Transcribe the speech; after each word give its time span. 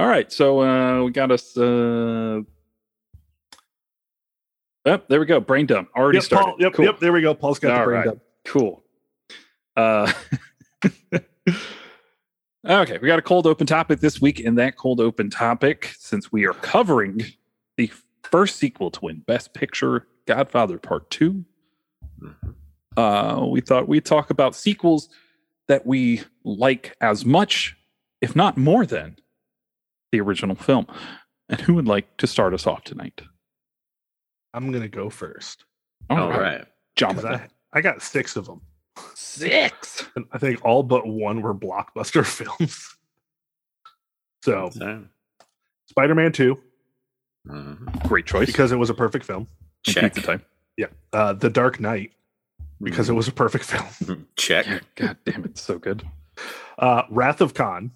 All 0.00 0.06
right, 0.06 0.32
so 0.32 0.62
uh, 0.62 1.04
we 1.04 1.10
got 1.10 1.30
us. 1.30 1.54
Uh... 1.58 2.40
Oh, 4.86 5.00
there 5.08 5.20
we 5.20 5.26
go. 5.26 5.40
Brain 5.40 5.66
dump 5.66 5.90
already 5.94 6.16
Yep, 6.16 6.24
started. 6.24 6.44
Paul, 6.52 6.56
yep, 6.58 6.72
cool. 6.72 6.84
yep. 6.86 7.00
There 7.00 7.12
we 7.12 7.20
go. 7.20 7.34
Paul's 7.34 7.58
got 7.58 7.78
the 7.78 7.84
brain 7.84 7.98
right. 7.98 8.04
dump. 8.06 8.22
Cool. 8.46 8.82
Uh, 9.76 10.10
okay, 12.66 12.96
we 12.96 13.08
got 13.08 13.18
a 13.18 13.22
cold 13.22 13.46
open 13.46 13.66
topic 13.66 14.00
this 14.00 14.22
week. 14.22 14.40
In 14.40 14.54
that 14.54 14.78
cold 14.78 15.00
open 15.00 15.28
topic, 15.28 15.94
since 15.98 16.32
we 16.32 16.46
are 16.46 16.54
covering 16.54 17.22
the 17.76 17.92
first 18.22 18.56
sequel 18.56 18.90
to 18.92 19.00
win 19.02 19.22
Best 19.26 19.52
Picture, 19.52 20.06
Godfather 20.24 20.78
Part 20.78 21.10
2, 21.10 21.44
uh, 22.96 23.46
we 23.50 23.60
thought 23.60 23.86
we'd 23.86 24.06
talk 24.06 24.30
about 24.30 24.54
sequels 24.54 25.10
that 25.68 25.84
we 25.84 26.22
like 26.42 26.96
as 27.02 27.26
much, 27.26 27.76
if 28.22 28.34
not 28.34 28.56
more 28.56 28.86
than, 28.86 29.16
the 30.12 30.20
original 30.20 30.56
film. 30.56 30.86
And 31.48 31.60
who 31.60 31.74
would 31.74 31.88
like 31.88 32.16
to 32.18 32.26
start 32.26 32.54
us 32.54 32.66
off 32.66 32.84
tonight? 32.84 33.20
I'm 34.54 34.70
gonna 34.72 34.88
go 34.88 35.10
first 35.10 35.64
All 36.08 36.28
right. 36.30 36.64
John. 36.96 37.14
because 37.16 37.24
I, 37.24 37.48
I 37.72 37.80
got 37.80 38.02
six 38.02 38.36
of 38.36 38.46
them. 38.46 38.60
Six. 39.14 40.06
And 40.16 40.24
I 40.32 40.38
think 40.38 40.64
all 40.64 40.82
but 40.82 41.06
one 41.06 41.40
were 41.42 41.54
blockbuster 41.54 42.24
films. 42.58 42.96
So 44.42 44.70
So, 44.72 45.04
Spider-Man 45.88 46.32
2, 46.32 46.58
mhm. 47.48 48.08
Great 48.08 48.26
choice. 48.26 48.46
because 48.46 48.72
it 48.72 48.76
was 48.76 48.90
a 48.90 48.94
perfect 48.94 49.24
film. 49.24 49.46
Check. 49.84 50.14
The 50.14 50.20
time. 50.20 50.42
Yeah. 50.76 50.86
Uh, 51.12 51.32
the 51.32 51.50
Dark 51.50 51.78
Knight, 51.80 52.12
because 52.82 53.08
it 53.08 53.12
was 53.14 53.28
a 53.28 53.32
perfect 53.32 53.64
film. 53.66 53.84
Mhm. 54.04 54.24
Check. 54.36 54.66
God 54.96 55.16
damn 55.24 55.44
it, 55.44 55.58
so 55.58 55.78
good. 55.78 56.02
Uh, 56.78 57.02
Wrath 57.10 57.40
of 57.40 57.54
Khan. 57.54 57.92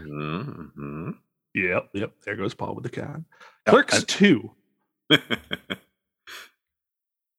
Mhm. 0.00 1.16
Yep, 1.54 1.88
yep. 1.94 2.12
There 2.24 2.36
goes 2.36 2.54
Paul 2.54 2.74
with 2.74 2.84
the 2.84 2.90
Khan. 2.90 3.24
Yeah, 3.66 3.70
Clerks 3.70 4.00
I- 4.00 4.04
2. 4.06 4.50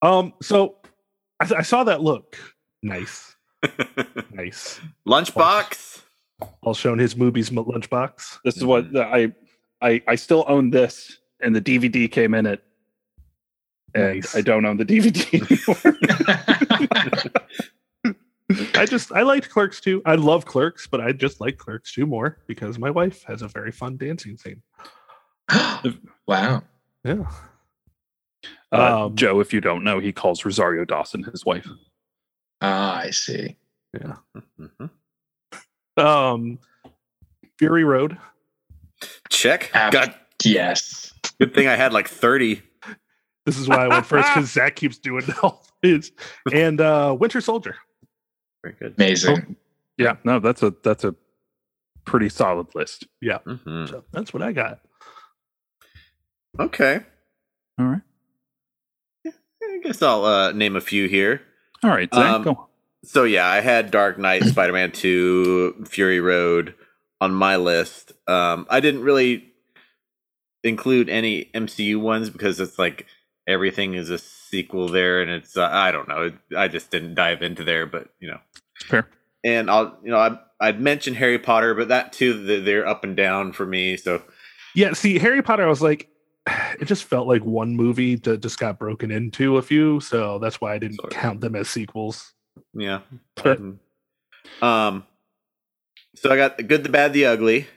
Um, 0.01 0.33
so 0.41 0.75
I, 1.39 1.49
I 1.57 1.61
saw 1.63 1.83
that 1.85 2.01
look. 2.01 2.37
Nice, 2.83 3.35
nice. 4.31 4.79
Lunchbox. 5.07 6.01
All 6.61 6.73
shown 6.75 6.99
his 6.99 7.15
movies 7.15 7.49
lunchbox. 7.49 8.39
This 8.43 8.57
is 8.57 8.65
what 8.65 8.91
the, 8.91 9.03
I, 9.03 9.33
I, 9.81 10.03
I 10.07 10.15
still 10.15 10.43
own 10.47 10.69
this, 10.69 11.17
and 11.41 11.55
the 11.55 11.61
DVD 11.61 12.11
came 12.11 12.35
in 12.35 12.45
it, 12.45 12.61
and 13.95 14.15
Nice. 14.15 14.35
I 14.35 14.41
don't 14.41 14.65
own 14.65 14.77
the 14.77 14.85
DVD 14.85 15.33
anymore. 15.33 15.97
I 18.75 18.85
just 18.85 19.11
I 19.11 19.23
liked 19.23 19.49
Clerks 19.49 19.81
2. 19.81 20.03
I 20.05 20.15
love 20.15 20.45
Clerks, 20.45 20.85
but 20.87 21.01
I 21.01 21.11
just 21.11 21.41
like 21.41 21.57
Clerks 21.57 21.93
2 21.93 22.05
more 22.05 22.37
because 22.47 22.77
my 22.77 22.91
wife 22.91 23.23
has 23.23 23.41
a 23.41 23.47
very 23.47 23.71
fun 23.71 23.97
dancing 23.97 24.37
scene. 24.37 24.61
wow. 26.27 26.63
Yeah. 27.03 27.23
uh, 28.71 29.05
Um, 29.05 29.15
Joe, 29.15 29.39
if 29.39 29.51
you 29.53 29.61
don't 29.61 29.83
know, 29.83 29.99
he 29.99 30.11
calls 30.11 30.45
Rosario 30.45 30.85
Dawson 30.85 31.23
his 31.23 31.43
wife. 31.45 31.67
Ah, 32.61 32.97
I 32.99 33.09
see. 33.09 33.55
Yeah. 33.93 34.15
Mhm. 34.59 34.89
Um 35.97 36.59
Fury 37.57 37.83
Road. 37.83 38.17
Check. 39.29 39.71
Ab- 39.73 39.93
God, 39.93 40.15
Yes. 40.43 41.13
good 41.39 41.53
thing 41.55 41.67
I 41.67 41.75
had 41.75 41.93
like 41.93 42.07
30. 42.07 42.61
This 43.45 43.57
is 43.57 43.67
why 43.67 43.77
I 43.85 43.87
went 43.87 44.05
first 44.05 44.27
because 44.33 44.51
Zach 44.51 44.75
keeps 44.75 44.97
doing 44.97 45.23
all 45.41 45.65
his. 45.81 46.11
And 46.53 46.79
uh 46.81 47.15
Winter 47.19 47.41
Soldier. 47.41 47.75
Very 48.65 48.75
good. 48.79 48.93
Amazing. 48.97 49.55
Yeah, 49.97 50.15
no, 50.23 50.39
that's 50.39 50.63
a 50.63 50.73
that's 50.83 51.03
a 51.03 51.13
pretty 52.03 52.29
solid 52.29 52.67
list. 52.73 53.05
Mhm. 53.23 53.87
So 53.89 54.03
that's 54.11 54.33
what 54.33 54.41
I 54.41 54.51
got. 54.53 54.79
Okay. 56.59 57.01
All 57.77 57.85
right, 57.85 58.01
I 59.25 59.79
guess 59.83 60.01
I'll 60.01 60.23
uh, 60.25 60.51
name 60.53 60.75
a 60.75 60.81
few 60.81 61.07
here. 61.07 61.41
all 61.83 61.89
right, 61.91 62.11
Zach, 62.13 62.25
Um, 62.35 62.43
go. 62.43 62.49
on. 62.51 62.67
So 63.03 63.23
yeah, 63.25 63.45
I 63.47 63.59
had 63.59 63.91
Dark 63.91 64.17
Knight, 64.17 64.43
Spider 64.45 64.73
Man 64.73 64.91
Two, 64.91 65.83
Fury 65.87 66.19
Road 66.21 66.73
on 67.21 67.33
my 67.33 67.57
list. 67.57 68.13
Um, 68.27 68.65
I 68.69 68.79
didn't 68.79 69.01
really 69.03 69.51
include 70.63 71.09
any 71.09 71.45
MCU 71.53 71.99
ones 71.99 72.29
because 72.29 72.59
it's 72.59 72.79
like 72.79 73.05
everything 73.47 73.93
is 73.93 74.09
a 74.09 74.17
sequel 74.17 74.87
there, 74.87 75.21
and 75.21 75.29
it's 75.29 75.55
uh, 75.57 75.69
I 75.71 75.91
don't 75.91 76.07
know. 76.07 76.31
I 76.57 76.67
just 76.69 76.89
didn't 76.89 77.15
dive 77.15 77.41
into 77.43 77.63
there, 77.63 77.85
but 77.85 78.09
you 78.19 78.29
know. 78.29 78.39
Fair. 78.83 79.07
And 79.43 79.69
I'll 79.69 79.97
you 80.03 80.11
know 80.11 80.17
I 80.17 80.37
I'd 80.59 80.79
mentioned 80.81 81.17
Harry 81.17 81.39
Potter, 81.39 81.73
but 81.75 81.87
that 81.89 82.13
too 82.13 82.61
they're 82.61 82.87
up 82.87 83.03
and 83.03 83.15
down 83.15 83.51
for 83.53 83.65
me. 83.65 83.97
So 83.97 84.21
Yeah, 84.73 84.93
see, 84.93 85.19
Harry 85.19 85.41
Potter, 85.41 85.63
I 85.65 85.69
was 85.69 85.81
like, 85.81 86.09
it 86.47 86.85
just 86.85 87.03
felt 87.05 87.27
like 87.27 87.43
one 87.43 87.75
movie 87.75 88.15
that 88.15 88.41
just 88.41 88.59
got 88.59 88.79
broken 88.79 89.11
into 89.11 89.57
a 89.57 89.61
few, 89.61 89.99
so 89.99 90.39
that's 90.39 90.59
why 90.61 90.73
I 90.73 90.79
didn't 90.79 90.95
Sort 90.97 91.13
of. 91.13 91.19
count 91.19 91.41
them 91.41 91.55
as 91.55 91.69
sequels. 91.69 92.33
yeah. 92.73 93.01
Fair. 93.37 93.57
Um, 93.57 93.79
Um. 94.61 95.05
So 96.15 96.31
I 96.31 96.37
got 96.37 96.55
the 96.57 96.63
good, 96.63 96.83
the 96.83 96.89
bad, 96.89 97.11
the 97.11 97.25
ugly. 97.25 97.67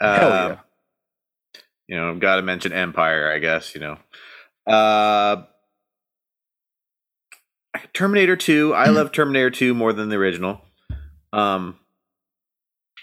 Hell 0.00 0.30
Uh, 0.32 0.48
yeah. 0.48 0.58
you 1.88 1.96
know, 1.96 2.14
got 2.16 2.36
to 2.36 2.42
mention 2.42 2.72
Empire, 2.74 3.32
I 3.32 3.38
guess, 3.38 3.74
you 3.74 3.80
know. 3.80 3.98
Uh 4.70 5.44
Terminator 7.96 8.36
2. 8.36 8.74
I 8.74 8.88
love 8.90 9.10
Terminator 9.10 9.50
2 9.50 9.72
more 9.74 9.92
than 9.92 10.10
the 10.10 10.16
original. 10.16 10.60
Um 11.32 11.78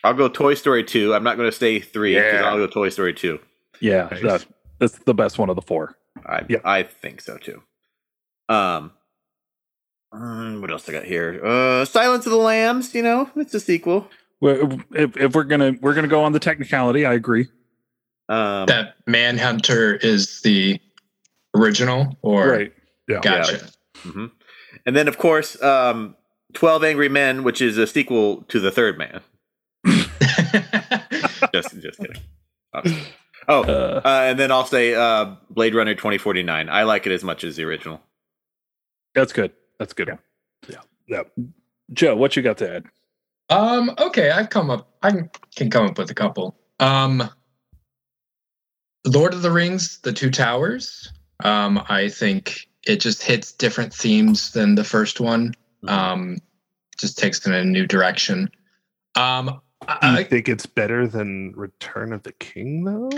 I'll 0.04 0.14
go 0.14 0.28
Toy 0.28 0.54
Story 0.54 0.84
2. 0.84 1.14
I'm 1.16 1.24
not 1.24 1.38
going 1.38 1.50
to 1.50 1.56
say 1.56 1.80
3 1.80 2.14
because 2.16 2.34
Yeah. 2.34 2.44
I'll 2.44 2.58
go 2.58 2.68
Toy 2.68 2.90
Story 2.90 3.14
2. 3.14 3.40
Yeah, 3.80 4.10
Nice. 4.12 4.22
that, 4.22 4.46
that's 4.80 4.98
the 5.00 5.14
best 5.14 5.40
one 5.40 5.50
of 5.50 5.56
the 5.56 5.62
four. 5.62 5.96
I 6.26 6.42
Yeah. 6.48 6.60
I 6.64 6.84
think 6.84 7.22
so 7.22 7.38
too. 7.38 7.62
Um 8.50 8.92
um, 10.12 10.62
what 10.62 10.70
else 10.70 10.88
I 10.88 10.92
got 10.92 11.06
here? 11.06 11.42
Uh 11.44 11.86
Silence 11.86 12.26
of 12.28 12.32
the 12.32 12.38
Lambs, 12.38 12.94
you 12.94 13.02
know, 13.02 13.30
it's 13.36 13.54
a 13.56 13.60
sequel. 13.60 14.08
Well, 14.42 14.78
If, 14.92 15.18
if 15.18 15.34
we're 15.34 15.44
gonna 15.46 15.74
we're 15.82 15.96
gonna 15.96 16.08
go 16.08 16.24
on 16.24 16.34
the 16.34 16.40
technicality, 16.40 17.04
I 17.06 17.14
agree. 17.14 17.48
Um 18.30 18.68
That 18.68 18.96
Manhunter 19.08 19.96
is 19.96 20.42
the 20.42 20.80
original, 21.56 22.16
or 22.22 22.48
Right. 22.50 22.74
Yeah. 23.08 23.22
gotcha. 23.22 23.70
mhm. 24.04 24.30
And 24.86 24.96
then 24.96 25.08
of 25.08 25.18
course, 25.18 25.62
um 25.62 26.16
12 26.54 26.84
Angry 26.84 27.10
Men, 27.10 27.44
which 27.44 27.62
is 27.62 27.78
a 27.78 27.88
sequel 27.88 28.44
to 28.50 28.60
The 28.60 28.72
Third 28.72 28.98
Man. 28.98 29.22
Just 31.54 31.80
just 31.82 32.00
kidding. 32.00 32.22
Obviously. 32.74 33.04
Oh, 33.48 33.64
Uh, 33.64 34.02
uh, 34.04 34.22
and 34.30 34.40
then 34.40 34.52
I'll 34.52 34.66
say 34.66 34.96
uh 34.96 35.36
Blade 35.50 35.76
Runner 35.76 35.94
2049. 35.96 36.70
I 36.70 36.84
like 36.84 37.06
it 37.06 37.12
as 37.12 37.24
much 37.24 37.44
as 37.44 37.56
the 37.58 37.64
original. 37.64 38.02
that's 39.14 39.34
good. 39.34 39.52
That's 39.80 39.94
good. 39.94 40.18
Yeah. 40.70 40.78
Yeah. 41.08 41.24
Joe, 41.92 42.16
what 42.16 42.36
you 42.36 42.42
got 42.42 42.58
to 42.60 42.76
add? 42.76 42.86
um. 43.50 43.94
Okay, 44.00 44.32
I've 44.32 44.50
come 44.50 44.70
up. 44.70 44.88
I 45.04 45.12
can- 45.12 45.30
can 45.56 45.70
come 45.70 45.86
up 45.88 45.98
with 45.98 46.10
a 46.10 46.14
couple. 46.16 46.56
Um. 46.80 47.30
Lord 49.06 49.34
of 49.34 49.42
the 49.42 49.52
Rings: 49.52 50.00
The 50.00 50.14
Two 50.14 50.32
Towers. 50.32 51.12
Um. 51.44 51.84
I 51.90 52.08
think 52.10 52.68
it 52.86 52.98
just 52.98 53.24
hits 53.24 53.52
different 53.52 53.94
themes 53.94 54.52
than 54.52 54.76
the 54.76 54.84
first 54.84 55.20
one. 55.20 55.54
Um. 55.88 56.38
Just 56.98 57.18
takes 57.18 57.40
it 57.46 57.48
in 57.48 57.54
a 57.54 57.66
new 57.66 57.88
direction. 57.88 58.50
Um. 59.16 59.46
Do 59.82 60.08
you 60.08 60.18
I, 60.18 60.24
think 60.24 60.48
it's 60.48 60.66
better 60.66 61.08
than 61.08 61.52
Return 61.58 62.14
of 62.14 62.24
the 62.24 62.32
King, 62.32 62.86
though? 62.86 63.10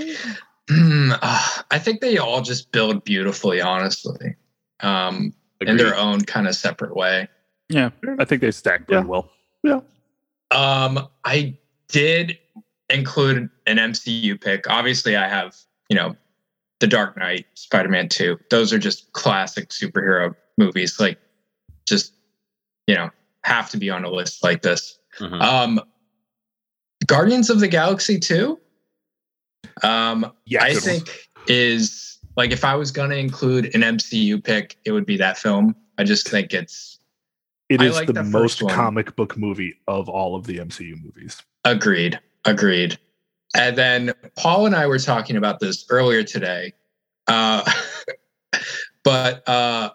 Hmm, 0.67 1.11
uh, 1.21 1.47
I 1.69 1.77
think 1.77 2.01
they 2.01 2.17
all 2.17 2.41
just 2.41 2.71
build 2.71 3.03
beautifully, 3.03 3.61
honestly, 3.61 4.35
um, 4.79 5.31
in 5.61 5.77
their 5.77 5.95
own 5.95 6.21
kind 6.21 6.47
of 6.47 6.55
separate 6.55 6.95
way. 6.95 7.27
Yeah, 7.69 7.91
I 8.17 8.25
think 8.25 8.41
they 8.41 8.49
stack 8.49 8.87
pretty 8.87 9.03
Yeah. 9.03 9.07
well. 9.07 9.29
Yeah. 9.63 9.81
Um, 10.49 11.07
I 11.23 11.55
did 11.87 12.39
include 12.89 13.47
an 13.67 13.77
MCU 13.77 14.41
pick. 14.41 14.67
Obviously, 14.67 15.15
I 15.15 15.27
have 15.27 15.55
you 15.89 15.95
know, 15.95 16.15
The 16.79 16.87
Dark 16.87 17.17
Knight, 17.17 17.45
Spider 17.53 17.89
Man 17.89 18.09
Two. 18.09 18.37
Those 18.49 18.73
are 18.73 18.79
just 18.79 19.11
classic 19.13 19.69
superhero 19.69 20.35
movies. 20.57 20.99
Like, 20.99 21.19
just 21.87 22.13
you 22.87 22.95
know, 22.95 23.09
have 23.43 23.69
to 23.71 23.77
be 23.77 23.89
on 23.89 24.03
a 24.05 24.09
list 24.09 24.43
like 24.43 24.61
this. 24.61 24.99
Mhm. 25.19 25.41
Um, 25.41 25.81
Guardians 27.07 27.49
of 27.49 27.59
the 27.59 27.67
Galaxy 27.67 28.19
Two. 28.19 28.59
Um, 29.83 30.31
Yeah, 30.45 30.63
I 30.63 30.73
good 30.73 30.75
one. 30.75 30.81
think 30.83 31.29
is 31.47 32.19
like 32.37 32.51
if 32.51 32.63
I 32.65 32.75
was 32.75 32.91
going 32.91 33.09
to 33.11 33.17
include 33.17 33.73
an 33.75 33.81
MCU 33.81 34.43
pick, 34.43 34.77
it 34.85 34.91
would 34.91 35.05
be 35.05 35.17
that 35.17 35.37
film. 35.37 35.75
I 35.97 36.03
just 36.03 36.27
think 36.27 36.53
it's 36.53 36.99
It 37.69 37.81
I 37.81 37.85
is 37.85 37.95
like 37.95 38.13
the 38.13 38.23
most 38.23 38.59
comic 38.67 39.15
book 39.15 39.37
movie 39.37 39.75
of 39.87 40.09
all 40.09 40.35
of 40.35 40.45
the 40.45 40.57
MCU 40.59 40.95
movies. 41.01 41.41
agreed, 41.63 42.19
agreed. 42.45 42.97
And 43.55 43.77
then 43.77 44.13
Paul 44.35 44.65
and 44.65 44.75
I 44.75 44.87
were 44.87 44.99
talking 44.99 45.35
about 45.37 45.59
this 45.59 45.85
earlier 45.89 46.23
today. 46.23 46.73
Uh, 47.27 47.69
but 49.03 49.47
uh, 49.47 49.91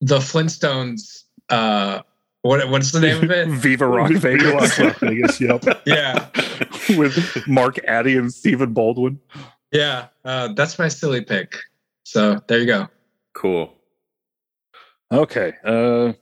the 0.00 0.18
Flintstones 0.18 1.24
uh, 1.50 2.02
what 2.42 2.68
what's 2.70 2.92
the 2.92 3.00
name 3.00 3.22
of 3.22 3.30
it? 3.30 3.48
Viva 3.48 3.86
Rock 3.86 4.10
Vegas 4.12 4.78
Rock 4.78 4.96
Vegas. 5.00 5.40
Yep. 5.40 5.64
Yeah, 5.86 6.28
with 6.96 7.46
Mark 7.46 7.78
Addy 7.84 8.16
and 8.16 8.32
Stephen 8.32 8.72
Baldwin. 8.72 9.20
yeah. 9.72 10.06
Uh, 10.24 10.52
that's 10.54 10.78
my 10.78 10.88
silly 10.88 11.22
pick. 11.22 11.54
So 12.04 12.40
there 12.46 12.58
you 12.58 12.66
go. 12.66 12.88
Cool. 13.34 13.74
Okay. 15.12 15.54
Uh, 15.64 16.12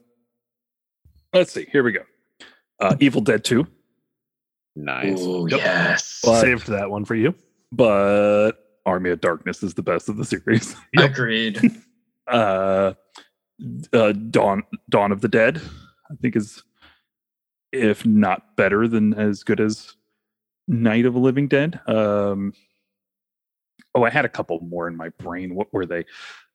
let's 1.32 1.52
see. 1.52 1.66
Here 1.70 1.82
we 1.82 1.92
go. 1.92 2.02
Uh, 2.80 2.94
Evil 3.00 3.20
Dead 3.20 3.44
2, 3.44 3.66
Nice. 4.84 5.20
Ooh, 5.20 5.46
Yep. 5.50 5.58
yes. 5.60 6.20
But- 6.25 6.40
Saved 6.40 6.69
that 6.69 6.90
one 6.90 7.04
for 7.04 7.14
you. 7.14 7.34
but 7.72 8.52
Army 8.86 9.10
of 9.10 9.20
Darkness 9.20 9.62
is 9.62 9.75
the 9.75 9.82
best 9.82 10.08
of 10.08 10.16
the 10.16 10.25
series. 10.25 10.75
Yep. 10.94 11.10
Agreed. 11.10 11.60
Uh, 12.28 12.92
uh, 13.94 14.12
Dawn 14.12 14.62
Dawn 14.90 15.12
of 15.12 15.22
the 15.22 15.28
Dead, 15.28 15.62
I 16.10 16.14
think 16.20 16.36
is 16.36 16.62
if 17.72 18.04
not 18.04 18.54
better 18.54 18.86
than 18.86 19.14
as 19.14 19.42
good 19.44 19.60
as 19.60 19.94
Night 20.69 21.06
of 21.06 21.14
the 21.14 21.20
Living 21.20 21.48
Dead. 21.48 21.80
Um, 21.86 22.52
oh, 23.94 24.02
I 24.04 24.10
had 24.10 24.26
a 24.26 24.28
couple 24.28 24.60
more 24.60 24.88
in 24.88 24.94
my 24.96 25.08
brain. 25.08 25.54
What 25.54 25.72
were 25.72 25.86
they? 25.86 26.04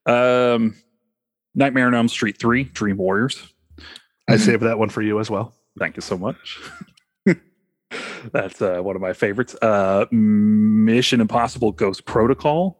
Um, 0.06 0.75
Nightmare 1.56 1.88
on 1.88 1.96
Elm 1.96 2.08
Street 2.08 2.38
3, 2.40 2.66
Dream 2.66 2.98
Warriors. 2.98 3.52
I 4.30 4.34
Mhm. 4.34 4.40
saved 4.40 4.62
that 4.64 4.78
one 4.78 4.90
for 4.90 5.02
you 5.02 5.20
as 5.20 5.31
well. 5.31 5.56
Thank 5.80 5.96
you 5.96 6.02
so 6.04 6.20
much. 6.20 6.60
That's 8.31 8.62
uh, 8.62 8.80
one 8.81 8.96
of 8.96 9.02
my 9.02 9.14
favorites. 9.14 9.56
Uh, 9.62 10.06
Mission 10.12 11.22
Impossible 11.22 11.72
Ghost 11.72 12.06
Protocol. 12.06 12.80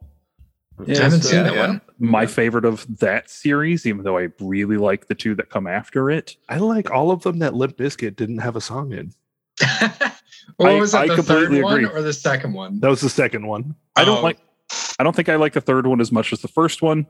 I 0.88 0.96
haven't 0.96 1.22
seen 1.22 1.44
that 1.44 1.54
yeah. 1.54 1.66
one. 1.68 1.80
My 2.00 2.26
favorite 2.26 2.64
of 2.64 2.84
that 2.98 3.30
series, 3.30 3.86
even 3.86 4.02
though 4.02 4.18
I 4.18 4.28
really 4.40 4.76
like 4.76 5.06
the 5.06 5.14
two 5.14 5.34
that 5.36 5.48
come 5.48 5.66
after 5.68 6.10
it. 6.10 6.36
I 6.48 6.58
like 6.58 6.90
all 6.90 7.10
of 7.12 7.22
them 7.22 7.38
that 7.38 7.54
Limp 7.54 7.76
Bizkit 7.76 8.16
didn't 8.16 8.38
have 8.38 8.56
a 8.56 8.60
song 8.60 8.92
in. 8.92 9.12
what 10.56 10.70
I- 10.72 10.80
was 10.80 10.92
that? 10.92 11.10
I 11.10 11.14
the 11.14 11.22
third 11.22 11.44
completely 11.46 11.62
one 11.62 11.84
agree. 11.84 11.98
or 11.98 12.02
the 12.02 12.12
second 12.12 12.54
one? 12.54 12.80
That 12.80 12.88
was 12.88 13.00
the 13.02 13.08
second 13.10 13.46
one. 13.46 13.76
I 13.94 14.04
don't 14.04 14.18
Oh, 14.18 14.22
like. 14.22 14.38
I 14.98 15.04
don't 15.04 15.14
think 15.14 15.28
I 15.28 15.36
like 15.36 15.52
the 15.52 15.60
third 15.60 15.86
one 15.86 16.00
as 16.00 16.10
much 16.10 16.32
as 16.32 16.40
the 16.40 16.48
first 16.48 16.82
one, 16.82 17.06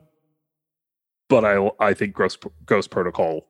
but 1.29 1.43
I 1.45 1.69
I 1.79 1.93
think 1.93 2.13
Ghost 2.15 2.43
Ghost 2.65 2.89
Protocol 2.91 3.47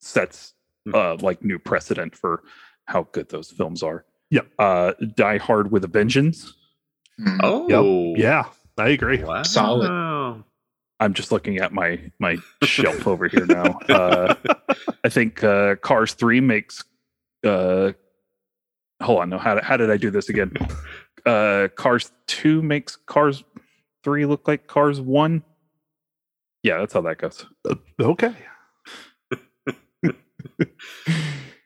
sets 0.00 0.52
Hmm. 0.86 0.94
uh 0.94 1.16
like 1.20 1.42
new 1.42 1.58
precedent 1.58 2.14
for 2.14 2.42
how 2.84 3.04
good 3.12 3.30
those 3.30 3.50
films 3.50 3.82
are. 3.82 4.04
Yep. 4.30 4.46
Uh, 4.58 4.92
Die 5.14 5.38
Hard 5.38 5.70
with 5.70 5.84
a 5.84 5.88
Vengeance. 5.88 6.54
Hmm. 7.18 7.38
Oh. 7.42 8.14
Yeah, 8.16 8.44
I 8.78 8.88
agree. 8.88 9.22
Wow. 9.22 9.42
Solid. 9.42 9.90
I'm 11.00 11.12
just 11.12 11.32
looking 11.32 11.58
at 11.58 11.72
my 11.72 12.00
my 12.18 12.36
shelf 12.62 13.06
over 13.06 13.28
here 13.28 13.46
now. 13.46 13.78
Uh, 13.88 14.34
I 15.04 15.08
think 15.08 15.42
uh, 15.44 15.76
Cars 15.76 16.14
Three 16.14 16.40
makes. 16.40 16.84
Uh, 17.44 17.92
hold 19.02 19.20
on, 19.20 19.30
no. 19.30 19.38
How 19.38 19.60
how 19.62 19.76
did 19.76 19.90
I 19.90 19.96
do 19.96 20.10
this 20.10 20.28
again? 20.28 20.52
Uh, 21.26 21.68
Cars 21.68 22.12
Two 22.26 22.60
makes 22.60 22.96
Cars 22.96 23.44
Three 24.02 24.26
look 24.26 24.46
like 24.46 24.66
Cars 24.66 25.00
One. 25.00 25.42
Yeah, 26.62 26.80
that's 26.80 26.92
how 26.92 27.00
that 27.00 27.16
goes. 27.16 27.46
Uh, 27.66 27.76
okay. 27.98 28.34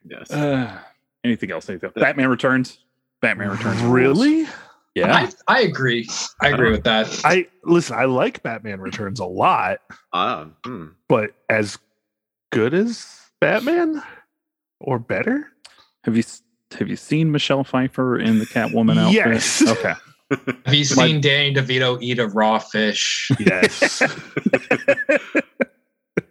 yes. 0.04 0.30
Anything 1.28 1.50
else? 1.50 1.68
Anything? 1.68 1.90
Batman 1.94 2.28
Returns. 2.28 2.78
Batman 3.20 3.50
Returns. 3.50 3.80
rules. 3.82 3.92
Really? 3.92 4.46
Yeah. 4.94 5.14
I, 5.14 5.30
I 5.58 5.60
agree. 5.62 6.08
I 6.40 6.48
agree 6.48 6.70
with 6.70 6.84
that. 6.84 7.20
I 7.24 7.46
listen. 7.64 7.96
I 7.96 8.06
like 8.06 8.42
Batman 8.42 8.80
Returns 8.80 9.20
a 9.20 9.24
lot, 9.26 9.78
Um, 10.12 10.56
hmm. 10.64 10.86
but 11.08 11.32
as 11.48 11.78
good 12.50 12.74
as 12.74 13.30
Batman 13.40 14.02
or 14.80 14.98
better? 14.98 15.52
Have 16.04 16.16
you 16.16 16.22
have 16.78 16.88
you 16.88 16.96
seen 16.96 17.30
Michelle 17.30 17.64
Pfeiffer 17.64 18.18
in 18.18 18.38
the 18.38 18.46
Catwoman 18.46 18.98
outfit? 18.98 19.14
Yes. 19.14 19.62
Okay. 19.68 19.94
Have 20.66 20.74
you 20.74 20.84
seen 20.84 21.22
Danny 21.22 21.54
DeVito 21.54 21.96
eat 22.02 22.18
a 22.18 22.26
raw 22.26 22.58
fish? 22.58 23.30
Yes. 23.38 24.02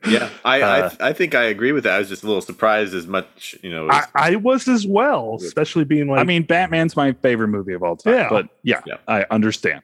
Yeah, 0.08 0.30
I, 0.46 0.62
Uh, 0.62 0.90
I 1.00 1.10
I 1.10 1.14
think 1.14 1.36
I 1.36 1.44
agree 1.46 1.72
with 1.72 1.84
that. 1.86 1.94
I 1.96 2.00
was 2.00 2.10
just 2.10 2.24
a 2.24 2.28
little 2.28 2.42
surprised 2.42 2.94
as 2.94 3.08
much, 3.08 3.56
you 3.62 3.70
know. 3.70 3.88
I, 3.90 4.00
As, 4.00 4.08
I 4.16 4.36
was 4.36 4.68
as 4.68 4.86
well, 4.88 5.38
especially 5.42 5.84
being 5.84 6.08
like 6.08 6.20
I 6.20 6.24
mean, 6.24 6.44
Batman's 6.44 6.96
my 6.96 7.14
favorite 7.14 7.50
movie 7.50 7.74
of 7.74 7.84
all 7.84 7.96
time. 7.98 8.14
Yeah. 8.14 8.30
But 8.30 8.50
yeah, 8.64 8.82
Yeah. 8.86 8.98
I 9.08 9.26
understand. 9.32 9.84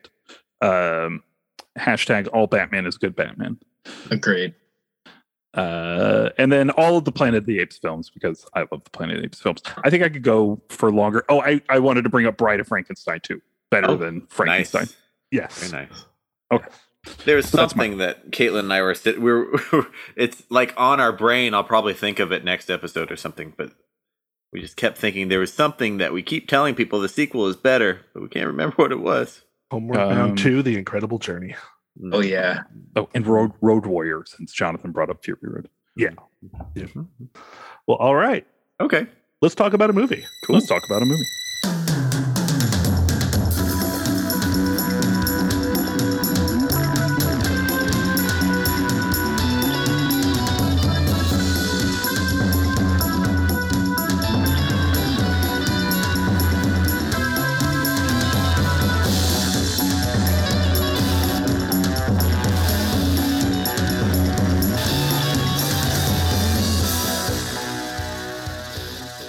Um, 0.62 1.24
hashtag 1.78 2.28
all 2.34 2.48
Batman 2.48 2.86
is 2.86 2.98
good 2.98 3.16
Batman. 3.16 3.58
Agreed. 4.12 4.54
Uh, 5.54 6.30
and 6.40 6.52
then 6.52 6.72
all 6.72 6.98
of 6.98 7.06
the 7.06 7.12
Planet 7.12 7.40
of 7.40 7.46
the 7.46 7.60
Apes 7.60 7.78
films 7.78 8.10
because 8.10 8.46
I 8.56 8.62
love 8.72 8.84
the 8.84 8.90
Planet 8.90 9.18
of 9.18 9.22
the 9.22 9.26
Apes 9.28 9.40
films. 9.40 9.62
I 9.84 9.90
think 9.92 10.04
I 10.04 10.10
could 10.10 10.24
go 10.24 10.60
for 10.70 10.92
longer. 10.92 11.24
Oh, 11.30 11.42
I, 11.42 11.62
I 11.70 11.78
wanted 11.80 12.04
to 12.04 12.10
bring 12.10 12.26
up 12.26 12.38
Bride 12.38 12.60
of 12.60 12.68
Frankenstein 12.68 13.20
too. 13.22 13.40
Better 13.70 13.92
Oh, 13.92 13.96
than 13.96 14.16
nice. 14.20 14.26
Frankenstein. 14.30 14.88
yes. 15.32 15.60
Very 15.70 15.84
nice. 15.86 16.06
Okay. 16.52 16.68
There 17.26 17.36
was 17.36 17.50
So 17.50 17.58
that's 17.58 17.76
my- 17.76 17.84
something 17.86 17.98
that 18.00 18.32
Caitlin 18.32 18.60
and 18.60 18.74
I 18.74 18.82
were 18.82 18.94
sit- 18.96 19.22
we 19.22 19.32
were 19.32 19.88
it's 20.16 20.44
like 20.50 20.74
on 20.78 21.00
our 21.00 21.12
brain. 21.12 21.54
I'll 21.54 21.64
probably 21.64 21.94
think 21.94 22.20
of 22.20 22.32
it 22.32 22.44
next 22.44 22.70
episode 22.70 23.12
or 23.12 23.16
something, 23.16 23.54
but 23.58 23.72
we 24.52 24.62
just 24.62 24.78
kept 24.78 24.98
thinking 24.98 25.28
there 25.30 25.40
was 25.40 25.54
something 25.54 25.98
that 25.98 26.14
we 26.14 26.22
keep 26.24 26.48
telling 26.48 26.76
people 26.76 27.00
the 27.02 27.10
sequel 27.10 27.48
is 27.48 27.56
better, 27.56 28.02
but 28.14 28.22
we 28.24 28.30
can't 28.30 28.48
remember 28.48 28.76
what 28.78 28.92
it 28.92 29.00
was. 29.00 29.42
Homeward 29.72 30.00
Um, 30.00 30.10
Bound 30.10 30.38
2, 30.38 30.62
The 30.62 30.78
Incredible 30.78 31.18
Journey. 31.20 31.56
Mm-hmm. 32.00 32.14
Oh 32.14 32.22
yeah. 32.22 32.62
Oh, 32.96 33.10
and 33.14 33.26
Road 33.28 33.52
Road 33.62 33.86
Warrior, 33.86 34.24
since 34.26 34.52
Jonathan 34.54 34.92
brought 34.92 35.10
up 35.10 35.24
Fury 35.24 35.40
Road. 35.44 35.70
Yeah. 35.96 36.10
Mm-hmm. 36.46 36.80
Mm-hmm. 36.80 37.26
Well, 37.88 37.98
all 37.98 38.16
right. 38.16 38.46
Okay. 38.80 39.08
Let's 39.42 39.56
talk 39.56 39.74
about 39.74 39.90
a 39.90 39.94
movie. 39.94 40.24
Cool. 40.46 40.56
Let's 40.56 40.68
talk 40.68 40.84
about 40.90 41.02
a 41.02 41.06
movie. 41.06 41.26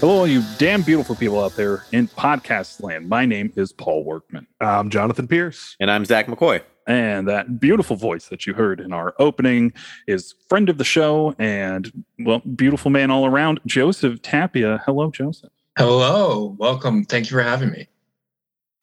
Hello, 0.05 0.19
all 0.19 0.27
you 0.27 0.43
damn 0.59 0.83
beautiful 0.83 1.15
people 1.15 1.43
out 1.43 1.57
there 1.57 1.87
in 1.93 2.09
podcast 2.09 2.83
land. 2.83 3.09
My 3.09 3.25
name 3.25 3.51
is 3.57 3.73
Paul 3.73 4.05
Workman. 4.05 4.47
I'm 4.61 4.91
Jonathan 4.91 5.27
Pierce. 5.27 5.77
And 5.81 5.91
I'm 5.91 6.05
Zach 6.05 6.27
McCoy. 6.27 6.61
And 6.87 7.27
that 7.27 7.59
beautiful 7.59 7.97
voice 7.97 8.29
that 8.29 8.47
you 8.47 8.53
heard 8.53 8.81
in 8.81 8.93
our 8.93 9.15
opening 9.19 9.73
is 10.07 10.35
friend 10.47 10.69
of 10.69 10.77
the 10.77 10.85
show 10.85 11.35
and, 11.39 11.91
well, 12.19 12.41
beautiful 12.41 12.91
man 12.91 13.11
all 13.11 13.25
around, 13.25 13.61
Joseph 13.65 14.21
Tapia. 14.21 14.83
Hello, 14.85 15.11
Joseph. 15.11 15.51
Hello. 15.79 16.55
Welcome. 16.59 17.07
Thank 17.07 17.31
you 17.31 17.39
for 17.39 17.43
having 17.43 17.71
me. 17.71 17.89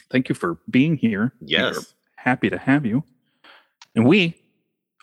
Thank 0.10 0.28
you 0.28 0.34
for 0.34 0.58
being 0.72 0.98
here. 0.98 1.34
We 1.40 1.56
are 1.56 1.74
Yes. 1.74 1.94
happy 2.16 2.50
to 2.50 2.58
have 2.58 2.84
you. 2.84 3.04
And 3.96 4.08
we 4.08 4.41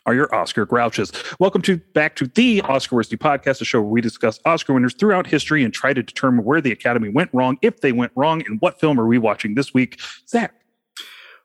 are 0.08 0.14
your 0.14 0.34
Oscar 0.34 0.64
grouches. 0.64 1.12
Welcome 1.38 1.60
to 1.62 1.76
back 1.76 2.16
to 2.16 2.26
the 2.28 2.62
Oscar 2.62 2.96
Worthy 2.96 3.18
podcast, 3.18 3.60
a 3.60 3.66
show 3.66 3.82
where 3.82 3.90
we 3.90 4.00
discuss 4.00 4.40
Oscar 4.46 4.72
winners 4.72 4.94
throughout 4.94 5.26
history 5.26 5.62
and 5.62 5.74
try 5.74 5.92
to 5.92 6.02
determine 6.02 6.46
where 6.46 6.62
the 6.62 6.72
Academy 6.72 7.10
went 7.10 7.28
wrong, 7.34 7.58
if 7.60 7.82
they 7.82 7.92
went 7.92 8.12
wrong, 8.16 8.42
and 8.46 8.58
what 8.62 8.80
film 8.80 8.98
are 8.98 9.06
we 9.06 9.18
watching 9.18 9.54
this 9.54 9.74
week. 9.74 10.00
Zach, 10.26 10.54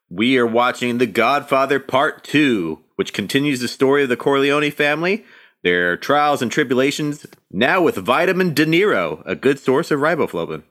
We 0.10 0.38
are 0.38 0.48
watching 0.48 0.98
The 0.98 1.08
Godfather 1.08 1.78
Part 1.78 2.24
2, 2.24 2.80
which 2.96 3.12
continues 3.12 3.60
the 3.60 3.68
story 3.68 4.04
of 4.04 4.08
the 4.08 4.16
Corleone 4.16 4.72
family, 4.72 5.26
their 5.62 5.98
trials 5.98 6.42
and 6.42 6.50
tribulations, 6.50 7.26
now 7.52 7.82
with 7.82 7.98
vitamin 7.98 8.54
De 8.54 8.66
Niro, 8.66 9.22
a 9.26 9.36
good 9.36 9.60
source 9.60 9.92
of 9.92 10.00
riboflavin. 10.00 10.64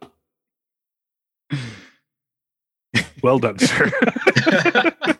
Well 3.22 3.38
done, 3.38 3.58
sir. 3.58 3.92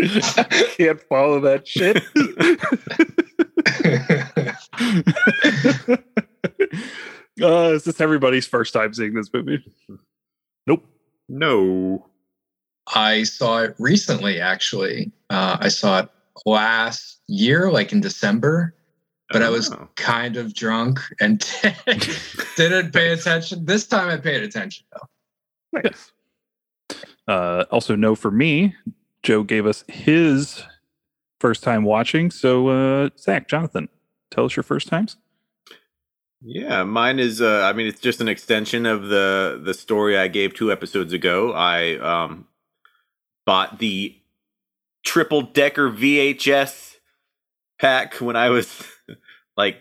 can't 0.76 1.00
follow 1.08 1.40
that 1.40 1.66
shit. 1.66 2.02
uh, 7.42 7.72
is 7.74 7.84
this 7.84 8.00
everybody's 8.00 8.46
first 8.46 8.72
time 8.72 8.92
seeing 8.94 9.14
this 9.14 9.30
movie? 9.32 9.64
nope. 10.66 10.86
No. 11.28 12.06
I 12.94 13.22
saw 13.22 13.62
it 13.62 13.74
recently, 13.78 14.40
actually. 14.40 15.12
Uh, 15.30 15.58
I 15.60 15.68
saw 15.68 16.00
it 16.00 16.08
last 16.44 17.20
year, 17.28 17.70
like 17.70 17.92
in 17.92 18.00
December, 18.00 18.74
but 19.30 19.42
I 19.42 19.50
was 19.50 19.72
Oh. 19.72 19.88
kind 19.94 20.36
of 20.36 20.54
drunk 20.54 20.98
and 21.20 21.38
didn't 22.56 22.92
pay 22.92 23.12
attention. 23.12 23.64
This 23.64 23.86
time 23.86 24.08
I 24.08 24.16
paid 24.16 24.42
attention, 24.42 24.84
though. 24.92 25.80
Nice. 25.82 26.12
Uh, 27.28 27.64
also, 27.70 27.94
no 27.94 28.16
for 28.16 28.32
me. 28.32 28.74
Joe 29.22 29.42
gave 29.42 29.66
us 29.66 29.84
his 29.88 30.64
first 31.40 31.62
time 31.62 31.84
watching. 31.84 32.30
So, 32.30 32.68
uh, 32.68 33.10
Zach, 33.18 33.48
Jonathan, 33.48 33.88
tell 34.30 34.44
us 34.44 34.56
your 34.56 34.62
first 34.62 34.88
times. 34.88 35.16
Yeah, 36.42 36.84
mine 36.84 37.18
is. 37.18 37.42
Uh, 37.42 37.62
I 37.62 37.74
mean, 37.74 37.86
it's 37.86 38.00
just 38.00 38.20
an 38.20 38.28
extension 38.28 38.86
of 38.86 39.08
the 39.08 39.60
the 39.62 39.74
story 39.74 40.16
I 40.16 40.28
gave 40.28 40.54
two 40.54 40.72
episodes 40.72 41.12
ago. 41.12 41.52
I 41.52 41.98
um, 41.98 42.46
bought 43.44 43.78
the 43.78 44.16
triple 45.04 45.42
decker 45.42 45.90
VHS 45.90 46.96
pack 47.78 48.14
when 48.14 48.36
I 48.36 48.48
was 48.48 48.82
like 49.56 49.76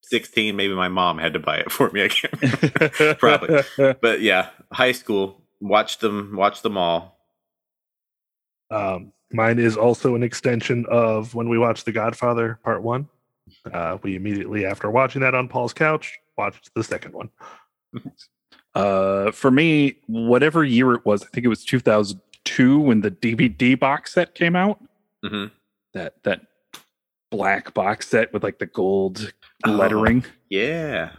sixteen. 0.00 0.54
Maybe 0.54 0.74
my 0.74 0.88
mom 0.88 1.18
had 1.18 1.32
to 1.32 1.40
buy 1.40 1.56
it 1.56 1.72
for 1.72 1.90
me. 1.90 2.04
I 2.04 2.08
can't 2.08 2.40
remember. 2.40 3.14
Probably. 3.18 3.94
but 4.00 4.20
yeah, 4.20 4.50
high 4.72 4.92
school. 4.92 5.42
Watched 5.60 6.00
them. 6.00 6.34
Watched 6.36 6.62
them 6.62 6.76
all. 6.76 7.17
Um, 8.70 9.12
mine 9.32 9.58
is 9.58 9.76
also 9.76 10.14
an 10.14 10.22
extension 10.22 10.84
of 10.90 11.34
when 11.34 11.48
we 11.48 11.58
watched 11.58 11.84
The 11.84 11.92
Godfather 11.92 12.58
Part 12.64 12.82
One. 12.82 13.08
Uh, 13.72 13.96
we 14.02 14.14
immediately 14.16 14.66
after 14.66 14.90
watching 14.90 15.22
that 15.22 15.34
on 15.34 15.48
Paul's 15.48 15.72
couch 15.72 16.18
watched 16.36 16.70
the 16.74 16.84
second 16.84 17.14
one. 17.14 17.30
Uh, 18.74 19.32
for 19.32 19.50
me, 19.50 19.96
whatever 20.06 20.62
year 20.62 20.92
it 20.92 21.04
was, 21.04 21.22
I 21.24 21.26
think 21.32 21.44
it 21.44 21.48
was 21.48 21.64
2002 21.64 22.78
when 22.78 23.00
the 23.00 23.10
DVD 23.10 23.76
box 23.76 24.12
set 24.12 24.34
came 24.36 24.54
out. 24.54 24.78
hmm 25.24 25.46
That 25.94 26.22
that 26.22 26.42
black 27.30 27.74
box 27.74 28.06
set 28.06 28.32
with 28.32 28.44
like 28.44 28.58
the 28.58 28.66
gold 28.66 29.32
Oh. 29.66 29.72
lettering. 29.72 30.24
Yeah. 30.48 31.12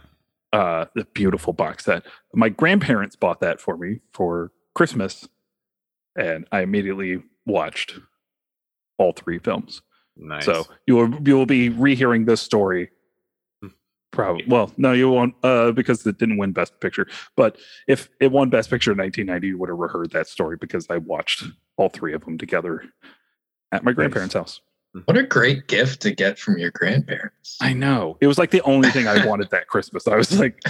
Uh, 0.54 0.86
the 0.94 1.04
beautiful 1.12 1.52
box 1.52 1.84
set. 1.84 2.04
My 2.32 2.48
grandparents 2.48 3.14
bought 3.14 3.40
that 3.40 3.60
for 3.60 3.76
me 3.76 4.00
for 4.14 4.52
Christmas, 4.74 5.28
and 6.16 6.46
I 6.50 6.62
immediately 6.62 7.22
watched 7.50 7.98
all 8.98 9.12
three 9.12 9.38
films. 9.38 9.82
Nice. 10.16 10.44
So 10.44 10.66
you 10.86 10.96
will 10.96 11.14
you 11.26 11.36
will 11.36 11.46
be 11.46 11.70
rehearing 11.70 12.26
this 12.26 12.42
story. 12.42 12.90
Hmm. 13.62 13.68
Probably. 14.12 14.44
Well, 14.46 14.72
no, 14.76 14.92
you 14.92 15.10
won't, 15.10 15.34
uh, 15.42 15.72
because 15.72 16.06
it 16.06 16.18
didn't 16.18 16.36
win 16.36 16.52
Best 16.52 16.78
Picture. 16.80 17.06
But 17.36 17.56
if 17.88 18.08
it 18.20 18.30
won 18.30 18.50
Best 18.50 18.70
Picture 18.70 18.92
in 18.92 18.98
1990, 18.98 19.46
you 19.46 19.58
would 19.58 19.68
have 19.70 19.78
reheard 19.78 20.10
that 20.12 20.28
story 20.28 20.56
because 20.56 20.86
I 20.90 20.98
watched 20.98 21.44
all 21.76 21.88
three 21.88 22.12
of 22.12 22.24
them 22.24 22.36
together 22.36 22.84
at 23.72 23.84
my 23.84 23.92
grandparents' 23.92 24.34
house. 24.34 24.60
What 25.04 25.16
a 25.16 25.22
great 25.22 25.68
gift 25.68 26.02
to 26.02 26.10
get 26.10 26.38
from 26.38 26.58
your 26.58 26.72
grandparents. 26.72 27.56
I 27.60 27.72
know 27.72 28.18
it 28.20 28.26
was 28.26 28.38
like 28.38 28.50
the 28.50 28.62
only 28.62 28.90
thing 28.90 29.06
I 29.06 29.24
wanted 29.28 29.50
that 29.50 29.68
Christmas. 29.68 30.08
I 30.08 30.16
was 30.16 30.38
like, 30.38 30.60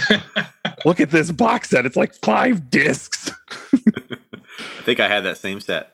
look 0.85 0.99
at 0.99 1.09
this 1.09 1.31
box 1.31 1.71
set; 1.71 1.85
it's 1.85 1.95
like 1.95 2.13
five 2.23 2.69
discs. 2.69 3.31
I 3.73 4.83
think 4.83 4.99
I 4.99 5.07
had 5.07 5.21
that 5.21 5.37
same 5.37 5.59
set. 5.59 5.93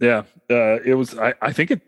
Yeah, 0.00 0.22
uh, 0.50 0.78
it 0.84 0.94
was. 0.96 1.18
I, 1.18 1.34
I 1.42 1.52
think 1.52 1.70
it 1.70 1.80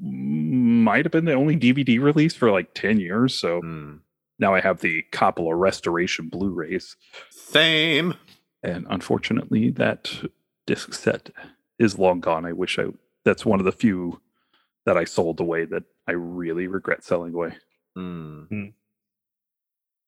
might 0.00 1.04
have 1.04 1.12
been 1.12 1.24
the 1.24 1.32
only 1.34 1.56
DVD 1.56 2.00
release 2.00 2.34
for 2.34 2.50
like 2.50 2.74
ten 2.74 3.00
years. 3.00 3.34
So 3.34 3.60
Hmm. 3.60 3.96
now 4.38 4.54
I 4.54 4.60
have 4.60 4.80
the 4.80 5.04
Coppola 5.12 5.58
Restoration 5.58 6.28
Blu-rays, 6.28 6.96
Same. 7.30 8.14
and 8.62 8.86
unfortunately, 8.90 9.70
that 9.70 10.12
disc 10.66 10.92
set 10.94 11.30
is 11.78 11.98
long 11.98 12.20
gone. 12.20 12.44
I 12.44 12.52
wish 12.52 12.78
I. 12.78 12.84
That's 13.24 13.44
one 13.46 13.58
of 13.60 13.64
the 13.66 13.72
few 13.72 14.20
that 14.86 14.96
I 14.96 15.04
sold 15.04 15.40
away 15.40 15.64
that 15.66 15.82
I 16.06 16.12
really 16.12 16.66
regret 16.66 17.04
selling 17.04 17.34
away. 17.34 17.54
Hmm. 17.96 18.44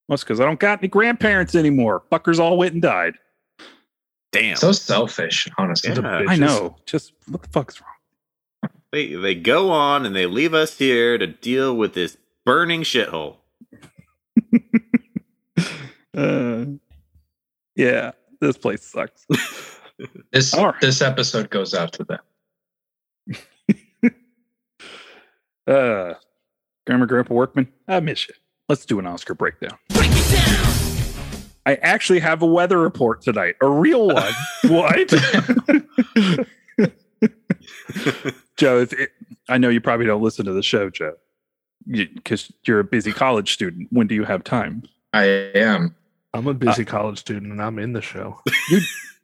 Well, 0.09 0.15
it's 0.15 0.25
because 0.25 0.41
I 0.41 0.45
don't 0.45 0.59
got 0.61 0.79
any 0.81 0.89
grandparents 0.89 1.55
anymore. 1.55 2.03
Fuckers 2.11 2.39
all 2.39 2.57
went 2.59 2.73
and 2.75 2.83
died. 2.83 3.15
Damn. 4.33 4.57
so 4.57 4.73
selfish, 4.73 5.49
honestly. 5.59 5.93
Yeah. 5.93 6.25
I 6.29 6.37
know. 6.37 6.77
Just 6.87 7.13
what 7.29 7.43
the 7.43 7.49
fuck's 7.49 7.81
wrong? 7.81 7.91
They 8.93 9.15
they 9.15 9.35
go 9.35 9.71
on 9.71 10.05
and 10.07 10.15
they 10.15 10.27
leave 10.27 10.55
us 10.55 10.79
here 10.79 11.17
to 11.19 11.27
deal 11.27 11.77
with 11.77 11.95
this 11.95 12.17
burning 12.45 12.83
shithole. 12.83 13.37
Uh, 16.13 16.65
yeah, 17.77 18.11
this 18.41 18.57
place 18.59 18.83
sucks. 18.85 19.27
This 20.33 20.53
All 20.55 20.67
right. 20.67 20.81
this 20.81 21.03
episode 21.03 21.51
goes 21.51 21.73
out 21.75 21.93
to 21.95 22.05
them. 22.05 22.19
Uh, 25.67 26.15
Grandma, 26.87 27.05
Grandpa 27.07 27.33
Workman, 27.35 27.69
I 27.87 28.01
miss 28.01 28.27
you. 28.29 28.35
Let's 28.69 28.85
do 28.85 28.99
an 28.99 29.07
Oscar 29.07 29.35
breakdown. 29.35 29.79
I 31.71 31.75
actually 31.83 32.19
have 32.19 32.43
a 32.43 32.47
weather 32.47 32.81
report 32.81 33.23
tonight, 33.23 33.55
a 33.61 33.69
real 33.69 34.09
one. 34.13 34.33
what? 34.65 35.09
Joe, 38.57 38.81
if 38.81 38.93
it, 38.93 39.11
I 39.49 39.57
know 39.57 39.69
you 39.69 39.81
probably 39.81 40.07
don't 40.07 40.21
listen 40.21 40.47
to 40.47 40.53
the 40.53 40.65
show, 40.65 40.91
Joe, 40.91 41.15
because 41.87 42.51
you, 42.65 42.75
are 42.75 42.81
a 42.81 42.85
busy 42.85 43.13
college 43.13 43.53
student. 43.53 43.87
When 43.93 44.09
do 44.09 44.17
you 44.17 44.25
have 44.25 44.43
time? 44.43 44.83
I 45.13 45.25
am. 45.25 45.95
I'm 46.35 46.49
a 46.49 46.55
busy 46.55 46.85
college 46.85 47.19
student 47.19 47.53
and 47.53 47.63
I'm 47.63 47.79
in 47.79 47.93
the 47.93 48.03
show, 48.03 48.41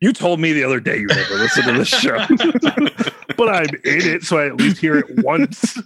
You 0.00 0.12
told 0.12 0.38
me 0.41 0.53
the 0.53 0.62
other 0.62 0.79
day 0.79 0.99
you 0.99 1.07
never 1.07 1.35
listen 1.35 1.65
to 1.65 1.73
this 1.73 1.88
show. 1.88 2.19
but 3.37 3.49
I'm 3.49 3.65
in 3.85 4.07
it, 4.07 4.23
so 4.25 4.38
I 4.38 4.47
at 4.47 4.57
least 4.57 4.79
hear 4.79 4.99
it 4.99 5.25
once. 5.25 5.83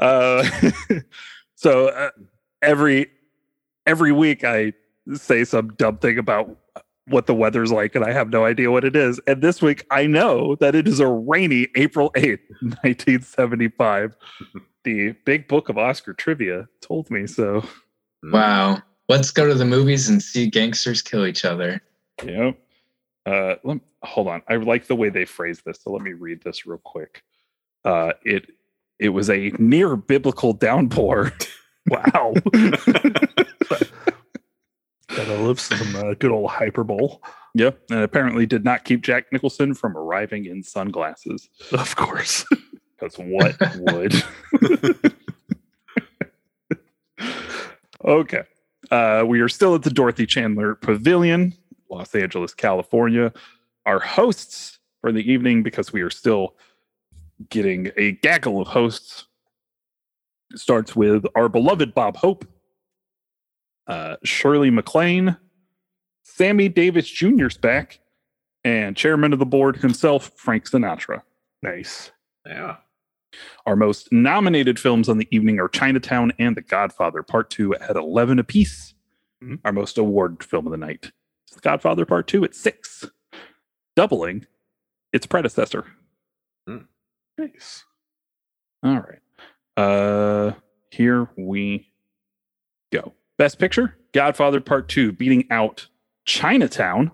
uh, 0.00 0.70
so 1.54 1.88
uh, 1.88 2.10
every 2.62 3.10
every 3.86 4.12
week 4.12 4.44
I 4.44 4.72
say 5.14 5.44
some 5.44 5.74
dumb 5.74 5.98
thing 5.98 6.18
about 6.18 6.56
what 7.06 7.26
the 7.26 7.34
weather's 7.34 7.70
like, 7.70 7.94
and 7.94 8.04
I 8.04 8.12
have 8.12 8.30
no 8.30 8.44
idea 8.44 8.70
what 8.70 8.84
it 8.84 8.96
is. 8.96 9.20
And 9.26 9.42
this 9.42 9.60
week 9.60 9.86
I 9.90 10.06
know 10.06 10.56
that 10.56 10.74
it 10.74 10.88
is 10.88 11.00
a 11.00 11.06
rainy 11.06 11.68
April 11.76 12.10
eighth, 12.14 12.40
nineteen 12.84 13.22
seventy 13.22 13.68
five. 13.68 14.16
The 14.84 15.12
Big 15.24 15.48
Book 15.48 15.68
of 15.68 15.78
Oscar 15.78 16.12
Trivia 16.12 16.68
told 16.80 17.10
me 17.10 17.26
so. 17.26 17.66
Wow. 18.22 18.82
Let's 19.08 19.30
go 19.30 19.46
to 19.46 19.54
the 19.54 19.64
movies 19.64 20.08
and 20.08 20.22
see 20.22 20.48
gangsters 20.48 21.02
kill 21.02 21.26
each 21.26 21.44
other. 21.44 21.82
Yep. 22.24 22.58
Uh, 23.26 23.54
let, 23.64 23.80
hold 24.02 24.28
on. 24.28 24.42
I 24.48 24.56
like 24.56 24.86
the 24.86 24.96
way 24.96 25.08
they 25.08 25.24
phrase 25.24 25.62
this, 25.64 25.80
so 25.82 25.90
let 25.90 26.02
me 26.02 26.12
read 26.12 26.42
this 26.42 26.66
real 26.66 26.80
quick. 26.82 27.22
Uh, 27.84 28.12
it 28.24 28.50
it 28.98 29.10
was 29.10 29.28
a 29.28 29.50
near 29.58 29.96
biblical 29.96 30.52
downpour. 30.52 31.32
Wow. 31.88 32.34
Gotta 35.08 35.36
live 35.42 35.60
some 35.60 35.96
uh, 35.96 36.14
good 36.14 36.30
old 36.30 36.50
hyperbole. 36.50 37.16
Yeah, 37.54 37.70
and 37.90 38.00
apparently 38.00 38.46
did 38.46 38.64
not 38.64 38.84
keep 38.84 39.02
Jack 39.02 39.26
Nicholson 39.32 39.74
from 39.74 39.96
arriving 39.96 40.46
in 40.46 40.62
sunglasses. 40.62 41.48
Of 41.72 41.96
course. 41.96 42.44
Because 42.96 43.18
what 43.18 43.56
would? 43.92 44.14
okay, 48.04 48.42
uh, 48.90 49.24
we 49.26 49.40
are 49.40 49.48
still 49.48 49.74
at 49.74 49.82
the 49.82 49.90
Dorothy 49.90 50.26
Chandler 50.26 50.76
Pavilion, 50.76 51.54
Los 51.90 52.14
Angeles, 52.14 52.54
California. 52.54 53.32
Our 53.84 53.98
hosts 53.98 54.78
for 55.00 55.10
the 55.10 55.28
evening, 55.30 55.64
because 55.64 55.92
we 55.92 56.02
are 56.02 56.10
still 56.10 56.54
getting 57.50 57.90
a 57.96 58.12
gaggle 58.12 58.60
of 58.60 58.68
hosts, 58.68 59.26
starts 60.58 60.94
with 60.96 61.24
our 61.34 61.48
beloved 61.48 61.94
Bob 61.94 62.16
Hope, 62.16 62.46
uh, 63.86 64.16
Shirley 64.24 64.70
MacLaine, 64.70 65.36
Sammy 66.22 66.68
Davis 66.68 67.08
Jr.'s 67.08 67.56
back, 67.58 68.00
and 68.64 68.96
chairman 68.96 69.32
of 69.32 69.38
the 69.38 69.46
board 69.46 69.76
himself, 69.76 70.30
Frank 70.36 70.64
Sinatra. 70.68 71.22
Nice. 71.62 72.10
yeah. 72.46 72.76
Our 73.66 73.74
most 73.74 74.12
nominated 74.12 74.78
films 74.78 75.08
on 75.08 75.18
the 75.18 75.26
evening 75.32 75.58
are 75.58 75.68
Chinatown 75.68 76.32
and 76.38 76.56
The 76.56 76.60
Godfather 76.62 77.22
Part 77.24 77.50
2 77.50 77.74
at 77.74 77.96
11 77.96 78.38
apiece. 78.38 78.94
Mhm. 79.42 79.58
Our 79.64 79.72
most 79.72 79.98
awarded 79.98 80.44
film 80.44 80.66
of 80.66 80.70
the 80.70 80.76
night 80.76 81.10
is 81.48 81.56
The 81.56 81.60
Godfather 81.60 82.06
Part 82.06 82.28
2 82.28 82.44
at 82.44 82.54
6, 82.54 83.06
doubling 83.96 84.46
its 85.12 85.26
predecessor. 85.26 85.86
Mm. 86.68 86.86
Nice. 87.36 87.84
All 88.84 89.00
right. 89.00 89.18
Uh 89.76 90.52
here 90.90 91.28
we 91.36 91.88
go. 92.92 93.12
Best 93.38 93.58
Picture, 93.58 93.96
Godfather 94.12 94.60
Part 94.60 94.88
2 94.88 95.12
beating 95.12 95.44
out 95.50 95.88
Chinatown, 96.24 97.10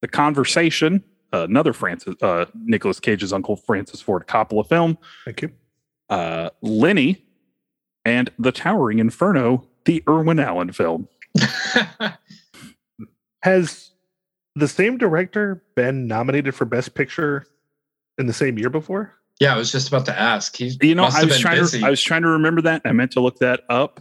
The 0.00 0.08
Conversation, 0.08 1.04
another 1.32 1.72
Francis 1.74 2.14
uh 2.22 2.46
Nicolas 2.54 2.98
Cage's 3.00 3.32
uncle 3.32 3.56
Francis 3.56 4.00
Ford 4.00 4.26
Coppola 4.26 4.66
film, 4.66 4.96
Thank 5.26 5.42
you. 5.42 5.50
uh, 6.08 6.48
Lenny, 6.62 7.24
and 8.06 8.30
The 8.38 8.52
Towering 8.52 8.98
Inferno, 9.00 9.66
the 9.84 10.02
Irwin 10.08 10.38
Allen 10.40 10.72
film. 10.72 11.08
Has 13.42 13.90
the 14.54 14.68
same 14.68 14.98
director 14.98 15.62
been 15.76 16.06
nominated 16.08 16.54
for 16.54 16.64
Best 16.64 16.94
Picture 16.94 17.44
in 18.18 18.26
the 18.26 18.32
same 18.32 18.58
year 18.58 18.70
before? 18.70 19.14
Yeah, 19.40 19.54
I 19.54 19.58
was 19.58 19.70
just 19.72 19.88
about 19.88 20.06
to 20.06 20.18
ask. 20.18 20.56
He 20.56 20.76
You 20.82 20.94
know, 20.94 21.04
I 21.04 21.24
was 21.24 21.38
trying 21.38 21.60
busy. 21.60 21.80
to 21.80 21.86
I 21.86 21.90
was 21.90 22.02
trying 22.02 22.22
to 22.22 22.28
remember 22.28 22.60
that. 22.62 22.82
I 22.84 22.92
meant 22.92 23.12
to 23.12 23.20
look 23.20 23.38
that 23.38 23.62
up. 23.68 24.00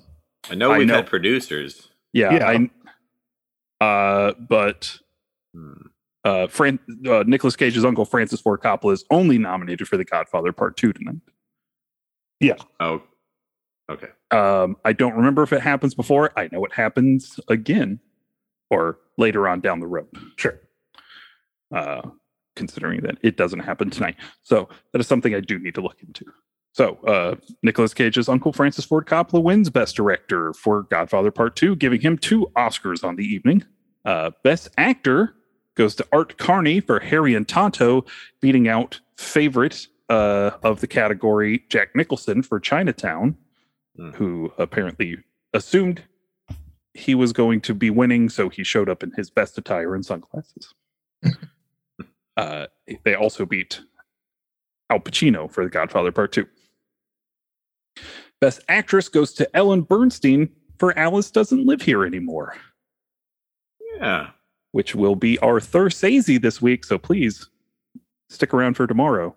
I 0.50 0.56
know 0.56 0.72
we've 0.78 0.88
know. 0.88 0.96
had 0.96 1.08
producers. 1.08 1.90
Yeah, 2.14 2.34
Yeah. 2.34 2.68
I 3.82 3.86
uh 3.86 4.34
but 4.50 4.98
Hmm. 5.54 5.74
uh 6.24 6.48
Fran 6.48 6.80
uh, 7.08 7.24
Nicolas 7.28 7.56
Cage's 7.56 7.86
uncle 7.86 8.06
Francis 8.06 8.42
Ford 8.42 8.62
Coppola 8.62 8.94
is 8.94 9.06
only 9.12 9.38
nominated 9.38 9.88
for 9.88 9.98
The 9.98 10.06
Godfather 10.06 10.52
Part 10.52 10.78
2 10.78 10.94
tonight. 10.94 11.22
Yeah. 12.40 12.56
Oh, 12.80 13.02
Okay. 13.90 14.10
Um, 14.32 14.76
I 14.84 14.92
don't 14.92 15.14
remember 15.16 15.44
if 15.44 15.54
it 15.54 15.62
happens 15.62 15.96
before. 15.96 16.38
I 16.38 16.50
know 16.52 16.66
it 16.66 16.74
happens 16.74 17.40
again 17.48 18.00
or 18.70 19.00
later 19.18 19.48
on 19.48 19.62
down 19.62 19.80
the 19.80 19.88
road. 19.88 20.08
Sure. 20.36 20.60
Uh, 21.74 22.02
considering 22.58 23.00
that 23.04 23.18
it 23.22 23.38
doesn't 23.38 23.60
happen 23.60 23.90
tonight. 23.90 24.16
So 24.44 24.68
that 24.92 25.00
is 25.00 25.08
something 25.08 25.34
I 25.34 25.40
do 25.40 25.58
need 25.60 25.76
to 25.76 25.82
look 25.82 26.02
into. 26.06 26.26
So 26.74 26.98
uh 27.08 27.36
Nicolas 27.64 27.94
Cage's 27.94 28.28
Uncle 28.28 28.52
Francis 28.52 28.84
Ford 28.84 29.06
Coppola 29.08 29.42
wins 29.42 29.70
Best 29.70 29.96
Director 29.96 30.52
for 30.54 30.84
Godfather 30.84 31.32
Part 31.32 31.56
2, 31.56 31.76
giving 31.78 32.02
him 32.02 32.18
two 32.18 32.48
Oscars 32.58 33.04
on 33.06 33.16
the 33.16 33.24
evening. 33.24 33.64
Uh 34.04 34.32
Best 34.44 34.68
Actor 34.78 35.34
goes 35.76 35.96
to 35.96 36.06
Art 36.12 36.38
Carney 36.38 36.82
for 36.82 37.00
Harry 37.00 37.34
and 37.36 37.48
Tonto, 37.48 38.04
beating 38.42 38.68
out 38.68 39.00
favorite 39.16 39.88
uh, 40.10 40.52
of 40.64 40.80
the 40.82 40.88
category 40.88 41.64
Jack 41.70 41.96
Nicholson 41.96 42.42
for 42.42 42.60
Chinatown, 42.60 43.38
Hmm. 43.98 44.12
who 44.12 44.52
apparently 44.60 45.18
assumed 45.54 46.04
he 46.94 47.16
was 47.16 47.34
going 47.34 47.62
to 47.62 47.74
be 47.74 47.90
winning, 47.90 48.30
so 48.30 48.48
he 48.50 48.64
showed 48.64 48.90
up 48.90 49.02
in 49.04 49.12
his 49.18 49.30
best 49.32 49.58
attire 49.58 49.96
and 49.96 50.06
sunglasses. 50.06 50.74
uh, 52.38 52.68
they 53.04 53.16
also 53.16 53.46
beat 53.46 53.82
Al 54.90 55.00
Pacino 55.00 55.52
for 55.52 55.64
The 55.64 55.70
Godfather 55.70 56.12
Part 56.12 56.32
2. 56.32 56.46
Best 58.40 58.62
Actress 58.70 59.10
goes 59.10 59.34
to 59.34 59.56
Ellen 59.56 59.84
Burstyn 59.84 60.50
for 60.78 60.98
Alice 60.98 61.32
Doesn't 61.32 61.66
Live 61.66 61.82
Here 61.82 62.06
Anymore 62.06 62.56
Yeah. 64.00 64.30
which 64.72 64.94
will 64.94 65.16
be 65.16 65.40
our 65.40 65.60
Thursdaysy 65.60 66.40
this 66.40 66.62
week. 66.62 66.86
So 66.86 66.98
please 67.00 67.50
stick 68.30 68.54
around 68.54 68.76
for 68.76 68.86
tomorrow. 68.86 69.36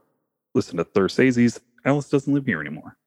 Listen 0.55 0.77
to 0.77 0.85
Thursdaysy's 0.85 1.61
Alice 1.87 2.11
doesn't 2.11 2.33
live 2.35 2.45
here 2.45 2.61
anymore. 2.61 2.99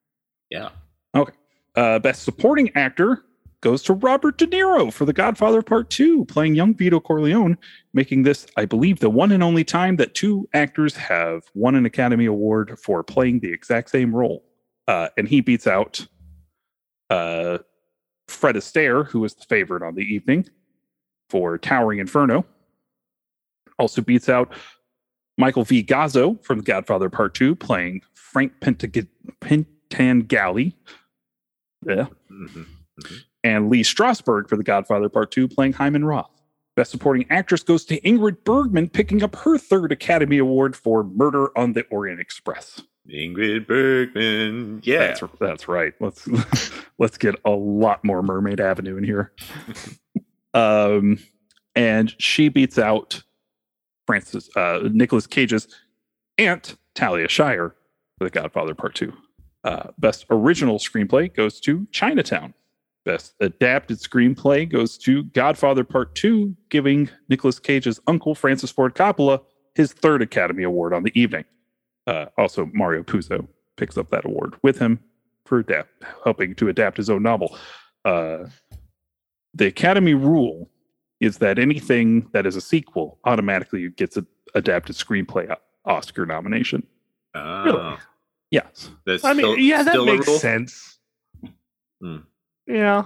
Yeah. 0.50 0.70
Okay. 1.16 1.34
Uh, 1.76 2.00
best 2.00 2.24
supporting 2.24 2.72
actor 2.76 3.24
goes 3.64 3.82
to 3.82 3.94
Robert 3.94 4.38
De 4.38 4.46
Niro 4.46 4.92
for 4.92 5.06
The 5.06 5.14
Godfather 5.14 5.62
Part 5.62 5.90
2, 5.90 6.26
playing 6.26 6.54
young 6.54 6.76
Vito 6.76 7.00
Corleone, 7.00 7.58
making 7.94 8.24
this, 8.24 8.46
I 8.58 8.66
believe, 8.66 9.00
the 9.00 9.10
one 9.10 9.32
and 9.32 9.42
only 9.42 9.64
time 9.64 9.96
that 9.96 10.14
two 10.14 10.48
actors 10.54 10.98
have 10.98 11.44
won 11.56 11.74
an 11.74 11.86
Academy 11.86 12.26
Award 12.26 12.78
for 12.84 13.04
playing 13.04 13.40
the 13.40 13.52
exact 13.52 13.90
same 13.90 14.14
role. 14.14 14.44
Uh, 14.88 15.08
and 15.18 15.30
he 15.30 15.40
beats 15.40 15.66
out 15.66 16.06
uh, 17.10 17.60
Fred 18.28 18.56
Astaire, 18.56 19.08
who 19.08 19.22
was 19.22 19.34
the 19.34 19.46
favorite 19.46 19.82
on 19.82 19.96
the 19.96 20.04
evening 20.04 20.46
for 21.30 21.58
Towering 21.58 22.00
Inferno. 22.00 22.46
Also 23.80 24.02
beats 24.02 24.28
out 24.28 24.54
Michael 25.38 25.64
V. 25.64 25.84
Gazzo 25.84 26.44
from 26.44 26.60
The 26.60 26.66
Godfather 26.66 27.10
Part 27.10 27.34
2, 27.34 27.56
playing 27.56 28.02
Frank 28.14 28.60
Pentag-. 28.60 29.08
Yeah. 31.86 32.08
Mhm. 32.30 32.66
And 33.44 33.70
Lee 33.70 33.84
Strasberg 33.84 34.48
for 34.48 34.56
The 34.56 34.64
Godfather 34.64 35.10
Part 35.10 35.32
2, 35.32 35.48
playing 35.48 35.74
Hyman 35.74 36.06
Roth. 36.06 36.30
Best 36.76 36.92
Supporting 36.92 37.26
Actress 37.30 37.62
goes 37.62 37.86
to 37.86 38.02
Ingrid 38.02 38.44
Bergman, 38.44 38.90
picking 38.90 39.22
up 39.22 39.36
her 39.36 39.58
third 39.58 39.92
Academy 39.92 40.40
Award 40.40 40.76
for 40.76 41.04
Murder 41.04 41.56
on 41.58 41.74
the 41.74 41.84
Orient 41.92 42.20
Express. 42.20 42.82
Ingrid 43.08 43.68
Bergman. 43.68 44.82
Yeah. 44.84 45.08
That's 45.08 45.24
that's 45.40 45.68
right. 45.68 45.94
Let's 46.00 46.28
let's 46.98 47.18
get 47.18 47.36
a 47.46 47.52
lot 47.52 48.04
more 48.04 48.24
Mermaid 48.24 48.60
Avenue 48.60 48.98
in 48.98 49.04
here. 49.04 49.34
um, 50.54 51.20
and 51.76 52.14
she 52.18 52.50
beats 52.50 52.80
out 52.80 53.22
Francis 54.08 54.50
uh, 54.56 54.90
Nicolas 54.92 55.28
Cage's 55.28 55.68
aunt 56.38 56.78
Talia 56.96 57.28
Shire 57.28 57.76
for 58.18 58.24
The 58.24 58.30
Godfather 58.30 58.74
Part 58.74 58.96
Two. 58.96 59.14
Uh, 59.64 59.92
best 59.98 60.26
original 60.30 60.78
screenplay 60.78 61.34
goes 61.34 61.60
to 61.62 61.88
Chinatown. 61.92 62.54
Best 63.06 63.34
adapted 63.42 64.00
screenplay 64.00 64.68
goes 64.70 64.98
to 65.00 65.24
Godfather 65.24 65.84
Part 65.84 66.16
Two, 66.16 66.56
giving 66.70 67.10
Nicolas 67.28 67.60
Cage's 67.60 68.00
uncle 68.08 68.34
Francis 68.34 68.72
Ford 68.72 68.96
Coppola 68.96 69.42
his 69.76 69.92
third 69.92 70.22
Academy 70.22 70.64
Award 70.64 70.94
on 70.94 71.04
the 71.04 71.20
evening. 71.20 71.44
Uh, 72.08 72.26
also, 72.38 72.70
Mario 72.74 73.04
Puzo 73.04 73.48
picks 73.76 73.98
up 73.98 74.10
that 74.12 74.24
award 74.26 74.56
with 74.62 74.80
him 74.80 75.00
for 75.46 75.60
adapt, 75.60 75.90
helping 76.24 76.56
to 76.56 76.70
adapt 76.70 76.96
his 76.98 77.10
own 77.10 77.24
novel. 77.24 77.58
Uh, 78.06 78.46
the 79.54 79.66
Academy 79.68 80.14
rule 80.14 80.70
is 81.20 81.38
that 81.40 81.60
anything 81.60 82.30
that 82.34 82.46
is 82.46 82.56
a 82.56 82.62
sequel 82.62 83.20
automatically 83.26 83.90
gets 83.90 84.16
an 84.18 84.28
adapted 84.56 84.96
screenplay 84.96 85.54
Oscar 85.86 86.26
nomination. 86.26 86.84
Oh. 87.36 87.64
Really? 87.64 87.98
Yes. 88.52 88.92
That's 89.06 89.24
I 89.24 89.34
mean, 89.34 89.40
still- 89.46 89.58
yeah, 89.58 89.84
that 89.84 90.04
makes 90.06 90.40
sense. 90.40 91.00
Hmm. 92.02 92.18
Yeah. 92.68 93.06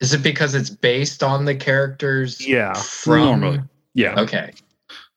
Is 0.00 0.12
it 0.14 0.22
because 0.22 0.54
it's 0.54 0.70
based 0.70 1.22
on 1.22 1.44
the 1.44 1.54
characters? 1.54 2.46
Yeah. 2.46 2.72
From 2.74 3.40
Normally. 3.40 3.60
Yeah. 3.94 4.20
Okay. 4.20 4.52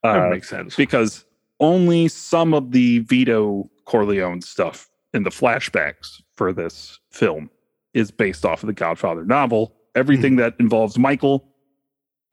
That 0.03 0.17
Uh, 0.17 0.29
makes 0.29 0.49
sense. 0.49 0.75
because 0.75 1.25
only 1.60 2.07
some 2.07 2.53
of 2.53 2.71
the 2.71 2.99
Vito 2.99 3.69
Corleone 3.86 4.41
stuff 4.41 4.89
in 5.13 5.21
the 5.23 5.29
flashbacks 5.29 6.21
for 6.36 6.51
this 6.51 6.99
film 7.12 7.49
is 7.93 8.10
based 8.10 8.45
off 8.45 8.63
of 8.63 8.67
the 8.67 8.73
Godfather 8.73 9.23
novel. 9.25 9.75
Everything 9.93 10.38
that 10.38 10.55
involves 10.60 10.97
Michael, 10.97 11.45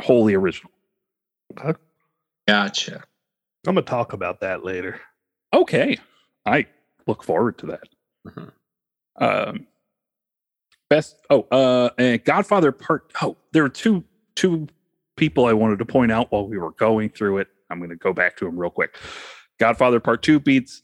wholly 0.00 0.32
original. 0.34 0.70
Gotcha. 2.46 3.02
I'm 3.66 3.74
gonna 3.74 3.82
talk 3.82 4.12
about 4.12 4.40
that 4.40 4.64
later. 4.64 5.00
Okay. 5.52 5.98
I 6.46 6.66
look 7.06 7.22
forward 7.22 7.58
to 7.58 7.66
that. 7.66 7.88
Mhm. 8.26 8.52
Um, 9.16 9.66
best 10.90 11.16
oh 11.30 11.42
uh 11.50 11.90
and 11.98 12.24
Godfather 12.24 12.72
part 12.72 13.12
oh 13.22 13.36
there 13.52 13.64
are 13.64 13.68
two 13.68 14.04
two 14.36 14.66
people 15.16 15.46
I 15.46 15.52
wanted 15.52 15.78
to 15.80 15.84
point 15.84 16.12
out 16.12 16.30
while 16.32 16.46
we 16.48 16.56
were 16.58 16.70
going 16.72 17.10
through 17.10 17.38
it. 17.38 17.48
I'm 17.70 17.78
going 17.78 17.90
to 17.90 17.96
go 17.96 18.12
back 18.12 18.36
to 18.38 18.44
them 18.46 18.56
real 18.58 18.70
quick. 18.70 18.96
Godfather 19.58 20.00
Part 20.00 20.22
2 20.22 20.38
beats 20.40 20.82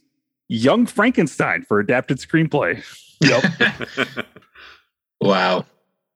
Young 0.49 0.85
Frankenstein 0.87 1.63
for 1.63 1.79
adapted 1.81 2.19
screenplay. 2.19 2.85
Yep. 3.21 4.27
Wow. 5.21 5.65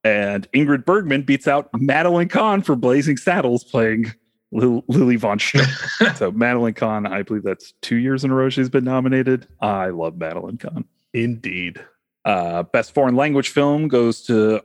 and 0.04 0.50
Ingrid 0.52 0.84
Bergman 0.84 1.22
beats 1.22 1.48
out 1.48 1.70
Madeline 1.74 2.28
Kahn 2.28 2.60
for 2.62 2.76
Blazing 2.76 3.16
Saddles 3.16 3.64
playing 3.64 4.12
Lil- 4.52 4.84
Lili 4.88 5.16
Von 5.16 5.38
Shtupp. 5.38 6.16
so 6.16 6.30
Madeline 6.32 6.74
Kahn, 6.74 7.06
I 7.06 7.22
believe 7.22 7.42
that's 7.44 7.72
two 7.80 7.96
years 7.96 8.24
in 8.24 8.30
a 8.30 8.34
row 8.34 8.50
she's 8.50 8.68
been 8.68 8.84
nominated. 8.84 9.46
I 9.62 9.88
love 9.88 10.16
Madeline 10.18 10.58
Kahn. 10.58 10.84
Indeed. 11.14 11.80
Uh, 12.28 12.62
best 12.62 12.92
foreign 12.92 13.16
language 13.16 13.48
film 13.48 13.88
goes 13.88 14.20
to 14.20 14.60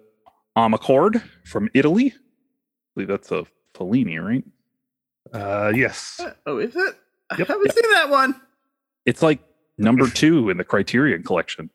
Amarcord 0.58 1.24
from 1.46 1.70
Italy. 1.74 2.08
I 2.14 2.20
believe 2.94 3.08
that's 3.08 3.32
a 3.32 3.46
Fellini, 3.74 4.22
right? 4.22 4.44
Uh, 5.34 5.72
yes. 5.74 6.20
oh, 6.46 6.58
is 6.58 6.76
it? 6.76 6.96
Yep. 7.38 7.50
I 7.50 7.54
haven't 7.54 7.72
seen 7.72 7.92
that 7.92 8.10
one. 8.10 8.36
It's 9.06 9.22
like 9.22 9.40
number 9.78 10.10
two 10.10 10.50
in 10.50 10.58
the 10.58 10.66
Criterion 10.66 11.24
collection. 11.24 11.70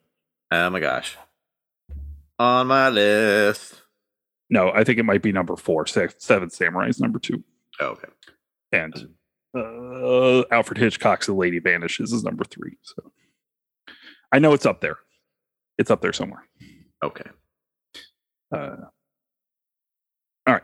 Oh 0.51 0.69
my 0.69 0.79
gosh. 0.79 1.17
On 2.39 2.67
my 2.67 2.91
list. 2.91 3.81
No, 4.51 4.71
I 4.71 4.85
think 4.85 4.99
it 4.99 5.05
might 5.05 5.23
be 5.23 5.33
number 5.33 5.57
four. 5.57 5.87
Se- 5.87 6.09
Seven 6.19 6.51
Samurais, 6.51 7.01
number 7.01 7.19
two. 7.19 7.43
Oh, 7.81 7.97
okay. 7.97 8.09
And 8.73 9.09
uh, 9.57 10.45
Alfred 10.51 10.77
Hitchcock's 10.77 11.27
The 11.27 11.33
Lady 11.33 11.61
Vanishes 11.61 12.13
is 12.13 12.25
number 12.25 12.45
three. 12.45 12.77
So 12.83 13.11
I 14.31 14.39
know 14.39 14.53
it's 14.53 14.67
up 14.67 14.83
there. 14.83 14.99
It's 15.79 15.91
up 15.91 16.01
there 16.01 16.13
somewhere. 16.13 16.45
Okay. 17.03 17.31
Uh, 18.55 18.77
all 20.47 20.55
right. 20.55 20.63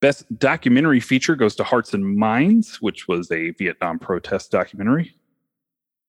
Best 0.00 0.26
documentary 0.38 1.00
feature 1.00 1.34
goes 1.34 1.56
to 1.56 1.64
Hearts 1.64 1.94
and 1.94 2.16
Minds, 2.16 2.80
which 2.80 3.08
was 3.08 3.30
a 3.32 3.50
Vietnam 3.50 3.98
protest 3.98 4.50
documentary. 4.50 5.14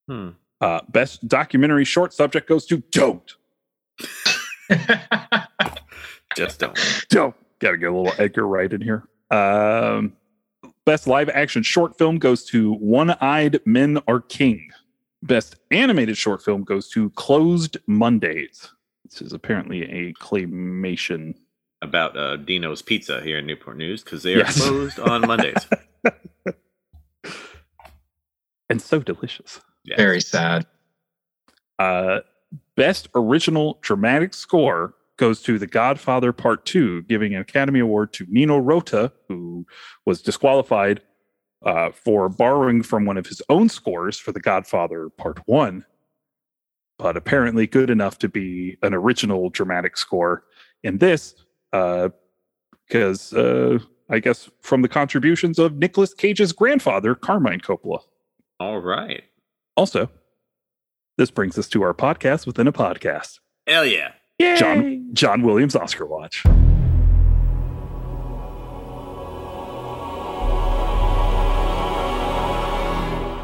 Hmm. 0.08 0.30
Uh, 0.62 0.82
best 0.90 1.28
documentary 1.28 1.86
short 1.86 2.14
subject 2.14 2.48
goes 2.48 2.66
to 2.68 2.84
Don't. 2.92 3.34
Just 6.36 6.60
don't. 6.60 6.78
Don't. 7.10 7.36
Got 7.60 7.72
to 7.72 7.78
get 7.78 7.90
a 7.90 7.96
little 7.96 8.14
Edgar 8.18 8.48
Wright 8.48 8.72
in 8.72 8.82
here. 8.82 9.08
Um, 9.32 10.14
best 10.86 11.08
live 11.08 11.30
action 11.30 11.64
short 11.64 11.98
film 11.98 12.18
goes 12.18 12.46
to 12.46 12.74
One 12.74 13.12
Eyed 13.22 13.60
Men 13.66 14.00
Are 14.08 14.22
King. 14.22 14.70
Best 15.22 15.58
animated 15.72 16.18
short 16.18 16.42
film 16.42 16.64
goes 16.64 16.90
to 16.90 17.10
Closed 17.12 17.78
Mondays. 17.88 18.70
This 19.06 19.22
is 19.22 19.34
apparently 19.34 19.84
a 19.84 20.14
claymation. 20.14 21.36
About 21.82 22.18
uh, 22.18 22.38
Dino's 22.38 22.82
Pizza 22.82 23.22
here 23.22 23.38
in 23.40 23.46
Newport 23.46 23.78
News 23.78 24.04
because 24.04 24.24
they 24.24 24.36
are 24.36 24.40
Yes. 24.40 24.62
closed 24.62 25.00
on 25.00 25.22
Mondays. 25.22 25.66
And 28.72 28.80
so 28.80 29.00
delicious. 29.00 29.62
Yeah. 29.84 29.96
Very 29.98 30.22
sad. 30.22 30.68
Uh, 31.80 32.20
best 32.76 33.08
original 33.16 33.80
dramatic 33.82 34.34
score 34.36 34.94
goes 35.18 35.42
to 35.42 35.58
The 35.58 35.66
Godfather 35.66 36.32
Part 36.32 36.68
2, 36.68 37.02
giving 37.04 37.34
an 37.34 37.42
Academy 37.42 37.80
Award 37.80 38.14
to 38.14 38.28
Nino 38.30 38.60
Rota, 38.60 39.12
who 39.28 39.66
was 40.06 40.22
disqualified 40.22 41.02
uh, 41.66 41.92
for 41.92 42.30
borrowing 42.30 42.82
from 42.84 43.06
one 43.06 43.18
of 43.18 43.26
his 43.28 43.42
own 43.50 43.70
scores 43.70 44.18
for 44.18 44.32
The 44.32 44.40
Godfather 44.40 45.10
Part 45.10 45.40
1. 45.46 45.86
but 46.98 47.16
apparently 47.18 47.66
good 47.68 47.90
enough 47.90 48.18
to 48.20 48.28
be 48.30 48.78
an 48.82 48.94
original 48.94 49.50
dramatic 49.50 49.96
score. 49.98 50.44
In 50.84 50.98
this, 51.00 51.36
because 51.72 53.34
uh, 53.34 53.80
I 54.10 54.20
guess 54.20 54.50
from 54.62 54.82
the 54.82 54.88
contributions 54.88 55.60
of 55.60 55.76
Nicolas 55.76 56.14
Cage's 56.14 56.54
grandfather, 56.54 57.16
Carmine 57.16 57.60
Coppola. 57.60 58.00
All 58.62 58.80
right. 58.80 59.24
Also, 59.76 60.10
this 61.18 61.32
brings 61.32 61.58
us 61.58 61.68
to 61.70 61.82
our 61.84 61.94
podcast 61.94 62.48
within 62.48 62.68
a 62.68 62.72
podcast. 62.74 63.40
Hell 63.68 63.86
yeah. 63.86 64.14
John 64.56 65.10
John 65.14 65.42
Williams 65.44 65.76
Oscar 65.76 66.06
Watch. 66.06 66.46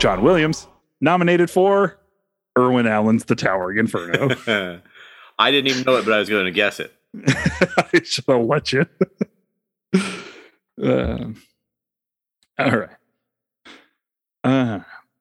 John 0.05 0.21
Williams 0.21 0.67
nominated 1.01 1.49
for 1.49 1.99
Irwin 2.55 2.85
Allen's 2.85 3.25
The 3.25 3.35
Towering 3.35 3.79
Inferno. 3.79 4.29
I 5.39 5.49
didn't 5.49 5.71
even 5.71 5.81
know 5.81 5.95
it, 5.95 6.05
but 6.05 6.13
I 6.13 6.19
was 6.19 6.29
going 6.29 6.45
to 6.45 6.51
guess 6.51 6.79
it. 6.79 6.93
I 7.27 8.03
should 8.03 8.23
have 8.27 8.45
let 8.45 8.71
you. 8.71 8.85
Um, 10.79 11.41
all 12.59 12.69
right. 12.69 12.89
Uh, 14.43 14.79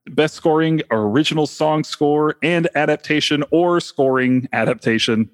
best 0.09 0.35
scoring 0.35 0.83
original 0.91 1.47
song 1.47 1.83
score 1.83 2.37
and 2.43 2.69
adaptation 2.75 3.43
or 3.51 3.81
scoring 3.81 4.51
adaptation. 4.53 5.31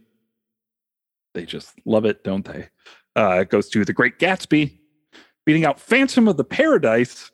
They 1.34 1.44
just 1.44 1.74
love 1.84 2.04
it, 2.04 2.22
don't 2.22 2.44
they? 2.44 2.68
Uh, 3.16 3.40
it 3.40 3.48
goes 3.48 3.68
to 3.70 3.84
The 3.84 3.92
Great 3.92 4.20
Gatsby, 4.20 4.78
beating 5.44 5.64
out 5.64 5.80
Phantom 5.80 6.28
of 6.28 6.36
the 6.36 6.44
Paradise, 6.44 7.32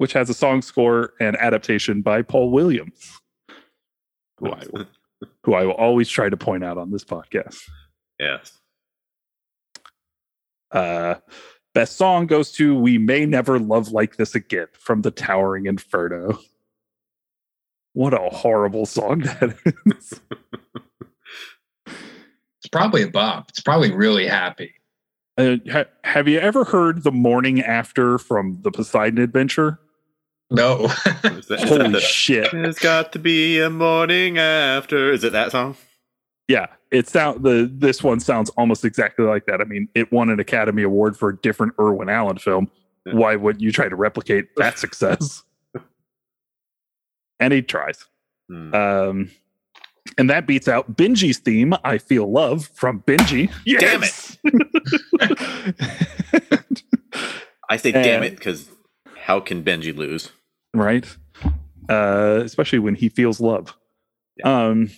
which 0.00 0.14
has 0.14 0.30
a 0.30 0.34
song 0.34 0.62
score 0.62 1.12
and 1.20 1.36
adaptation 1.36 2.00
by 2.00 2.22
Paul 2.22 2.50
Williams, 2.50 3.20
who 4.38 4.50
I, 4.50 4.64
who 5.44 5.52
I 5.52 5.66
will 5.66 5.74
always 5.74 6.08
try 6.08 6.30
to 6.30 6.38
point 6.38 6.64
out 6.64 6.78
on 6.78 6.90
this 6.90 7.04
podcast. 7.04 7.60
Yes. 8.18 8.58
Uh, 10.72 11.16
best 11.74 11.98
song 11.98 12.24
goes 12.24 12.50
to 12.52 12.74
We 12.74 12.96
May 12.96 13.26
Never 13.26 13.58
Love 13.58 13.92
Like 13.92 14.16
This 14.16 14.34
Again 14.34 14.68
from 14.72 15.02
the 15.02 15.10
Towering 15.10 15.66
Inferno. 15.66 16.38
What 17.92 18.14
a 18.14 18.30
horrible 18.34 18.86
song 18.86 19.18
that 19.18 19.54
is. 19.84 20.18
It's 21.86 22.68
probably 22.72 23.02
a 23.02 23.10
bop. 23.10 23.50
It's 23.50 23.60
probably 23.60 23.92
really 23.92 24.26
happy. 24.26 24.72
Uh, 25.36 25.56
ha- 25.70 25.84
have 26.04 26.26
you 26.26 26.38
ever 26.38 26.64
heard 26.64 27.02
The 27.02 27.12
Morning 27.12 27.60
After 27.60 28.16
from 28.16 28.62
the 28.62 28.70
Poseidon 28.70 29.18
Adventure? 29.18 29.78
No. 30.50 30.84
Is 30.86 30.94
that- 31.04 31.34
is 31.38 31.46
that 31.48 31.68
Holy 31.68 31.88
the- 31.92 32.00
shit. 32.00 32.50
There's 32.52 32.78
got 32.78 33.12
to 33.12 33.18
be 33.18 33.60
a 33.60 33.70
morning 33.70 34.38
after. 34.38 35.12
Is 35.12 35.22
it 35.24 35.32
that 35.32 35.52
song? 35.52 35.76
Yeah, 36.48 36.66
it 36.90 37.06
sound 37.08 37.44
the 37.44 37.70
this 37.72 38.02
one 38.02 38.18
sounds 38.18 38.50
almost 38.50 38.84
exactly 38.84 39.24
like 39.24 39.46
that. 39.46 39.60
I 39.60 39.64
mean, 39.64 39.88
it 39.94 40.10
won 40.10 40.30
an 40.30 40.40
Academy 40.40 40.82
Award 40.82 41.16
for 41.16 41.28
a 41.28 41.36
different 41.36 41.74
Irwin 41.78 42.08
Allen 42.08 42.38
film. 42.38 42.68
Yeah. 43.06 43.14
Why 43.14 43.36
would 43.36 43.62
you 43.62 43.70
try 43.70 43.88
to 43.88 43.94
replicate 43.94 44.48
that 44.56 44.76
success? 44.84 45.44
and 47.38 47.52
he 47.52 47.62
tries. 47.62 48.04
Hmm. 48.48 48.74
Um, 48.74 49.30
and 50.18 50.28
that 50.28 50.46
beats 50.48 50.66
out 50.66 50.96
Benji's 50.96 51.38
theme, 51.38 51.72
I 51.84 51.98
Feel 51.98 52.30
Love 52.30 52.68
from 52.74 53.00
Benji. 53.06 53.48
Damn 53.78 54.02
it. 54.02 54.36
I 57.70 57.76
say 57.76 57.92
damn 57.92 58.24
it 58.24 58.30
because 58.30 58.68
how 59.16 59.38
can 59.38 59.62
Benji 59.62 59.96
lose? 59.96 60.30
Right? 60.74 61.06
Uh, 61.88 62.42
especially 62.44 62.78
when 62.78 62.94
he 62.94 63.08
feels 63.08 63.40
love. 63.40 63.76
Um, 64.44 64.90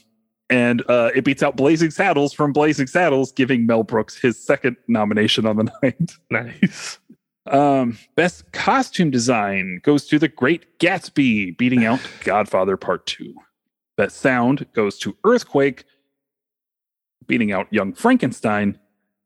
and 0.50 0.82
uh, 0.88 1.10
it 1.14 1.24
beats 1.24 1.42
out 1.42 1.56
Blazing 1.56 1.90
Saddles 1.90 2.34
from 2.34 2.52
Blazing 2.52 2.86
Saddles, 2.86 3.32
giving 3.32 3.64
Mel 3.64 3.82
Brooks 3.82 4.20
his 4.20 4.38
second 4.38 4.76
nomination 4.86 5.46
on 5.46 5.56
the 5.56 5.72
night. 5.82 6.12
Nice. 6.30 6.98
Um, 7.46 7.98
best 8.14 8.52
costume 8.52 9.10
design 9.10 9.80
goes 9.82 10.06
to 10.08 10.18
The 10.18 10.28
Great 10.28 10.78
Gatsby, 10.78 11.56
beating 11.56 11.84
out 11.84 12.00
Godfather 12.24 12.76
Part 12.76 13.06
2. 13.06 13.34
Best 13.96 14.18
sound 14.18 14.66
goes 14.74 14.98
to 14.98 15.16
Earthquake, 15.24 15.84
beating 17.26 17.52
out 17.52 17.72
Young 17.72 17.94
Frankenstein, 17.94 18.78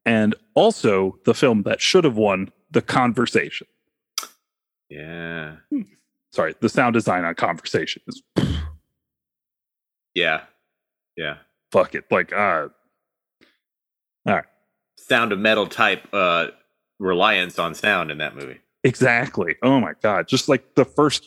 and 0.05 0.33
also 0.55 1.19
the 1.25 1.33
film 1.33 1.63
that 1.63 1.81
should 1.81 2.05
have 2.05 2.15
won 2.15 2.51
The 2.71 2.81
Conversation. 2.81 3.67
Yeah. 4.89 5.57
Sorry, 6.31 6.53
the 6.59 6.69
sound 6.69 6.93
design 6.93 7.23
on 7.25 7.35
Conversation 7.35 8.01
is 8.07 8.21
Yeah. 10.13 10.41
Yeah. 11.15 11.37
fuck 11.71 11.95
it. 11.95 12.05
Like, 12.11 12.33
uh, 12.33 12.67
Sound 14.99 15.31
of 15.31 15.39
metal 15.39 15.67
type 15.67 16.05
uh 16.11 16.47
reliance 16.99 17.59
on 17.59 17.73
sound 17.75 18.11
in 18.11 18.17
that 18.17 18.35
movie. 18.35 18.59
exactly. 18.83 19.55
Oh 19.61 19.79
my 19.79 19.93
God. 20.01 20.27
Just 20.27 20.49
like 20.49 20.75
the 20.75 20.85
first. 20.85 21.25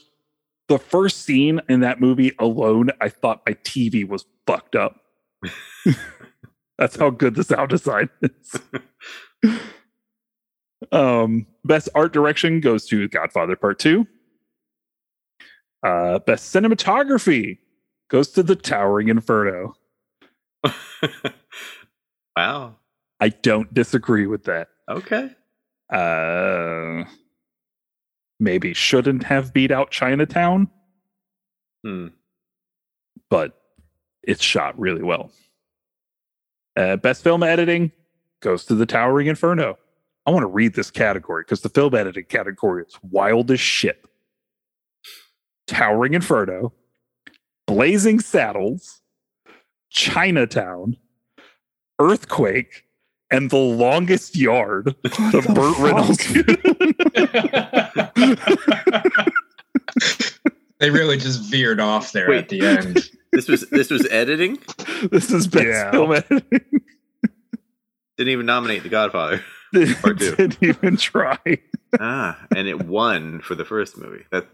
The 0.68 0.78
first 0.78 1.22
scene 1.24 1.60
in 1.68 1.80
that 1.80 2.00
movie 2.00 2.32
alone, 2.38 2.90
I 3.00 3.08
thought 3.08 3.42
my 3.44 3.54
TV 3.54 4.06
was 4.06 4.24
fucked 4.46 4.76
up. 4.76 5.00
That's 6.78 6.94
how 6.94 7.10
good 7.10 7.34
the 7.34 7.42
sound 7.42 7.70
design 7.70 8.08
is. 8.22 8.60
um, 10.92 11.46
best 11.64 11.88
art 11.96 12.12
direction 12.12 12.60
goes 12.60 12.86
to 12.86 13.08
Godfather 13.08 13.56
Part 13.56 13.80
Two. 13.80 14.06
Uh, 15.82 16.18
best 16.20 16.54
cinematography 16.54 17.58
goes 18.10 18.28
to 18.32 18.42
The 18.42 18.56
Towering 18.56 19.08
Inferno. 19.08 19.74
wow. 22.36 22.76
I 23.20 23.28
don't 23.28 23.72
disagree 23.72 24.26
with 24.26 24.44
that. 24.44 24.68
Okay. 24.88 25.30
Uh, 25.92 27.04
maybe 28.38 28.72
shouldn't 28.74 29.24
have 29.24 29.52
beat 29.52 29.70
out 29.70 29.90
Chinatown, 29.90 30.68
Hmm. 31.84 32.08
but 33.28 33.58
it's 34.22 34.42
shot 34.42 34.78
really 34.78 35.02
well. 35.02 35.30
Uh, 36.76 36.96
best 36.96 37.22
film 37.24 37.42
editing 37.42 37.90
goes 38.40 38.64
to 38.66 38.74
The 38.74 38.86
Towering 38.86 39.26
Inferno. 39.26 39.78
I 40.26 40.30
want 40.30 40.42
to 40.42 40.48
read 40.48 40.74
this 40.74 40.90
category 40.90 41.42
because 41.42 41.62
the 41.62 41.68
film 41.68 41.94
editing 41.94 42.24
category 42.24 42.84
is 42.84 42.98
wild 43.02 43.50
as 43.50 43.60
shit. 43.60 44.04
Towering 45.70 46.14
Inferno, 46.14 46.72
Blazing 47.66 48.18
Saddles, 48.18 49.00
Chinatown, 49.90 50.96
Earthquake, 52.00 52.84
and 53.30 53.50
The 53.50 53.56
Longest 53.56 54.36
Yard, 54.36 54.96
the 55.02 55.52
Burt 55.54 55.78
Reynolds. 55.78 56.18
they 60.80 60.90
really 60.90 61.16
just 61.16 61.42
veered 61.50 61.78
off 61.78 62.10
there 62.10 62.28
Wait. 62.30 62.38
at 62.38 62.48
the 62.48 62.60
end. 62.66 63.10
This 63.32 63.46
was 63.46 63.60
this 63.70 63.90
was 63.92 64.04
editing. 64.10 64.58
this 65.12 65.30
is 65.30 65.46
best 65.46 65.64
Yeah. 65.64 65.92
film 65.92 66.10
editing. 66.14 66.42
Didn't 68.18 68.32
even 68.32 68.44
nominate 68.44 68.82
The 68.82 68.88
Godfather. 68.88 69.40
Part 70.02 70.18
two. 70.18 70.34
Didn't 70.34 70.60
even 70.60 70.96
try. 70.96 71.38
ah, 72.00 72.36
and 72.56 72.66
it 72.66 72.82
won 72.86 73.38
for 73.40 73.54
the 73.54 73.64
first 73.64 73.96
movie. 73.96 74.24
That 74.32 74.48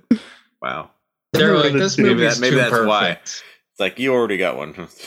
wow. 0.61 0.91
They're 1.39 1.57
like, 1.57 1.73
this 1.73 1.99
movie 1.99 2.15
movie's 2.15 2.35
that- 2.37 2.41
maybe 2.41 2.51
too 2.53 2.57
that's 2.59 2.71
perfect. 2.71 2.89
why. 2.89 3.09
It's 3.23 3.43
like 3.79 3.99
you 3.99 4.13
already 4.15 4.39
got 4.39 4.57
one. 4.57 4.89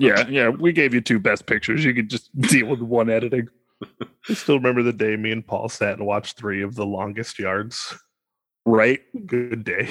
Yeah, 0.00 0.28
yeah. 0.28 0.48
We 0.50 0.70
gave 0.72 0.94
you 0.94 1.00
two 1.00 1.18
best 1.18 1.46
pictures. 1.46 1.84
You 1.84 1.92
could 1.92 2.08
just 2.08 2.30
deal 2.40 2.68
with 2.68 2.78
one 2.80 3.10
editing. 3.10 3.48
I 4.30 4.34
still 4.34 4.54
remember 4.54 4.84
the 4.84 4.92
day 4.92 5.16
me 5.16 5.32
and 5.32 5.44
Paul 5.44 5.68
sat 5.68 5.94
and 5.98 6.06
watched 6.06 6.36
three 6.38 6.62
of 6.62 6.76
the 6.76 6.86
longest 6.86 7.36
yards. 7.40 7.98
Right? 8.64 9.00
Good 9.26 9.64
day. 9.64 9.88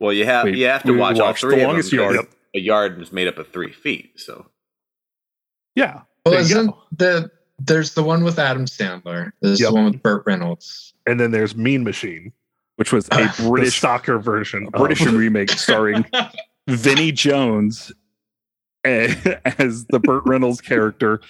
Well, 0.00 0.12
you 0.12 0.26
have 0.26 0.44
We- 0.44 0.58
you 0.58 0.66
have 0.66 0.82
to 0.82 0.92
watch 0.92 1.18
all 1.18 1.28
watched 1.28 1.40
three 1.40 1.56
The 1.56 1.62
of 1.62 1.68
Longest 1.68 1.90
them. 1.92 1.98
because 2.00 2.14
Yard. 2.14 2.26
A 2.54 2.58
yard 2.60 3.00
is 3.00 3.10
made 3.10 3.26
up 3.26 3.38
of 3.38 3.48
three 3.48 3.72
feet. 3.72 4.20
So 4.20 4.50
Yeah. 5.74 6.02
Well, 6.26 6.32
There 6.34 6.40
you 6.42 6.46
isn't 6.46 6.74
the 6.94 7.30
there's 7.58 7.94
the 7.94 8.02
one 8.02 8.22
with 8.22 8.38
Adam 8.38 8.66
Sandler. 8.66 9.32
There's 9.40 9.60
Yep. 9.60 9.68
the 9.70 9.74
one 9.74 9.84
with 9.86 10.02
Burt 10.02 10.24
Reynolds. 10.26 10.92
And 11.06 11.18
then 11.18 11.30
there's 11.30 11.56
Mean 11.56 11.84
Machine, 11.84 12.32
Which 12.80 12.94
was 12.94 13.06
a 13.12 13.16
the 13.38 13.48
British 13.50 13.78
soccer 13.78 14.18
version. 14.18 14.66
a 14.72 14.78
British 14.78 15.04
of- 15.04 15.12
remake 15.12 15.50
starring 15.50 16.06
Vinnie 16.66 17.12
Jones 17.12 17.92
as 18.84 19.84
the 19.90 20.00
Burt 20.02 20.22
Reynolds 20.24 20.62
character, 20.62 21.20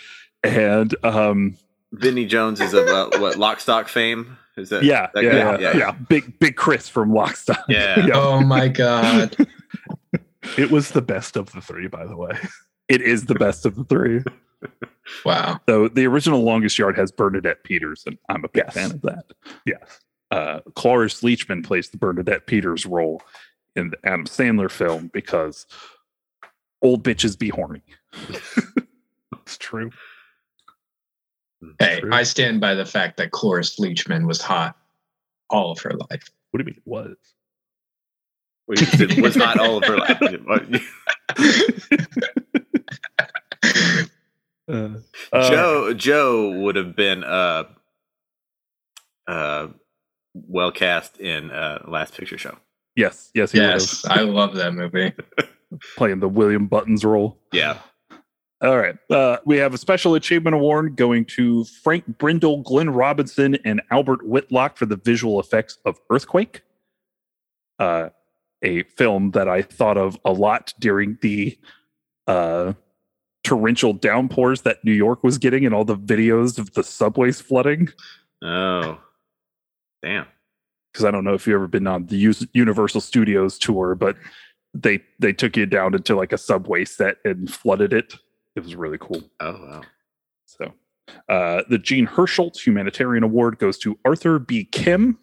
and 0.44 0.94
um, 1.04 1.56
Vinnie 1.92 2.26
Jones 2.26 2.60
is 2.60 2.72
of 2.72 2.86
uh, 2.86 3.10
what 3.18 3.36
Lock, 3.36 3.58
Stock 3.58 3.88
fame. 3.88 4.38
Is 4.56 4.68
that 4.68 4.84
yeah, 4.84 5.08
that 5.14 5.24
yeah, 5.24 5.32
yeah, 5.32 5.58
yeah, 5.58 5.76
yeah, 5.76 5.90
Big 5.90 6.38
Big 6.38 6.54
Chris 6.54 6.88
from 6.88 7.12
Lock, 7.12 7.34
Stock. 7.36 7.64
Yeah. 7.68 7.98
Yeah. 8.06 8.14
Oh 8.14 8.40
my 8.42 8.68
god. 8.68 9.36
It 10.56 10.70
was 10.70 10.92
the 10.92 11.02
best 11.02 11.36
of 11.36 11.50
the 11.52 11.60
three, 11.60 11.88
by 11.88 12.06
the 12.06 12.16
way. 12.16 12.30
It 12.88 13.02
is 13.02 13.26
the 13.26 13.34
best 13.34 13.66
of 13.66 13.74
the 13.74 13.84
three. 13.84 14.20
Wow. 15.24 15.58
So 15.68 15.88
the 15.88 16.06
original 16.06 16.42
Longest 16.42 16.78
Yard 16.78 16.96
has 16.96 17.10
Bernadette 17.10 17.64
Peters, 17.64 18.04
and 18.06 18.16
I'm 18.28 18.44
a 18.44 18.48
big 18.48 18.62
Yes. 18.66 18.74
fan 18.74 18.90
of 18.92 19.02
that. 19.02 19.24
Yes. 19.66 20.00
Uh, 20.30 20.60
Cloris 20.74 21.22
Leachman 21.22 21.64
plays 21.64 21.90
the 21.90 21.98
Bernadette 21.98 22.46
Peters 22.46 22.86
role 22.86 23.22
in 23.76 23.90
the 23.90 23.98
Adam 24.04 24.26
Sandler 24.26 24.70
film 24.70 25.10
because 25.12 25.66
old 26.82 27.04
bitches 27.04 27.38
be 27.38 27.48
horny. 27.48 27.82
It's 29.50 29.58
true. 29.58 29.90
Hey, 31.80 31.98
True. 31.98 32.12
I 32.12 32.22
stand 32.22 32.60
by 32.60 32.74
the 32.74 32.86
fact 32.86 33.16
that 33.16 33.32
Cloris 33.32 33.80
Leachman 33.80 34.28
was 34.28 34.40
hot 34.40 34.76
all 35.50 35.72
of 35.72 35.80
her 35.80 35.90
life. 35.90 36.30
What 36.52 36.58
do 36.58 36.60
you 36.60 36.64
mean 36.66 36.76
it 36.76 36.82
was? 36.84 37.16
Well, 38.68 38.78
you 38.78 38.86
said 38.86 39.20
was 39.20 39.36
not 39.36 39.58
all 39.58 39.78
of 39.78 39.84
her 39.86 39.96
life. 39.96 40.20
What- 40.20 40.80
Uh, 44.68 44.98
uh, 45.32 45.50
Joe 45.50 45.94
Joe 45.94 46.60
would 46.60 46.76
have 46.76 46.94
been 46.94 47.24
uh 47.24 47.64
uh 49.26 49.66
well 50.34 50.72
cast 50.72 51.18
in 51.18 51.50
uh 51.50 51.84
Last 51.88 52.14
Picture 52.14 52.38
Show. 52.38 52.56
Yes, 52.96 53.30
yes, 53.34 53.52
he 53.52 53.58
yes, 53.58 54.04
I 54.06 54.22
love 54.22 54.54
that 54.56 54.74
movie. 54.74 55.12
playing 55.96 56.20
the 56.20 56.28
William 56.28 56.66
Buttons 56.66 57.04
role. 57.04 57.38
Yeah. 57.52 57.78
All 58.62 58.76
right. 58.76 58.96
Uh, 59.08 59.38
we 59.46 59.56
have 59.56 59.72
a 59.72 59.78
special 59.78 60.14
achievement 60.14 60.54
award 60.54 60.96
going 60.96 61.24
to 61.26 61.64
Frank 61.82 62.18
Brendel, 62.18 62.62
Glenn 62.62 62.90
Robinson, 62.90 63.56
and 63.64 63.80
Albert 63.90 64.26
Whitlock 64.26 64.76
for 64.76 64.84
the 64.84 64.96
visual 64.96 65.40
effects 65.40 65.78
of 65.86 65.98
Earthquake. 66.10 66.62
Uh, 67.78 68.10
a 68.62 68.82
film 68.82 69.30
that 69.30 69.48
I 69.48 69.62
thought 69.62 69.96
of 69.96 70.18
a 70.26 70.32
lot 70.32 70.74
during 70.78 71.16
the 71.22 71.58
uh, 72.26 72.74
torrential 73.42 73.94
downpours 73.94 74.62
that 74.62 74.84
New 74.84 74.92
York 74.92 75.24
was 75.24 75.38
getting 75.38 75.64
and 75.64 75.74
all 75.74 75.86
the 75.86 75.96
videos 75.96 76.58
of 76.58 76.74
the 76.74 76.84
subways 76.84 77.40
flooding. 77.40 77.88
Oh. 78.42 78.98
Damn. 80.02 80.26
Because 80.92 81.04
I 81.04 81.10
don't 81.10 81.24
know 81.24 81.34
if 81.34 81.46
you've 81.46 81.54
ever 81.54 81.68
been 81.68 81.86
on 81.86 82.06
the 82.06 82.48
Universal 82.52 83.00
Studios 83.02 83.58
tour, 83.58 83.94
but 83.94 84.16
they 84.74 85.00
they 85.18 85.32
took 85.32 85.56
you 85.56 85.66
down 85.66 85.94
into 85.94 86.16
like 86.16 86.32
a 86.32 86.38
subway 86.38 86.84
set 86.84 87.16
and 87.24 87.52
flooded 87.52 87.92
it. 87.92 88.14
It 88.56 88.64
was 88.64 88.74
really 88.74 88.98
cool. 88.98 89.22
Oh 89.40 89.52
wow. 89.52 89.82
So, 90.46 90.72
uh, 91.28 91.62
the 91.68 91.78
Jean 91.78 92.06
Hersholt 92.08 92.58
Humanitarian 92.66 93.22
Award 93.22 93.58
goes 93.58 93.78
to 93.78 93.96
Arthur 94.04 94.38
B. 94.40 94.64
Kim, 94.64 95.16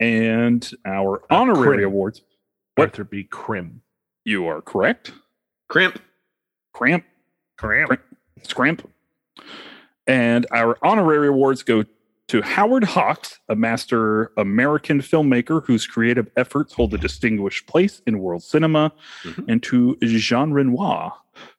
and 0.00 0.70
our 0.86 1.18
Uh, 1.30 1.36
honorary 1.36 1.76
Krim. 1.78 1.84
awards. 1.88 2.22
What? 2.76 2.88
Arthur 2.90 3.04
B. 3.04 3.24
Krim. 3.24 3.82
You 4.24 4.46
are 4.46 4.62
correct. 4.62 5.12
Crimp. 5.68 5.98
Cramp, 6.72 7.04
Krim. 7.58 7.88
scramp. 8.42 8.90
And 10.06 10.46
our 10.50 10.78
honorary 10.82 11.28
awards 11.28 11.62
go 11.62 11.84
to 12.30 12.40
Howard 12.42 12.84
Hawks, 12.84 13.40
a 13.48 13.56
master 13.56 14.30
American 14.36 15.00
filmmaker 15.00 15.64
whose 15.66 15.84
creative 15.84 16.30
efforts 16.36 16.72
hold 16.72 16.94
a 16.94 16.98
distinguished 16.98 17.66
place 17.66 18.02
in 18.06 18.20
world 18.20 18.44
cinema, 18.44 18.92
Mhm. 19.24 19.44
and 19.48 19.62
to 19.64 19.96
Jean 20.00 20.52
Renoir 20.52 21.12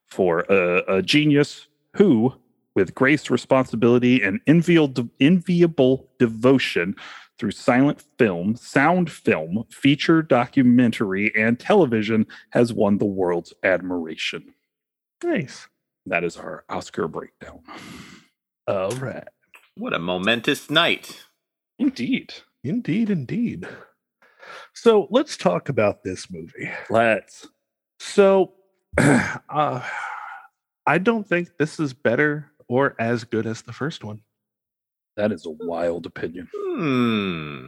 for 0.06 0.46
a, 0.50 0.84
a 0.88 1.02
genius 1.02 1.68
who, 1.98 2.34
with 2.74 2.96
grace, 2.96 3.30
responsibility, 3.30 4.22
and 4.24 4.40
enviable, 4.48 5.10
enviable 5.20 6.10
devotion 6.20 6.96
through 7.38 7.52
silent 7.52 8.06
film, 8.18 8.56
sound 8.56 9.12
film, 9.12 9.66
feature 9.70 10.22
documentary, 10.22 11.36
and 11.36 11.60
television, 11.60 12.26
has 12.52 12.72
won 12.72 12.98
the 12.98 13.06
world's 13.06 13.54
admiration. 13.64 14.54
Nice. 15.22 15.68
That 16.06 16.24
is 16.24 16.38
our 16.38 16.64
Oscar 16.70 17.10
breakdown. 17.10 17.60
All 18.68 18.92
right. 18.92 19.28
What 19.76 19.94
a 19.94 20.00
momentous 20.00 20.70
night. 20.70 21.26
Indeed. 21.80 22.34
Indeed, 22.64 23.10
indeed. 23.10 23.68
So 24.74 25.08
let's 25.10 25.38
talk 25.38 25.70
about 25.70 26.04
this 26.04 26.30
movie. 26.30 26.70
Let's. 26.90 27.48
So, 28.00 28.54
uh, 28.98 29.82
I 30.86 30.98
don't 30.98 31.28
think 31.28 31.50
this 31.58 31.80
is 31.80 31.94
better 31.94 32.52
or 32.68 32.96
as 33.00 33.24
good 33.24 33.46
as 33.46 33.62
the 33.62 33.74
first 33.74 34.04
one. 34.04 34.22
That 35.18 35.32
is 35.32 35.46
a 35.46 35.52
wild 35.52 36.06
opinion. 36.06 36.50
Hmm. 36.54 37.66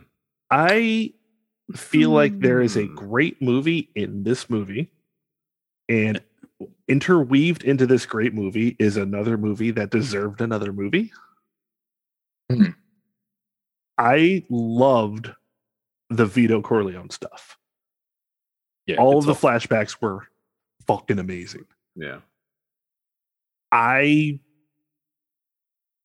I 0.49 1.13
feel 1.75 2.09
like 2.11 2.39
there 2.39 2.61
is 2.61 2.77
a 2.77 2.85
Hmm. 2.85 2.95
great 2.95 3.41
movie 3.41 3.89
in 3.95 4.23
this 4.23 4.49
movie, 4.49 4.91
and 5.89 6.21
interweaved 6.87 7.63
into 7.63 7.85
this 7.87 8.05
great 8.05 8.33
movie 8.33 8.75
is 8.79 8.97
another 8.97 9.37
movie 9.37 9.71
that 9.71 9.89
deserved 9.89 10.41
another 10.41 10.71
movie. 10.73 11.11
Hmm. 12.51 12.65
I 13.97 14.43
loved 14.49 15.29
the 16.09 16.25
Vito 16.25 16.61
Corleone 16.61 17.09
stuff. 17.09 17.57
Yeah. 18.85 18.97
All 18.97 19.17
of 19.17 19.25
the 19.25 19.33
flashbacks 19.33 20.01
were 20.01 20.27
fucking 20.87 21.19
amazing. 21.19 21.65
Yeah. 21.95 22.19
I 23.71 24.39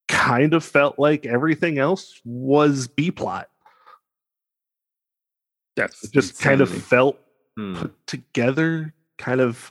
kind 0.09 0.55
of 0.55 0.64
felt 0.64 0.98
like 0.98 1.27
everything 1.27 1.79
else 1.79 2.20
was 2.24 2.88
B 2.88 3.11
plot. 3.11 3.48
that's 5.77 6.05
It 6.05 6.12
just 6.12 6.40
kind 6.40 6.61
of 6.61 6.70
felt 6.70 7.18
Hmm. 7.57 7.74
put 7.77 8.07
together, 8.07 8.94
kind 9.16 9.40
of 9.40 9.70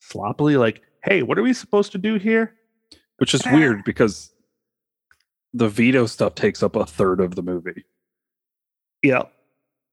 sloppily. 0.00 0.56
Like, 0.56 0.82
hey, 1.04 1.22
what 1.22 1.38
are 1.38 1.42
we 1.42 1.52
supposed 1.52 1.92
to 1.92 1.98
do 1.98 2.14
here? 2.16 2.54
which 3.18 3.34
is 3.34 3.42
weird 3.52 3.84
because 3.84 4.29
the 5.52 5.68
Vito 5.68 6.06
stuff 6.06 6.34
takes 6.34 6.62
up 6.62 6.76
a 6.76 6.86
third 6.86 7.20
of 7.20 7.34
the 7.34 7.42
movie. 7.42 7.84
Yeah, 9.02 9.22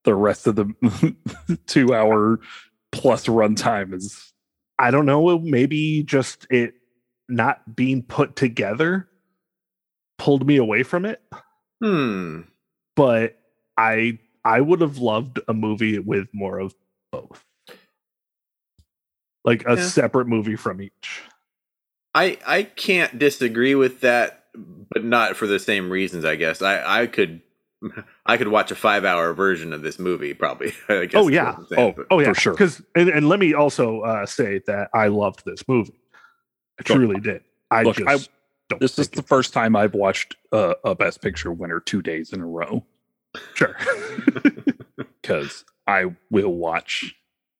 The 0.03 0.15
rest 0.15 0.47
of 0.47 0.55
the 0.55 1.15
two 1.67 1.93
hour 1.93 2.39
plus 2.91 3.25
runtime 3.27 3.93
is 3.93 4.33
I 4.79 4.91
don't 4.91 5.05
know. 5.05 5.39
Maybe 5.39 6.03
just 6.03 6.45
it 6.49 6.73
not 7.29 7.75
being 7.75 8.03
put 8.03 8.35
together 8.35 9.07
pulled 10.17 10.45
me 10.47 10.57
away 10.57 10.83
from 10.83 11.05
it. 11.05 11.21
Hmm. 11.81 12.41
But 12.95 13.37
I 13.77 14.19
I 14.43 14.61
would 14.61 14.81
have 14.81 14.97
loved 14.97 15.39
a 15.47 15.53
movie 15.53 15.99
with 15.99 16.27
more 16.33 16.59
of 16.59 16.73
both. 17.11 17.43
Like 19.45 19.63
a 19.67 19.75
Yeah. 19.75 19.81
separate 19.83 20.27
movie 20.27 20.55
from 20.55 20.81
each. 20.81 21.21
I 22.13 22.37
I 22.45 22.63
can't 22.63 23.17
disagree 23.19 23.75
with 23.75 24.01
that, 24.01 24.45
but 24.91 25.03
not 25.03 25.35
for 25.35 25.47
the 25.47 25.59
same 25.59 25.89
reasons. 25.89 26.25
I 26.25 26.35
guess 26.35 26.61
I 26.61 27.01
I 27.03 27.07
could 27.07 27.41
I 28.25 28.37
could 28.37 28.47
watch 28.47 28.71
a 28.71 28.75
five 28.75 29.05
hour 29.05 29.33
version 29.33 29.71
of 29.73 29.81
this 29.83 29.99
movie 29.99 30.33
probably. 30.33 30.73
I 30.89 31.05
guess 31.05 31.21
Oh 31.21 31.27
yeah. 31.27 31.55
saying, 31.69 31.79
Oh, 31.79 31.91
but- 31.95 32.07
Oh 32.09 32.19
yeah, 32.19 32.33
For 32.33 32.39
sure. 32.39 32.53
Because 32.53 32.81
and, 32.95 33.09
and 33.09 33.29
let 33.29 33.39
me 33.39 33.53
also 33.53 34.01
uh, 34.01 34.25
say 34.25 34.61
that 34.67 34.89
I 34.93 35.07
loved 35.07 35.43
this 35.45 35.67
movie. 35.67 35.93
I 36.79 36.81
Look, 36.81 36.85
truly 36.97 37.19
did. 37.19 37.43
I 37.71 37.83
look, 37.83 37.97
just 37.97 38.07
I- 38.29 38.31
don't. 38.69 38.79
this 38.81 38.97
is 38.99 39.07
the 39.09 39.19
it's- 39.19 39.27
first 39.29 39.53
time 39.53 39.75
I've 39.75 39.93
watched 39.93 40.35
uh, 40.51 40.73
a 40.83 40.95
Best 40.95 41.21
Picture 41.21 41.51
winner 41.51 41.79
two 41.79 42.01
days 42.01 42.33
in 42.33 42.41
a 42.41 42.45
row 42.47 42.83
Sure. 43.53 43.75
because 45.21 45.63
I 45.85 46.05
will 46.29 46.53
watch 46.53 47.15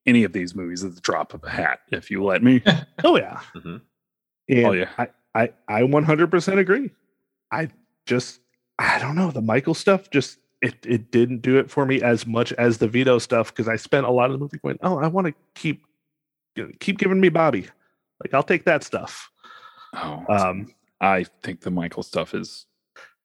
any 0.06 0.24
of 0.24 0.34
these 0.34 0.56
movies 0.56 0.84
at 0.84 0.96
the 0.96 1.02
drop 1.02 1.34
of 1.34 1.44
a 1.44 1.50
hat 1.50 1.80
if 1.92 2.10
you 2.10 2.24
let 2.24 2.42
me. 2.44 2.64
oh 3.04 3.18
yeah. 3.18 3.42
Mhm. 3.56 3.82
And 4.50 4.66
Oh, 4.66 4.72
yeah. 4.72 4.90
I, 4.98 5.10
I 5.36 5.50
I 5.68 5.82
100% 5.82 6.58
agree. 6.60 6.92
I 7.52 7.70
just 8.06 8.42
I 8.80 9.00
don't 9.00 9.16
know 9.16 9.32
the 9.32 9.42
Michael 9.42 9.74
stuff 9.74 10.10
just 10.10 10.40
it 10.62 10.76
it 10.86 11.12
didn't 11.12 11.42
do 11.42 11.58
it 11.60 11.70
for 11.70 11.86
me 11.86 12.02
as 12.02 12.26
much 12.26 12.52
as 12.54 12.78
the 12.80 12.88
Vito 12.88 13.20
stuff 13.20 13.54
because 13.54 13.68
I 13.68 13.76
spent 13.76 14.06
a 14.06 14.12
lot 14.12 14.26
of 14.26 14.32
the 14.34 14.38
movie 14.40 14.58
going 14.58 14.78
oh 14.82 14.98
I 14.98 15.08
want 15.08 15.28
to 15.28 15.34
keep 15.56 15.84
keep 16.80 16.98
giving 16.98 17.20
me 17.22 17.30
Bobby 17.30 17.68
like 18.24 18.34
I'll 18.34 18.44
take 18.44 18.66
that 18.66 18.84
stuff. 18.84 19.30
Oh, 19.94 20.26
Um, 20.30 20.74
I 21.00 21.26
think 21.44 21.62
the 21.62 21.72
Michael 21.72 22.04
stuff 22.04 22.34
is 22.34 22.66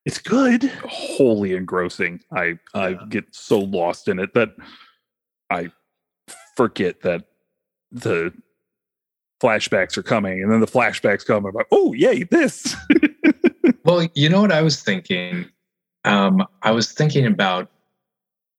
it's 0.05 0.19
good. 0.19 0.65
wholly 0.85 1.55
engrossing. 1.55 2.21
I 2.31 2.59
I 2.75 2.91
Yeah. 2.91 3.05
get 3.09 3.25
so 3.35 3.59
lost 3.61 4.09
in 4.09 4.19
it 4.19 4.35
that 4.35 4.55
I 5.49 5.71
forget 6.57 7.01
that 7.03 7.25
the 7.91 8.33
flashbacks 9.43 9.97
are 9.97 10.03
coming, 10.03 10.43
and 10.43 10.53
then 10.53 10.61
the 10.61 10.67
flashbacks 10.67 11.27
come. 11.27 11.45
I'm 11.45 11.55
like, 11.55 11.67
oh 11.73 11.93
yay, 11.93 12.23
this. 12.25 12.77
Well, 13.85 14.09
you 14.15 14.29
know 14.29 14.41
what 14.41 14.53
I 14.53 14.63
was 14.63 14.81
thinking? 14.81 15.47
Um, 16.05 16.47
I 16.63 16.71
was 16.71 16.93
thinking 16.93 17.27
about, 17.27 17.71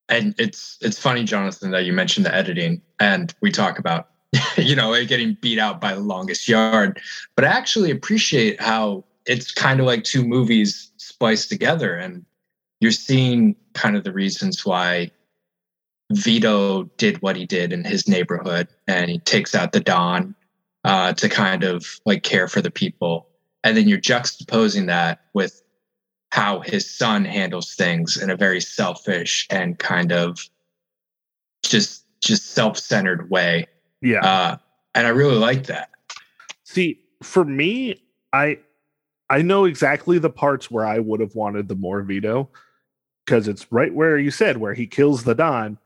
and 0.09 0.35
it's 0.37 0.77
it's 0.81 0.99
funny, 0.99 1.23
Jonathan, 1.23 1.71
that 1.71 1.85
you 1.85 1.93
mentioned 1.93 2.25
the 2.25 2.35
editing, 2.35 2.81
and 2.99 3.33
we 3.41 3.51
talk 3.51 3.79
about, 3.79 4.09
you 4.57 4.75
know, 4.75 4.93
it 4.93 5.07
getting 5.07 5.37
beat 5.41 5.59
out 5.59 5.79
by 5.79 5.93
the 5.93 6.01
longest 6.01 6.47
yard. 6.47 6.99
But 7.35 7.45
I 7.45 7.49
actually 7.49 7.91
appreciate 7.91 8.61
how 8.61 9.05
it's 9.25 9.51
kind 9.51 9.79
of 9.79 9.85
like 9.85 10.03
two 10.03 10.25
movies 10.25 10.91
spliced 10.97 11.49
together, 11.49 11.95
and 11.95 12.25
you're 12.81 12.91
seeing 12.91 13.55
kind 13.73 13.95
of 13.95 14.03
the 14.03 14.11
reasons 14.11 14.65
why 14.65 15.09
Vito 16.11 16.83
did 16.97 17.21
what 17.21 17.37
he 17.37 17.45
did 17.45 17.71
in 17.71 17.85
his 17.85 18.09
neighborhood, 18.09 18.67
and 18.87 19.09
he 19.09 19.19
takes 19.19 19.55
out 19.55 19.71
the 19.71 19.79
Don 19.79 20.35
uh, 20.83 21.13
to 21.13 21.29
kind 21.29 21.63
of 21.63 21.85
like 22.05 22.23
care 22.23 22.47
for 22.47 22.61
the 22.61 22.71
people 22.71 23.27
and 23.63 23.77
then 23.77 23.87
you're 23.87 23.99
juxtaposing 23.99 24.87
that 24.87 25.21
with 25.33 25.61
how 26.31 26.59
his 26.59 26.89
son 26.89 27.23
handles 27.23 27.75
things 27.75 28.17
in 28.17 28.29
a 28.29 28.35
very 28.35 28.59
selfish 28.59 29.47
and 29.49 29.79
kind 29.79 30.11
of 30.11 30.39
just 31.63 32.05
just 32.19 32.51
self-centered 32.51 33.29
way 33.29 33.67
Yeah. 34.01 34.25
uh 34.25 34.57
and 34.95 35.07
I 35.07 35.09
really 35.09 35.37
like 35.37 35.65
that. 35.67 35.89
See, 36.65 36.99
for 37.23 37.43
me, 37.43 38.03
I 38.31 38.59
I 39.29 39.41
know 39.41 39.65
exactly 39.65 40.19
the 40.19 40.29
parts 40.29 40.69
where 40.69 40.85
I 40.85 40.99
would 40.99 41.19
have 41.19 41.33
wanted 41.35 41.67
the 41.67 41.75
more 41.75 42.01
Vito 42.03 42.49
because 43.25 43.47
it's 43.47 43.71
right 43.71 43.93
where 43.93 44.17
you 44.17 44.29
said 44.31 44.57
where 44.57 44.73
he 44.73 44.85
kills 44.85 45.23
the 45.23 45.33
Don 45.33 45.79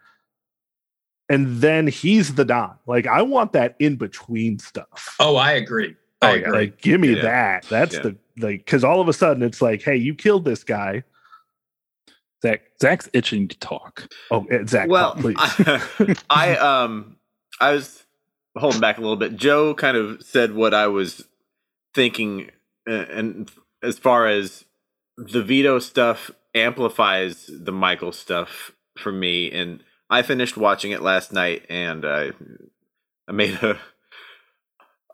and 1.30 1.62
then 1.62 1.88
he's 1.88 2.36
the 2.36 2.46
Don. 2.46 2.76
Like 2.86 3.08
I 3.08 3.22
want 3.22 3.54
that 3.54 3.76
in 3.80 3.96
between 3.96 4.60
stuff. 4.60 5.16
Oh, 5.20 5.36
I 5.36 5.54
agree. 5.54 5.96
I 6.22 6.32
Oh, 6.32 6.36
agree. 6.36 6.52
Like 6.52 6.82
give 6.82 7.00
me 7.02 7.16
Yeah. 7.16 7.22
that. 7.24 7.64
That's 7.70 7.96
Yeah. 7.96 8.02
the 8.02 8.16
like 8.40 8.60
because 8.66 8.84
all 8.84 9.02
of 9.02 9.08
a 9.08 9.14
sudden 9.14 9.44
it's 9.44 9.62
like, 9.62 9.82
hey, 9.82 9.96
you 9.96 10.16
killed 10.16 10.46
this 10.46 10.64
guy. 10.64 11.04
Zach 12.44 12.62
Zach's 12.82 13.10
itching 13.14 13.48
to 13.48 13.58
talk. 13.60 14.08
Oh, 14.32 14.46
exactly. 14.50 14.92
Well, 14.92 15.16
please. 15.16 15.36
I, 15.40 16.16
I 16.30 16.58
um 16.58 17.18
I 17.60 17.72
was 17.72 18.04
holding 18.56 18.80
back 18.82 18.98
a 18.98 19.02
little 19.02 19.16
bit. 19.16 19.36
Joe 19.36 19.74
kind 19.74 19.98
of 19.98 20.22
said 20.24 20.54
what 20.54 20.74
I 20.74 20.88
was 20.88 21.28
thinking, 21.96 22.52
uh, 22.88 23.06
and 23.10 23.52
as 23.82 23.98
far 23.98 24.28
as 24.28 24.66
the 25.18 25.42
Vito 25.44 25.80
stuff 25.80 26.30
amplifies 26.54 27.50
the 27.52 27.72
Michael 27.72 28.12
stuff 28.12 28.72
for 28.98 29.12
me, 29.12 29.52
and 29.52 29.84
I 30.10 30.22
finished 30.22 30.58
watching 30.58 30.92
it 30.92 31.02
last 31.02 31.34
night, 31.34 31.66
and 31.70 32.06
I 32.06 32.32
I 33.28 33.32
made 33.32 33.56
a 33.56 33.78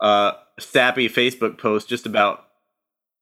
uh 0.01 0.33
sappy 0.59 1.09
Facebook 1.09 1.57
post 1.57 1.89
just 1.89 2.05
about 2.05 2.47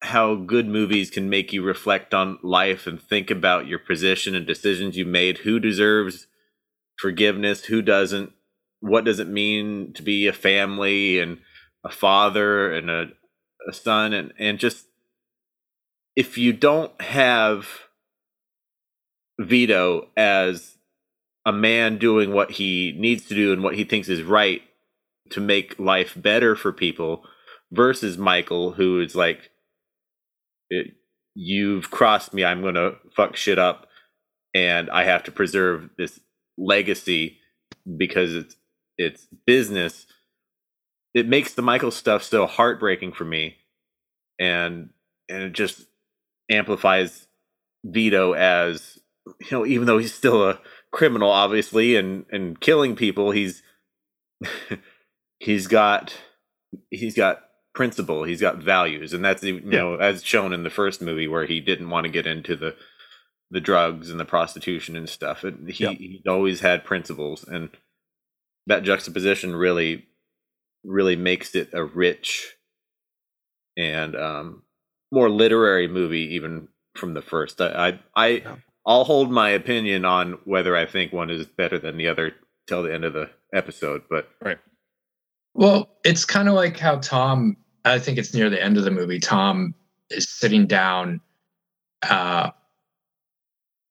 how 0.02 0.36
good 0.36 0.68
movies 0.68 1.12
can 1.12 1.30
make 1.30 1.54
you 1.54 1.62
reflect 1.64 2.14
on 2.14 2.40
life 2.42 2.88
and 2.88 3.02
think 3.02 3.30
about 3.30 3.68
your 3.68 3.80
position 3.80 4.36
and 4.36 4.48
decisions 4.48 4.98
you 4.98 5.06
made. 5.06 5.40
Who 5.40 5.60
deserves 5.60 6.28
forgiveness? 6.98 7.66
Who 7.66 7.82
doesn't? 7.82 8.32
What 8.80 9.06
does 9.06 9.20
it 9.20 9.28
mean 9.28 9.94
to 9.94 10.02
be 10.02 10.26
a 10.26 10.34
family 10.34 11.20
and 11.20 11.38
a 11.84 11.92
father 11.92 12.74
and 12.74 12.90
a, 12.90 13.10
a 13.70 13.74
son? 13.74 14.14
And, 14.14 14.34
and 14.40 14.58
just 14.58 14.88
if 16.16 16.36
you 16.38 16.52
don't 16.52 17.00
have 17.00 17.68
Vito 19.40 20.10
as 20.18 20.78
a 21.46 21.52
man 21.52 21.98
doing 21.98 22.34
what 22.34 22.52
he 22.52 22.94
needs 22.98 23.26
to 23.28 23.36
do 23.36 23.52
and 23.54 23.64
what 23.64 23.76
he 23.76 23.84
thinks 23.84 24.10
is 24.10 24.24
right 24.24 24.62
to 25.32 25.40
make 25.40 25.80
life 25.80 26.14
better 26.16 26.56
for 26.56 26.72
people 26.72 27.24
versus 27.72 28.18
Michael, 28.18 28.74
who 28.74 29.00
is 29.00 29.16
like, 29.16 29.50
it, 30.70 30.94
you've 31.34 31.90
crossed 31.90 32.34
me. 32.34 32.44
I'm 32.44 32.62
going 32.62 32.76
to 32.76 32.96
fuck 33.16 33.36
shit 33.36 33.58
up. 33.58 33.88
And 34.54 34.90
I 34.90 35.06
have 35.06 35.24
to 35.24 35.32
preserve 35.32 35.90
this 35.98 36.20
legacy 36.58 37.38
because 37.98 38.36
it's, 38.36 38.56
it's 38.98 39.28
business. 39.46 40.06
It 41.14 41.28
makes 41.28 41.54
the 41.54 41.62
Michael 41.62 41.92
stuff 41.92 42.24
so 42.24 42.46
heartbreaking 42.46 43.14
for 43.14 43.24
me. 43.24 43.56
And, 44.40 44.90
and 45.30 45.44
it 45.44 45.54
just 45.54 45.86
amplifies 46.50 47.28
Vito 47.86 48.34
as, 48.34 49.00
you 49.40 49.48
know, 49.52 49.66
even 49.66 49.88
though 49.88 49.98
he's 49.98 50.14
still 50.14 50.50
a 50.50 50.60
criminal, 50.92 51.32
obviously, 51.32 51.96
and, 51.96 52.26
and 52.32 52.60
killing 52.60 52.96
people, 52.96 53.32
he's, 53.32 53.64
he's 55.40 55.68
got, 55.68 56.14
he's 56.90 57.16
got 57.16 57.44
principle 57.74 58.24
he's 58.26 58.42
got 58.42 58.58
values 58.58 59.14
and 59.14 59.24
that's 59.24 59.44
you 59.44 59.62
know 59.62 59.96
as 59.96 60.24
shown 60.24 60.52
in 60.52 60.64
the 60.64 60.70
first 60.70 61.02
movie 61.02 61.28
where 61.28 61.46
he 61.46 61.62
didn't 61.62 61.90
want 61.90 62.06
to 62.06 62.12
get 62.12 62.28
into 62.28 62.56
the 62.56 62.76
the 63.50 63.62
drugs 63.62 64.10
and 64.10 64.20
the 64.20 64.26
prostitution 64.26 64.98
and 64.98 65.08
stuff 65.08 65.46
it, 65.46 65.56
he 65.70 65.84
Yep. 65.86 65.98
he 65.98 66.22
always 66.28 66.60
had 66.60 66.84
principles 66.84 67.46
and 67.48 67.70
that 68.68 68.84
juxtaposition 68.84 69.56
really 69.56 70.06
really 70.84 71.16
makes 71.16 71.56
it 71.56 71.70
a 71.74 71.84
rich 71.84 72.56
and 73.78 74.18
um 74.18 74.64
more 75.14 75.30
literary 75.30 75.88
movie 75.88 76.36
even 76.36 76.68
from 76.96 77.14
the 77.14 77.22
first 77.22 77.62
i 77.62 78.00
i, 78.16 78.26
I 78.26 78.28
Yeah. 78.28 78.56
I'll 78.86 79.04
hold 79.04 79.32
my 79.32 79.50
opinion 79.50 80.06
on 80.06 80.38
whether 80.46 80.76
i 80.76 80.86
think 80.86 81.12
one 81.14 81.30
is 81.30 81.46
better 81.46 81.80
than 81.80 81.98
the 81.98 82.08
other 82.08 82.34
till 82.68 82.84
the 82.84 82.94
end 82.94 83.06
of 83.06 83.14
the 83.14 83.30
episode 83.54 84.02
but 84.10 84.30
right. 84.42 84.60
Well, 85.54 85.90
it's 86.06 86.26
kind 86.26 86.48
of 86.48 86.54
like 86.54 86.78
how 86.78 86.98
Tom, 86.98 87.58
I 87.84 88.00
think 88.00 88.18
it's 88.18 88.34
near 88.34 88.50
the 88.50 88.62
end 88.62 88.78
of 88.78 88.84
the 88.84 88.92
movie, 88.92 89.20
Tom 89.20 89.76
is 90.10 90.30
sitting 90.30 90.66
down 90.66 91.22
uh, 92.10 92.52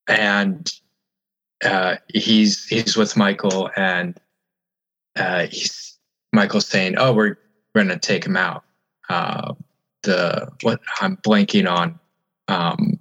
and 0.08 0.70
uh, 1.64 1.96
he's 2.12 2.66
he's 2.66 2.96
with 2.96 3.16
Michael 3.16 3.70
and 3.76 4.18
uh, 5.16 5.46
he's 5.46 5.98
Michael's 6.32 6.66
saying, 6.66 6.96
"Oh, 6.96 7.12
we're 7.12 7.36
we're 7.74 7.82
gonna 7.82 7.98
take 7.98 8.24
him 8.24 8.36
out." 8.36 8.64
Uh, 9.08 9.54
the 10.02 10.48
what 10.62 10.80
I'm 11.00 11.18
blanking 11.18 11.70
on 11.70 12.00
um, 12.48 12.98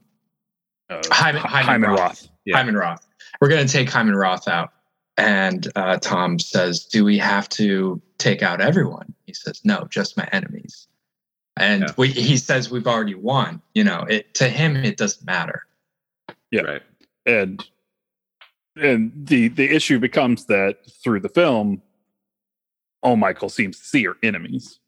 Uh, 0.89 1.01
Hyman- 1.11 1.41
Hy- 1.41 1.61
Hyman 1.61 1.91
Roth. 1.91 2.27
Yeah. 2.45 2.57
Hyman 2.57 2.75
Roth. 2.75 3.05
We're 3.41 3.49
going 3.49 3.65
to 3.65 3.71
take 3.71 3.89
Hyman 3.89 4.15
Roth 4.15 4.47
out. 4.47 4.71
And 5.17 5.67
uh, 5.75 5.97
Tom 5.97 6.39
says, 6.39 6.85
Do 6.85 7.03
we 7.05 7.17
have 7.17 7.47
to 7.49 8.01
take 8.17 8.41
out 8.41 8.61
everyone? 8.61 9.13
He 9.25 9.33
says, 9.33 9.61
No, 9.63 9.85
just 9.89 10.17
my 10.17 10.27
enemies. 10.31 10.87
And 11.57 11.81
Yeah. 11.83 11.93
we, 11.97 12.07
he 12.07 12.37
says, 12.37 12.71
We've 12.71 12.87
already 12.87 13.15
won. 13.15 13.61
You 13.75 13.83
know, 13.83 14.05
it, 14.09 14.33
to 14.35 14.47
him, 14.49 14.75
it 14.77 14.97
doesn't 14.97 15.25
matter. 15.25 15.63
Yeah. 16.51 16.61
right 16.61 16.81
and 17.27 17.63
and 18.75 19.11
the 19.15 19.49
the 19.49 19.69
issue 19.69 19.99
becomes 19.99 20.45
that 20.45 20.77
through 21.03 21.19
the 21.19 21.29
film 21.29 21.83
all 23.03 23.15
michael 23.17 23.49
seems 23.49 23.77
to 23.77 23.85
see 23.85 24.07
are 24.07 24.15
enemies 24.23 24.79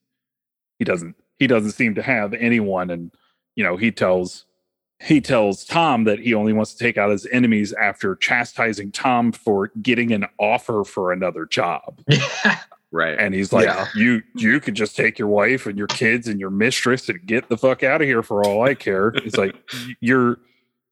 he 0.79 0.85
doesn't 0.85 1.15
he 1.37 1.45
doesn't 1.45 1.73
seem 1.73 1.93
to 1.95 2.01
have 2.01 2.33
anyone 2.33 2.89
and 2.89 3.11
you 3.55 3.63
know 3.63 3.77
he 3.77 3.91
tells 3.91 4.45
he 5.03 5.19
tells 5.21 5.65
tom 5.65 6.03
that 6.03 6.19
he 6.19 6.33
only 6.33 6.53
wants 6.53 6.73
to 6.73 6.83
take 6.83 6.97
out 6.97 7.09
his 7.09 7.25
enemies 7.31 7.73
after 7.73 8.15
chastising 8.15 8.91
tom 8.91 9.31
for 9.31 9.71
getting 9.81 10.11
an 10.11 10.25
offer 10.39 10.83
for 10.83 11.11
another 11.11 11.45
job 11.45 11.99
right 12.91 13.17
and 13.19 13.33
he's 13.33 13.51
like 13.53 13.65
Yeah. 13.65 13.87
you 13.95 14.21
you 14.35 14.59
could 14.59 14.75
just 14.75 14.95
take 14.95 15.17
your 15.17 15.27
wife 15.29 15.65
and 15.65 15.77
your 15.77 15.87
kids 15.87 16.27
and 16.27 16.39
your 16.39 16.49
mistress 16.51 17.07
and 17.09 17.25
get 17.25 17.49
the 17.49 17.57
fuck 17.57 17.83
out 17.83 18.01
of 18.01 18.07
here 18.07 18.21
for 18.23 18.45
all 18.45 18.63
i 18.63 18.73
care 18.75 19.09
it's 19.15 19.37
like 19.37 19.55
you're 20.01 20.37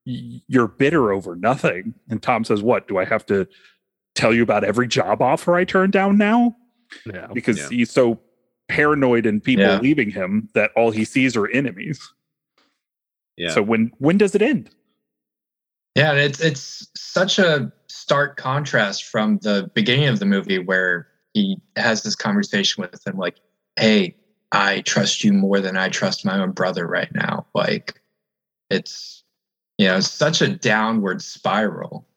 you're 0.06 0.67
bitter 0.67 1.12
over 1.12 1.36
nothing 1.36 1.93
and 2.10 2.24
tom 2.24 2.43
says 2.43 2.62
what 2.63 2.88
do 2.88 2.98
i 2.98 3.06
have 3.06 3.26
to 3.26 3.48
tell 4.15 4.34
you 4.34 4.41
about 4.43 4.63
every 4.63 4.88
job 4.88 5.22
offer 5.22 5.56
i 5.56 5.63
turn 5.63 5.91
down 5.91 6.17
now 6.17 6.56
yeah. 7.06 7.28
because 7.34 7.58
Yeah. 7.60 7.69
he's 7.69 7.91
so 7.91 8.19
paranoid 8.67 9.26
in 9.26 9.39
people 9.41 9.65
Yeah. 9.65 9.80
leaving 9.80 10.10
him 10.10 10.50
that 10.54 10.72
all 10.76 10.91
he 10.91 11.04
sees 11.06 11.36
are 11.36 11.48
enemies 11.50 12.12
yeah 13.39 13.49
so 13.49 13.63
when 13.63 13.91
when 13.97 14.17
does 14.19 14.36
it 14.36 14.41
end 14.43 14.69
Yeah, 15.95 16.13
it's 16.13 16.39
it's 16.39 16.88
such 16.95 17.39
a 17.39 17.71
stark 17.88 18.38
contrast 18.38 19.06
from 19.06 19.39
the 19.41 19.69
beginning 19.73 20.08
of 20.08 20.19
the 20.19 20.25
movie 20.25 20.60
where 20.60 21.08
he 21.34 21.58
has 21.75 22.04
this 22.04 22.15
conversation 22.15 22.82
with 22.82 23.06
him 23.06 23.17
like, 23.17 23.38
"Hey, 23.75 24.15
I 24.52 24.82
trust 24.82 25.23
you 25.23 25.34
more 25.34 25.60
than 25.60 25.75
I 25.78 25.89
trust 25.89 26.25
my 26.25 26.39
own 26.39 26.52
brother 26.52 26.88
right 26.88 27.10
now." 27.13 27.47
Like 27.56 27.99
it's 28.69 29.23
you 29.78 29.88
know, 29.88 29.97
it's 29.97 30.12
such 30.12 30.41
a 30.41 30.47
downward 30.47 31.21
spiral. 31.21 32.08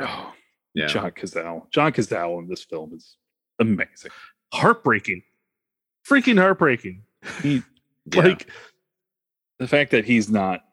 oh, 0.00 0.32
yeah 0.74 0.86
john 0.94 1.10
cazale 1.10 1.68
john 1.72 1.92
cazale 1.92 2.38
in 2.38 2.48
this 2.48 2.62
film 2.62 2.94
is 2.94 3.16
amazing 3.58 4.12
Heartbreaking. 4.52 5.22
Freaking 6.08 6.38
heartbreaking. 6.38 7.02
he 7.42 7.62
Yeah. 8.14 8.22
Like 8.22 8.48
the 9.60 9.68
fact 9.68 9.92
that 9.92 10.04
he's 10.04 10.28
not 10.28 10.64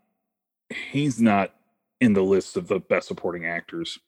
he's 0.91 1.21
not 1.21 1.53
in 2.01 2.13
the 2.13 2.23
list 2.23 2.57
of 2.57 2.67
the 2.67 2.79
best 2.79 3.07
supporting 3.07 3.45
actors 3.45 3.99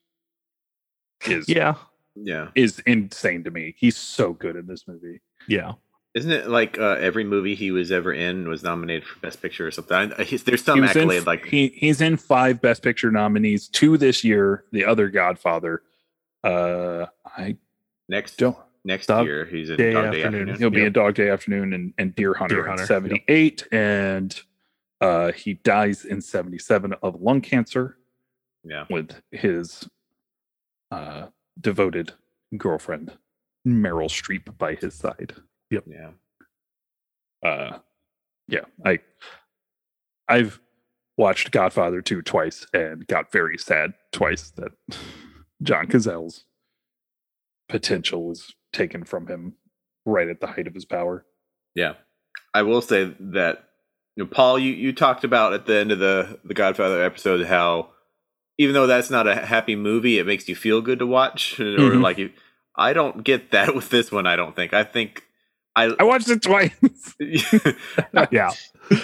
is 1.27 1.47
yeah. 1.47 1.75
yeah 2.15 2.47
is 2.55 2.79
insane 2.87 3.43
to 3.43 3.51
me. 3.51 3.75
He's 3.77 3.97
so 3.97 4.33
good 4.33 4.55
in 4.55 4.65
this 4.65 4.87
movie. 4.87 5.21
Yeah. 5.47 5.73
Isn't 6.15 6.31
it 6.31 6.47
like 6.47 6.79
uh, 6.79 6.97
every 6.99 7.23
movie 7.23 7.53
he 7.53 7.69
was 7.69 7.91
ever 7.91 8.11
in 8.11 8.49
was 8.49 8.63
nominated 8.63 9.05
for 9.05 9.19
Best 9.19 9.43
Picture 9.43 9.67
or 9.67 9.71
something? 9.71 10.11
I, 10.17 10.23
he's, 10.23 10.43
there's 10.43 10.63
some 10.63 10.77
he 10.77 10.81
was 10.81 10.95
in, 10.95 11.23
like 11.25 11.45
he 11.45 11.67
he's 11.75 12.01
in 12.01 12.17
five 12.17 12.61
Best 12.61 12.81
Picture 12.81 13.11
nominees, 13.11 13.67
two 13.67 13.95
this 13.95 14.23
year. 14.23 14.63
The 14.71 14.85
other 14.85 15.09
Godfather. 15.09 15.83
Uh, 16.43 17.05
I 17.25 17.57
next 18.07 18.37
don't. 18.37 18.57
next 18.83 19.05
Dog 19.05 19.25
year 19.25 19.45
he's 19.45 19.69
in 19.69 19.77
Day 19.77 19.91
Dog 19.93 20.11
Day 20.11 20.23
Afternoon. 20.23 20.49
Afternoon. 20.49 20.57
He'll 20.57 20.69
be 20.71 20.83
in 20.83 20.93
Dog 20.93 21.13
Day 21.13 21.29
Afternoon 21.29 21.73
and, 21.73 21.93
and 21.99 22.15
Deer 22.15 22.33
Hunter, 22.33 22.55
Deer 22.55 22.63
in 22.63 22.69
Hunter, 22.69 22.83
yep. 22.83 22.87
seventy 22.87 23.23
eight, 23.27 23.67
and 23.71 24.41
uh, 25.01 25.31
he 25.31 25.55
dies 25.55 26.05
in 26.05 26.21
seventy 26.21 26.57
seven 26.57 26.93
of 27.01 27.21
lung 27.21 27.41
cancer 27.41 27.97
Yeah, 28.63 28.85
with 28.89 29.21
his 29.31 29.87
uh, 30.91 31.27
devoted 31.59 32.13
girlfriend 32.57 33.17
Meryl 33.67 34.09
Streep 34.09 34.57
by 34.57 34.75
his 34.75 34.93
side. 34.95 35.35
Yep. 35.71 35.83
Yeah, 35.87 36.11
uh 37.47 37.77
yeah 38.47 38.65
i 38.85 38.99
i've 40.27 40.59
watched 41.17 41.51
godfather 41.51 42.01
2 42.01 42.21
twice 42.23 42.65
and 42.73 43.05
got 43.07 43.31
very 43.31 43.57
sad 43.57 43.93
twice 44.11 44.49
that 44.57 44.71
john 45.63 45.85
cazale's 45.87 46.43
potential 47.69 48.25
was 48.25 48.53
taken 48.73 49.03
from 49.05 49.27
him 49.27 49.53
right 50.05 50.27
at 50.27 50.41
the 50.41 50.47
height 50.47 50.67
of 50.67 50.73
his 50.73 50.85
power. 50.85 51.25
Yeah, 51.75 51.93
I 52.53 52.63
will 52.63 52.81
say 52.81 53.15
that 53.19 53.68
you 54.15 54.23
know, 54.23 54.29
Paul, 54.29 54.59
you 54.59 54.73
you 54.73 54.93
talked 54.93 55.23
about 55.23 55.53
at 55.53 55.65
the 55.65 55.75
end 55.77 55.91
of 55.91 55.99
the 55.99 56.39
the 56.43 56.53
Godfather 56.53 57.03
episode 57.03 57.45
how 57.45 57.89
even 58.57 58.73
though 58.73 58.87
that's 58.87 59.09
not 59.09 59.27
a 59.27 59.35
happy 59.35 59.75
movie, 59.75 60.19
it 60.19 60.25
makes 60.27 60.47
you 60.49 60.55
feel 60.55 60.81
good 60.81 60.99
to 60.99 61.07
watch, 61.07 61.59
or 61.59 61.63
Mhm. 61.63 62.01
like 62.01 62.17
you. 62.17 62.31
I 62.75 62.93
don't 62.93 63.23
get 63.23 63.51
that 63.51 63.75
with 63.75 63.89
this 63.89 64.11
one. 64.11 64.27
I 64.27 64.35
don't 64.35 64.55
think. 64.55 64.73
I 64.73 64.83
think 64.83 65.23
I. 65.75 65.93
I 65.99 66.03
watched 66.03 66.29
it 66.29 66.41
twice. 66.41 66.71
Yeah. 68.31 68.51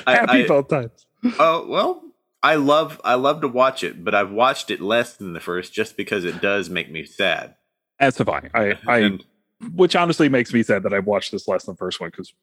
I- 0.06 0.16
Happy 0.16 0.44
I- 0.44 0.48
both 0.48 0.68
times. 0.70 1.06
Oh 1.40 1.66
well, 1.68 2.02
I 2.44 2.56
love 2.56 3.00
I 3.04 3.16
love 3.16 3.42
to 3.42 3.48
watch 3.48 3.84
it, 3.84 4.04
but 4.04 4.14
I've 4.14 4.32
watched 4.32 4.70
it 4.70 4.82
less 4.82 5.16
than 5.16 5.34
the 5.34 5.40
first 5.40 5.74
just 5.74 5.98
because 5.98 6.24
it 6.26 6.42
does 6.42 6.70
make 6.70 6.92
me 6.92 7.06
sad. 7.06 7.56
As 8.00 8.18
have 8.18 8.30
I. 8.30 8.50
I, 8.54 8.74
I 8.88 8.98
And- 9.00 9.26
which 9.74 9.96
honestly 9.96 10.28
makes 10.30 10.54
me 10.54 10.62
sad 10.64 10.84
that 10.84 10.94
I've 10.94 11.06
watched 11.08 11.32
this 11.32 11.48
less 11.48 11.64
than 11.64 11.74
the 11.76 11.78
first 11.78 12.00
one 12.02 12.10
because 12.10 12.34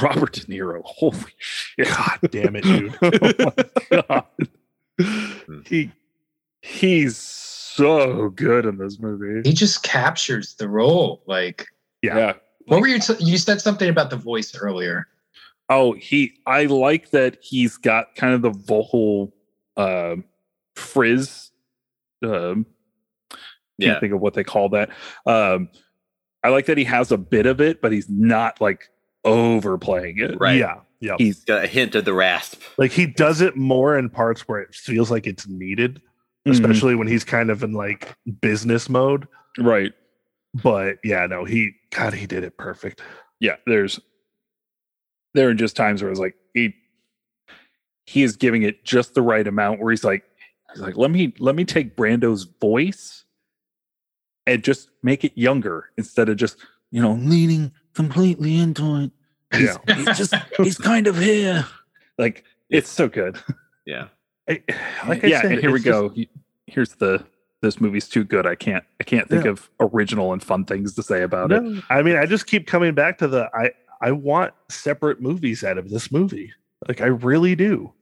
Robert 0.00 0.32
De 0.32 0.40
Niro, 0.42 0.80
holy 0.84 1.18
shit. 1.36 1.59
God 1.78 2.18
damn 2.30 2.56
it, 2.56 2.64
dude. 2.64 2.96
oh 3.02 3.10
my 3.20 4.02
God. 4.08 5.64
He 5.66 5.90
he's 6.62 7.16
so 7.16 8.28
good 8.30 8.66
in 8.66 8.76
this 8.76 8.98
movie. 8.98 9.48
he 9.48 9.54
just 9.54 9.82
captures 9.82 10.54
the 10.54 10.68
role. 10.68 11.22
Like, 11.26 11.66
Yeah. 12.02 12.34
what 12.66 12.80
were 12.80 12.86
you? 12.86 12.98
T- 12.98 13.14
you 13.18 13.38
said 13.38 13.60
something 13.60 13.88
about 13.88 14.10
the 14.10 14.16
voice 14.16 14.54
earlier. 14.54 15.06
Oh, 15.68 15.92
he 15.92 16.34
I 16.46 16.64
like 16.66 17.10
that 17.10 17.38
he's 17.40 17.76
got 17.76 18.14
kind 18.16 18.34
of 18.34 18.42
the 18.42 18.50
vocal 18.50 19.32
um 19.76 20.24
frizz. 20.74 21.50
Um 22.22 22.66
can't 23.80 23.94
yeah, 23.94 24.00
think 24.00 24.12
of 24.12 24.20
what 24.20 24.34
they 24.34 24.44
call 24.44 24.68
that. 24.70 24.90
Um 25.26 25.70
I 26.42 26.48
like 26.48 26.66
that 26.66 26.76
he 26.76 26.84
has 26.84 27.12
a 27.12 27.18
bit 27.18 27.46
of 27.46 27.60
it, 27.60 27.80
but 27.80 27.92
he's 27.92 28.08
not 28.10 28.60
like 28.60 28.90
overplaying 29.24 30.18
it. 30.18 30.38
Right. 30.40 30.56
Yeah. 30.58 30.80
Yeah. 31.00 31.14
He's 31.18 31.44
got 31.44 31.64
a 31.64 31.66
hint 31.66 31.94
of 31.94 32.04
the 32.04 32.12
rasp. 32.12 32.60
Like 32.76 32.92
he 32.92 33.06
does 33.06 33.40
it 33.40 33.56
more 33.56 33.96
in 33.98 34.10
parts 34.10 34.42
where 34.46 34.60
it 34.60 34.74
feels 34.74 35.10
like 35.10 35.26
it's 35.26 35.48
needed, 35.48 36.02
Mhm. 36.46 36.52
especially 36.52 36.94
when 36.94 37.06
he's 37.08 37.24
kind 37.24 37.50
of 37.50 37.62
in 37.62 37.72
like 37.72 38.14
business 38.40 38.88
mode. 38.88 39.26
right. 39.58 39.92
But 40.62 40.98
yeah, 41.04 41.26
no, 41.26 41.44
he 41.44 41.72
God, 41.90 42.12
he 42.12 42.26
did 42.26 42.42
it 42.44 42.58
perfect. 42.58 43.00
yeah, 43.40 43.56
there's 43.66 43.98
there 45.34 45.48
are 45.48 45.54
just 45.54 45.76
times 45.76 46.02
where 46.02 46.10
it's 46.10 46.20
like 46.20 46.34
he 46.54 46.74
he 48.06 48.22
is 48.24 48.36
giving 48.36 48.62
it 48.64 48.84
just 48.84 49.14
the 49.14 49.22
right 49.22 49.46
amount 49.46 49.80
where 49.80 49.92
he's 49.92 50.02
like 50.04 50.24
he's 50.72 50.82
like 50.82 50.96
let 50.96 51.10
me 51.12 51.32
let 51.38 51.54
me 51.54 51.64
take 51.64 51.96
Brando's 51.96 52.44
voice 52.60 53.24
and 54.46 54.64
just 54.64 54.90
make 55.04 55.24
it 55.24 55.32
younger 55.36 55.90
instead 55.96 56.28
of 56.28 56.36
just 56.36 56.56
you 56.90 57.00
know 57.00 57.12
leaning 57.12 57.70
completely 57.94 58.56
into 58.58 58.96
it. 58.96 59.10
He's, 59.52 59.62
Yeah. 59.86 59.94
he's 59.96 60.18
just 60.18 60.34
he's 60.58 60.78
kind 60.78 61.06
of 61.06 61.18
here. 61.18 61.66
Like 62.18 62.44
it's 62.68 62.88
so 62.88 63.08
good. 63.08 63.38
Yeah, 63.86 64.08
I- 64.48 64.62
like 65.08 65.24
I 65.24 65.28
yeah, 65.28 65.42
said, 65.42 65.52
and 65.52 65.60
here 65.60 65.70
we 65.70 65.76
it's 65.76 65.84
just- 65.84 66.14
go. 66.14 66.14
Here's 66.66 66.92
the 66.94 67.24
this 67.62 67.80
movie's 67.80 68.08
too 68.08 68.24
good. 68.24 68.46
I 68.46 68.54
can't 68.54 68.84
I 69.00 69.04
can't 69.04 69.28
think 69.28 69.44
Yeah. 69.44 69.50
of 69.52 69.68
original 69.80 70.32
and 70.32 70.42
fun 70.42 70.64
things 70.64 70.94
to 70.94 71.02
say 71.02 71.22
about 71.22 71.50
it. 71.52 71.82
I 71.90 72.02
mean, 72.02 72.16
I 72.16 72.26
just 72.26 72.46
keep 72.46 72.66
coming 72.66 72.94
back 72.94 73.18
to 73.18 73.28
the 73.28 73.48
I 73.54 73.70
I 74.00 74.12
want 74.12 74.54
separate 74.70 75.20
movies 75.20 75.64
out 75.64 75.76
of 75.78 75.90
this 75.90 76.10
movie. 76.12 76.52
Like 76.88 77.00
I 77.00 77.06
really 77.06 77.54
do. 77.56 77.92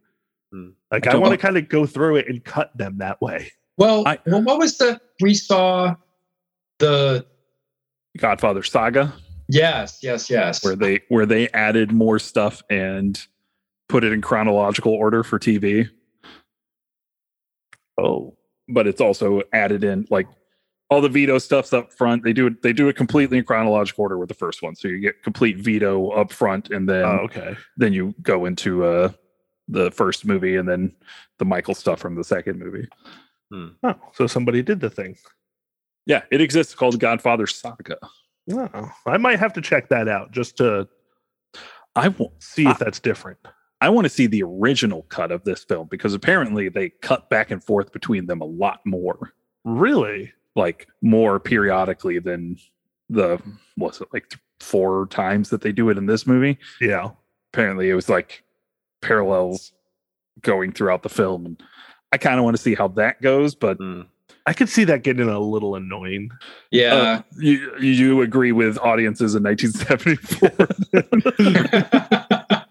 Hmm. 0.52 0.70
Like 0.92 1.06
I 1.06 1.12
I, 1.12 1.16
want 1.16 1.32
to 1.32 1.38
kind 1.38 1.56
of 1.56 1.68
go 1.68 1.86
through 1.86 2.16
it 2.16 2.28
and 2.28 2.44
cut 2.44 2.76
them 2.76 2.98
that 2.98 3.20
way. 3.22 3.50
Well, 3.78 4.06
I- 4.06 4.18
well, 4.26 4.42
what 4.42 4.58
was 4.58 4.76
the 4.78 5.00
we 5.20 5.34
saw 5.34 5.94
the 6.78 7.24
Godfather 8.18 8.62
Saga. 8.62 9.12
Yes, 9.48 9.98
yes, 10.02 10.28
yes. 10.28 10.62
where 10.62 10.76
they 10.76 11.00
where 11.08 11.26
they 11.26 11.48
added 11.50 11.90
more 11.92 12.18
stuff 12.18 12.62
and 12.68 13.18
put 13.88 14.04
it 14.04 14.12
in 14.12 14.20
chronological 14.20 14.92
order 14.92 15.22
for 15.22 15.38
TV. 15.38 15.88
Oh, 18.00 18.36
But 18.68 18.86
it's 18.86 19.00
also 19.00 19.42
added 19.52 19.82
in 19.82 20.06
like 20.10 20.26
all 20.90 21.00
the 21.00 21.08
Vito 21.08 21.38
stuff's 21.38 21.72
up 21.72 21.92
front. 21.92 22.24
They 22.24 22.32
do 22.32 22.48
it 22.48 22.62
they 22.62 22.72
do 22.72 22.88
it 22.88 22.96
completely 22.96 23.38
in 23.38 23.44
chronological 23.44 24.02
order 24.02 24.18
with 24.18 24.28
the 24.28 24.34
first 24.34 24.62
one. 24.62 24.76
So 24.76 24.88
you 24.88 25.00
get 25.00 25.22
complete 25.22 25.56
Vito 25.56 26.10
up 26.10 26.30
front 26.30 26.70
and 26.70 26.88
then 26.88 27.04
oh 27.04 27.20
okay. 27.24 27.56
then 27.76 27.92
you 27.92 28.14
go 28.22 28.44
into 28.44 28.84
uh 28.84 29.10
the 29.66 29.90
first 29.90 30.24
movie 30.24 30.56
and 30.56 30.68
then 30.68 30.94
the 31.38 31.44
Michael 31.44 31.74
stuff 31.74 32.00
from 32.00 32.14
the 32.14 32.24
second 32.24 32.58
movie. 32.58 32.88
Oh, 33.82 33.94
so 34.12 34.26
somebody 34.26 34.62
did 34.62 34.80
the 34.80 34.90
thing. 34.90 35.16
Yeah, 36.06 36.22
it 36.30 36.40
exists 36.40 36.74
called 36.74 36.98
Godfather 36.98 37.46
Saga. 37.46 37.98
Oh, 38.50 38.90
I 39.06 39.16
might 39.18 39.38
have 39.38 39.52
to 39.54 39.60
check 39.60 39.88
that 39.90 40.08
out 40.08 40.30
just 40.32 40.56
to 40.58 40.88
I 41.96 42.08
will 42.08 42.32
see 42.38 42.62
if 42.62 42.80
I- 42.80 42.84
that's 42.84 43.00
different. 43.00 43.38
I 43.80 43.88
want 43.90 44.06
to 44.06 44.08
see 44.08 44.26
the 44.26 44.42
original 44.42 45.02
cut 45.02 45.30
of 45.30 45.44
this 45.44 45.62
film 45.62 45.86
because 45.88 46.12
apparently 46.12 46.68
they 46.68 46.88
cut 46.88 47.30
back 47.30 47.50
and 47.52 47.62
forth 47.62 47.92
between 47.92 48.26
them 48.26 48.40
a 48.40 48.44
lot 48.46 48.80
more. 48.84 49.32
Really? 49.64 50.32
like 50.56 50.88
more 51.02 51.38
periodically 51.38 52.18
than 52.18 52.56
the 53.08 53.40
what's 53.76 54.00
it 54.00 54.08
like 54.12 54.28
th- 54.28 54.40
four 54.58 55.06
times 55.06 55.50
that 55.50 55.60
they 55.60 55.70
do 55.70 55.88
it 55.88 55.96
in 55.96 56.06
this 56.06 56.26
movie. 56.26 56.58
Yeah. 56.80 57.10
Apparently, 57.52 57.88
it 57.88 57.94
was 57.94 58.08
like 58.08 58.42
parallels 59.00 59.72
going 60.42 60.72
throughout 60.72 61.04
the 61.04 61.08
film, 61.08 61.46
and 61.46 61.62
I 62.12 62.16
kind 62.18 62.38
of 62.38 62.44
want 62.44 62.56
to 62.56 62.62
see 62.62 62.74
how 62.74 62.88
that 62.88 63.22
goes. 63.22 63.54
But 63.54 63.78
Mm. 63.78 64.06
I 64.48 64.54
could 64.54 64.70
see 64.70 64.84
that 64.84 65.02
getting 65.02 65.28
a 65.28 65.38
little 65.38 65.74
annoying. 65.74 66.30
yeah. 66.70 66.94
uh, 66.94 67.20
you 67.36 67.78
you 67.78 68.22
agree 68.22 68.52
with 68.52 68.78
audiences 68.78 69.34
in 69.34 69.42
1974? 69.42 70.48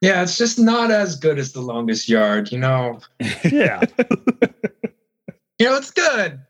yeah, 0.00 0.24
it's 0.24 0.36
just 0.36 0.58
not 0.58 0.90
as 0.90 1.14
good 1.14 1.38
as 1.38 1.52
the 1.52 1.60
longest 1.60 2.08
yard, 2.08 2.50
you 2.50 2.58
know. 2.58 2.98
Yeah. 3.44 3.84
You 5.60 5.66
know, 5.66 5.76
it's 5.76 5.90
good. 5.90 6.40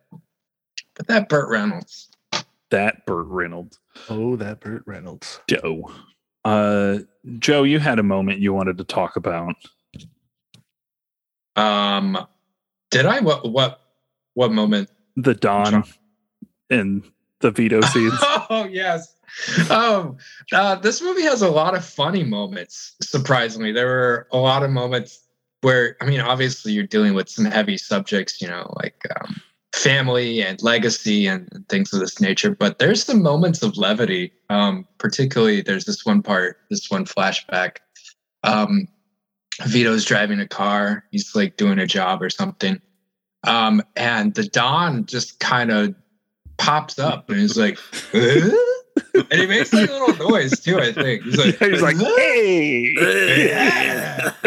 But 0.94 1.08
that 1.08 1.28
Burt 1.28 1.48
Reynolds. 1.48 2.10
that 2.70 3.04
Burt 3.06 3.26
Reynolds, 3.26 3.80
oh, 4.08 4.36
that 4.36 4.60
Burt 4.60 4.84
Reynolds. 4.86 5.40
Joe. 5.48 5.90
Uh, 6.44 7.00
Joe, 7.40 7.64
you 7.64 7.80
had 7.80 7.98
a 7.98 8.04
moment 8.04 8.38
you 8.38 8.54
wanted 8.54 8.78
to 8.78 8.84
talk 8.84 9.16
about. 9.16 9.56
Um 11.56 12.16
did 12.90 13.06
I 13.06 13.18
what 13.18 13.50
what 13.50 13.80
what 14.40 14.52
moment? 14.52 14.88
The 15.16 15.34
Don 15.34 15.84
and 16.70 17.04
the 17.40 17.50
Vito 17.50 17.80
scenes. 17.92 18.14
oh 18.22 18.66
yes. 18.70 19.14
Um 19.68 20.16
uh 20.50 20.76
this 20.76 21.02
movie 21.02 21.24
has 21.24 21.42
a 21.42 21.50
lot 21.50 21.74
of 21.76 21.84
funny 21.84 22.24
moments, 22.24 22.96
surprisingly. 23.02 23.70
There 23.70 23.86
were 23.86 24.28
a 24.32 24.38
lot 24.38 24.62
of 24.62 24.70
moments 24.70 25.26
where 25.60 25.98
I 26.00 26.06
mean 26.06 26.20
obviously 26.20 26.72
you're 26.72 26.86
dealing 26.86 27.12
with 27.12 27.28
some 27.28 27.44
heavy 27.44 27.76
subjects, 27.76 28.40
you 28.40 28.48
know, 28.48 28.72
like 28.82 28.96
um 29.20 29.36
family 29.74 30.42
and 30.42 30.60
legacy 30.62 31.26
and, 31.26 31.46
and 31.52 31.68
things 31.68 31.92
of 31.92 32.00
this 32.00 32.18
nature, 32.18 32.54
but 32.54 32.78
there's 32.78 33.04
some 33.04 33.22
moments 33.22 33.62
of 33.62 33.76
levity. 33.76 34.32
Um 34.48 34.88
particularly 34.96 35.60
there's 35.60 35.84
this 35.84 36.06
one 36.06 36.22
part, 36.22 36.56
this 36.70 36.90
one 36.90 37.04
flashback. 37.04 37.76
Um 38.42 38.88
Vito's 39.66 40.06
driving 40.06 40.40
a 40.40 40.48
car. 40.48 41.04
He's 41.10 41.34
like 41.34 41.58
doing 41.58 41.78
a 41.78 41.86
job 41.86 42.22
or 42.22 42.30
something. 42.30 42.80
Um, 43.44 43.82
and 43.96 44.34
the 44.34 44.44
Don 44.44 45.06
just 45.06 45.40
kind 45.40 45.70
of 45.70 45.94
pops 46.58 46.98
up 46.98 47.30
and 47.30 47.38
he's 47.38 47.56
like, 47.56 47.78
"Uh?" 48.12 48.50
and 49.30 49.40
he 49.40 49.46
makes 49.46 49.72
like 49.72 49.88
a 49.88 49.92
little 49.92 50.30
noise 50.30 50.60
too, 50.60 50.78
I 50.78 50.92
think. 50.92 51.22
He's 51.22 51.38
like, 51.38 51.58
He's 51.70 51.80
like, 51.82 51.96
hey. 51.96 52.94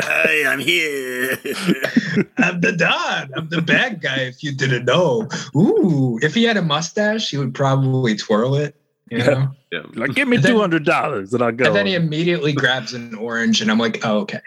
Hey, 0.03 0.45
I'm 0.47 0.59
here. 0.59 1.31
I'm 2.37 2.61
the 2.61 2.73
Don. 2.77 3.31
I'm 3.35 3.49
the 3.49 3.61
bad 3.61 3.99
guy, 4.01 4.19
if 4.21 4.43
you 4.43 4.51
didn't 4.53 4.85
know. 4.85 5.27
Ooh, 5.55 6.19
if 6.21 6.35
he 6.35 6.43
had 6.43 6.57
a 6.57 6.61
mustache, 6.61 7.31
he 7.31 7.37
would 7.37 7.53
probably 7.55 8.15
twirl 8.15 8.55
it, 8.55 8.75
you 9.09 9.17
Yeah. 9.19 9.25
know? 9.29 9.49
Yeah. 9.71 9.81
Like, 9.95 10.13
give 10.13 10.27
me 10.27 10.39
two 10.39 10.59
hundred 10.59 10.85
dollars 10.85 11.33
and 11.33 11.41
I'll 11.41 11.51
go. 11.51 11.65
And 11.65 11.75
then 11.75 11.87
he 11.87 11.95
immediately 11.95 12.53
grabs 12.53 12.93
an 12.93 13.15
orange, 13.15 13.59
and 13.61 13.71
I'm 13.71 13.79
like, 13.79 14.05
oh, 14.05 14.19
okay, 14.19 14.41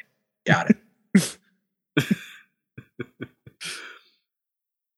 got 0.46 0.70
it. 0.70 1.36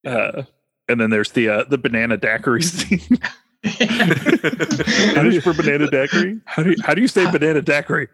Uh, 0.09 0.45
and 0.89 1.01
then 1.01 1.11
there's 1.11 1.33
the 1.33 1.49
uh, 1.49 1.65
the 1.65 1.79
banana 1.79 2.17
daiquiri 2.17 2.63
scene. 2.75 3.19
Finish 3.65 5.43
for 5.43 5.53
Banana 5.53 5.91
Daiquiri? 5.91 6.41
how 6.45 6.63
do 6.63 6.71
you, 6.71 6.77
how 6.83 6.95
do 6.95 7.01
you 7.01 7.09
say 7.09 7.29
banana 7.31 7.61
daiquiri? 7.61 8.07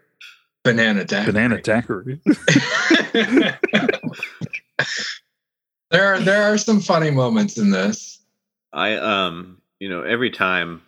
Banana 0.63 1.05
daiquiri. 1.05 1.31
Banana 1.31 1.61
daiquiri. 1.61 2.19
there 5.91 6.13
are 6.13 6.19
there 6.19 6.43
are 6.43 6.57
some 6.57 6.79
funny 6.79 7.11
moments 7.11 7.59
in 7.59 7.69
this. 7.69 8.19
I 8.73 8.95
um, 8.95 9.61
you 9.79 9.87
know, 9.87 10.01
every 10.01 10.31
time 10.31 10.81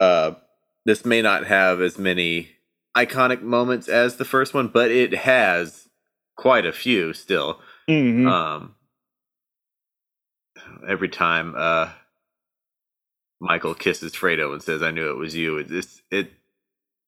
uh 0.00 0.32
this 0.86 1.04
may 1.04 1.20
not 1.20 1.46
have 1.46 1.80
as 1.82 1.98
many 1.98 2.48
iconic 2.96 3.42
moments 3.42 3.88
as 3.88 4.16
the 4.16 4.24
first 4.24 4.54
one, 4.54 4.68
but 4.68 4.90
it 4.90 5.14
has 5.14 5.88
quite 6.36 6.64
a 6.64 6.72
few 6.72 7.12
still. 7.12 7.60
Mhm. 7.88 8.26
Um 8.26 8.73
every 10.88 11.08
time 11.08 11.54
uh 11.56 11.90
Michael 13.40 13.74
kisses 13.74 14.12
Fredo 14.12 14.52
and 14.52 14.62
says, 14.62 14.82
"I 14.82 14.90
knew 14.90 15.10
it 15.10 15.16
was 15.18 15.34
you." 15.34 15.58
It 15.58 15.68
just 15.68 16.02
it 16.10 16.30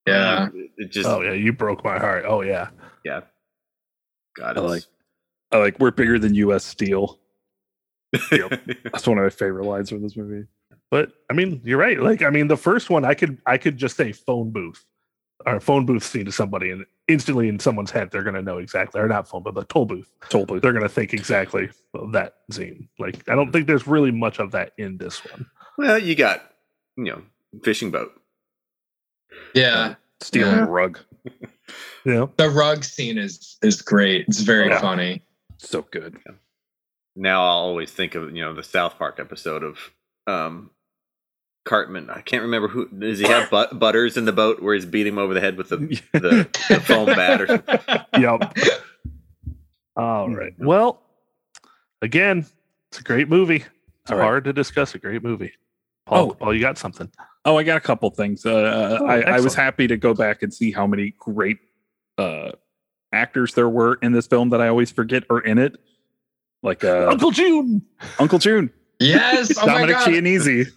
Yeah. 0.06 0.48
it 0.76 0.90
just 0.90 1.08
Oh 1.08 1.22
yeah, 1.22 1.32
you 1.32 1.52
broke 1.52 1.84
my 1.84 1.98
heart. 1.98 2.24
Oh 2.26 2.42
yeah. 2.42 2.68
yeah. 3.04 3.20
God, 4.36 4.58
I 4.58 4.60
like- 4.60 4.84
I 5.52 5.58
like 5.58 5.78
we're 5.78 5.92
bigger 5.92 6.18
than 6.18 6.34
U.S. 6.34 6.64
Steel. 6.64 7.18
That's 8.30 9.06
one 9.06 9.18
of 9.18 9.24
my 9.24 9.30
favorite 9.30 9.64
lines 9.64 9.90
from 9.90 10.02
this 10.02 10.16
movie. 10.16 10.46
But 10.90 11.12
I 11.30 11.34
mean, 11.34 11.60
you're 11.64 11.78
right. 11.78 11.98
Like, 12.00 12.22
I 12.22 12.30
mean, 12.30 12.48
the 12.48 12.56
first 12.56 12.90
one, 12.90 13.04
I 13.04 13.14
could, 13.14 13.38
I 13.46 13.56
could 13.58 13.76
just 13.76 13.96
say 13.96 14.12
phone 14.12 14.50
booth 14.50 14.84
or 15.46 15.60
phone 15.60 15.86
booth 15.86 16.02
scene 16.04 16.24
to 16.24 16.32
somebody, 16.32 16.70
and 16.70 16.84
instantly 17.08 17.48
in 17.48 17.58
someone's 17.58 17.90
head, 17.90 18.10
they're 18.10 18.22
gonna 18.24 18.42
know 18.42 18.58
exactly, 18.58 19.00
or 19.00 19.06
not 19.08 19.28
phone, 19.28 19.42
but 19.42 19.54
the 19.54 19.64
toll 19.64 19.86
booth. 19.86 20.10
Toll 20.28 20.44
booth. 20.44 20.60
They're 20.62 20.72
gonna 20.72 20.88
think 20.88 21.14
exactly 21.14 21.68
of 21.94 22.12
that 22.12 22.34
scene. 22.50 22.88
Like, 22.98 23.28
I 23.28 23.34
don't 23.34 23.52
think 23.52 23.66
there's 23.66 23.86
really 23.86 24.10
much 24.10 24.38
of 24.40 24.50
that 24.52 24.72
in 24.76 24.98
this 24.98 25.24
one. 25.24 25.46
well, 25.78 25.98
you 25.98 26.14
got 26.14 26.50
you 26.96 27.04
know 27.04 27.22
fishing 27.62 27.90
boat. 27.90 28.12
Yeah. 29.54 29.94
Stealing 30.20 30.56
Yeah. 30.56 30.64
a 30.64 30.68
rug. 30.70 30.98
yeah. 32.04 32.26
The 32.36 32.50
rug 32.50 32.84
scene 32.84 33.18
is 33.18 33.58
is 33.62 33.82
great. 33.82 34.26
It's 34.28 34.40
very 34.40 34.68
Yeah. 34.68 34.80
funny. 34.80 35.22
So 35.58 35.82
good. 35.82 36.16
Now 37.14 37.42
I'll 37.44 37.50
always 37.58 37.92
think 37.92 38.14
of 38.14 38.34
you 38.34 38.42
know 38.42 38.54
the 38.54 38.62
South 38.62 38.98
Park 38.98 39.18
episode 39.20 39.62
of 39.62 39.78
um 40.26 40.70
Cartman. 41.66 42.08
I 42.08 42.22
can't 42.22 42.42
remember 42.42 42.68
who 42.68 42.88
does 42.88 43.18
he 43.18 43.26
have 43.26 43.50
but, 43.50 43.78
Butters 43.78 44.16
in 44.16 44.24
the 44.24 44.32
boat 44.32 44.62
where 44.62 44.74
he's 44.74 44.86
beating 44.86 45.12
him 45.14 45.18
over 45.18 45.34
the 45.34 45.40
head 45.40 45.56
with 45.58 45.68
the 45.68 45.76
the, 46.12 46.48
the 46.70 46.80
foam 46.80 47.06
bat 47.06 47.42
or 47.42 47.46
something. 47.48 47.78
yep. 48.18 48.56
All 49.96 50.28
right. 50.30 50.52
Well, 50.58 51.02
again, 52.02 52.46
it's 52.90 53.00
a 53.00 53.02
great 53.02 53.28
movie. 53.28 53.64
It's 54.02 54.10
All 54.12 54.18
right. 54.18 54.24
hard 54.24 54.44
to 54.44 54.52
discuss 54.52 54.94
a 54.94 54.98
great 54.98 55.22
movie. 55.22 55.52
Paul, 56.06 56.30
Oh. 56.30 56.34
Paul, 56.34 56.54
you 56.54 56.60
got 56.60 56.78
something? 56.78 57.10
Oh, 57.44 57.56
I 57.58 57.62
got 57.62 57.76
a 57.76 57.80
couple 57.80 58.10
things. 58.10 58.44
Uh, 58.46 58.98
Oh, 59.00 59.06
I, 59.06 59.20
I 59.22 59.40
was 59.40 59.54
happy 59.54 59.86
to 59.88 59.96
go 59.96 60.14
back 60.14 60.42
and 60.42 60.52
see 60.52 60.70
how 60.70 60.86
many 60.86 61.14
great 61.18 61.58
uh, 62.18 62.52
actors 63.12 63.54
there 63.54 63.68
were 63.68 63.94
in 64.02 64.12
this 64.12 64.26
film 64.26 64.50
that 64.50 64.60
I 64.60 64.68
always 64.68 64.90
forget 64.90 65.24
are 65.30 65.40
in 65.40 65.58
it. 65.58 65.76
Like 66.62 66.84
uh, 66.84 67.08
Uncle 67.10 67.30
June. 67.30 67.82
Uncle 68.18 68.38
June, 68.38 68.70
Yes. 69.00 69.56
Oh 69.58 69.66
my 69.66 69.72
Dominic 69.74 69.96
god. 69.96 70.08
Chianese. 70.08 70.72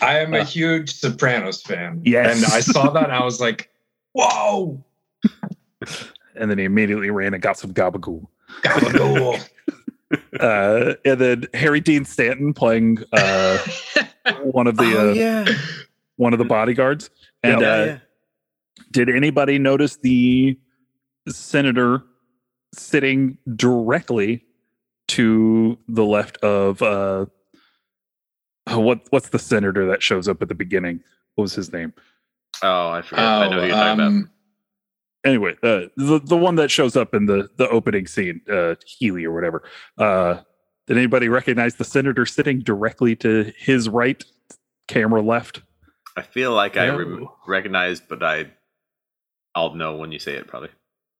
I 0.00 0.18
am 0.18 0.34
Uh, 0.34 0.38
a 0.38 0.44
huge 0.44 0.92
Sopranos 0.94 1.62
fan. 1.62 2.00
Yes. 2.04 2.36
And 2.36 2.52
I 2.52 2.60
saw 2.60 2.90
that 2.90 3.04
and 3.04 3.12
I 3.12 3.24
was 3.24 3.40
like, 3.40 3.70
whoa. 4.12 4.82
And 6.36 6.50
then 6.50 6.58
he 6.58 6.64
immediately 6.64 7.10
ran 7.10 7.32
and 7.32 7.40
got 7.40 7.56
some 7.56 7.72
gabagool. 7.72 8.26
Gabagool. 8.62 9.48
Uh, 10.38 10.94
and 11.04 11.20
then 11.20 11.44
Harry 11.54 11.80
Dean 11.80 12.04
Stanton 12.04 12.54
playing 12.54 12.98
uh, 13.12 13.58
one 14.42 14.68
of 14.68 14.76
the 14.76 14.94
oh, 14.96 15.10
uh, 15.10 15.12
yeah. 15.12 15.44
one 16.16 16.32
of 16.32 16.38
the 16.38 16.44
bodyguards. 16.44 17.10
And 17.42 17.60
yeah, 17.62 17.68
uh, 17.72 17.84
yeah. 17.84 17.98
did 18.92 19.08
anybody 19.08 19.58
notice 19.58 19.96
the 19.96 20.56
senator 21.28 22.04
sitting 22.72 23.38
directly 23.56 24.44
to 25.08 25.78
the 25.88 26.04
left 26.04 26.36
of 26.38 26.80
uh 26.82 27.26
oh, 28.66 28.80
what 28.80 29.00
what's 29.10 29.28
the 29.30 29.38
senator 29.38 29.86
that 29.86 30.02
shows 30.02 30.28
up 30.28 30.42
at 30.42 30.48
the 30.48 30.54
beginning? 30.54 31.00
What 31.34 31.42
was 31.42 31.54
his 31.54 31.72
name? 31.72 31.92
Oh, 32.62 32.88
I 32.90 33.02
forget. 33.02 33.24
I 33.24 33.48
know 33.48 33.56
who 33.56 33.60
oh, 33.60 33.64
you're 33.64 33.74
talking 33.74 33.94
about. 33.94 34.06
um, 34.06 34.30
Anyway, 35.24 35.54
uh 35.62 35.86
the, 35.96 36.20
the 36.22 36.36
one 36.36 36.56
that 36.56 36.70
shows 36.70 36.96
up 36.96 37.14
in 37.14 37.26
the 37.26 37.48
the 37.56 37.68
opening 37.70 38.06
scene, 38.06 38.40
uh 38.50 38.74
Healy 38.86 39.24
or 39.24 39.32
whatever. 39.32 39.62
Uh 39.98 40.40
did 40.86 40.98
anybody 40.98 41.28
recognize 41.30 41.76
the 41.76 41.84
senator 41.84 42.26
sitting 42.26 42.60
directly 42.60 43.16
to 43.16 43.50
his 43.56 43.88
right, 43.88 44.22
camera 44.86 45.22
left? 45.22 45.62
I 46.16 46.22
feel 46.22 46.52
like 46.52 46.76
I 46.76 46.86
re- 46.88 47.26
recognized, 47.46 48.04
but 48.08 48.22
I 48.22 48.50
I'll 49.54 49.74
know 49.74 49.96
when 49.96 50.12
you 50.12 50.18
say 50.18 50.34
it 50.34 50.46
probably. 50.46 50.68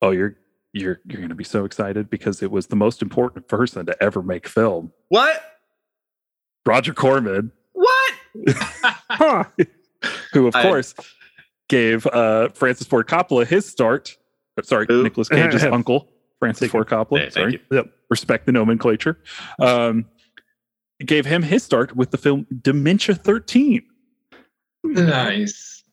Oh, 0.03 0.11
you're 0.11 0.37
you're 0.75 1.01
you're 1.07 1.23
gonna 1.23 1.35
be 1.35 1.45
so 1.45 1.65
excited 1.65 2.11
because 2.11 2.43
it 2.43 2.51
was 2.51 2.67
the 2.67 2.77
most 2.77 3.01
important 3.01 3.49
person 3.49 3.87
to 3.87 4.03
ever 4.03 4.23
make 4.23 4.47
film. 4.47 4.93
What? 5.09 5.43
Roger 6.67 6.95
Corman. 6.95 7.53
What? 7.73 8.15
Huh. 9.11 9.45
who 10.33 10.49
of 10.49 10.57
I- 10.57 10.63
course 10.63 10.93
gave 11.69 12.05
uh, 12.09 12.49
Francis 12.51 12.87
Ford 12.87 13.07
Coppola 13.07 13.47
his 13.47 13.65
start. 13.65 14.17
Sorry, 14.63 14.87
Who? 14.89 15.03
Nicolas 15.05 15.29
Cage's 15.29 15.63
uncle, 15.65 16.09
Francis 16.41 16.61
Thank 16.61 16.73
Ford 16.73 16.89
Coppola. 16.89 17.21
Hey, 17.21 17.31
sorry. 17.31 17.63
Yep. 17.71 17.87
respect 18.11 18.47
the 18.47 18.53
nomenclature. 18.53 19.19
Um, 19.61 20.07
gave 21.05 21.27
him 21.27 21.43
his 21.43 21.63
start 21.63 21.95
with 21.97 22.11
the 22.11 22.19
film 22.19 22.47
Dementia 22.63 23.15
13, 23.15 23.83
nice. 24.85 25.85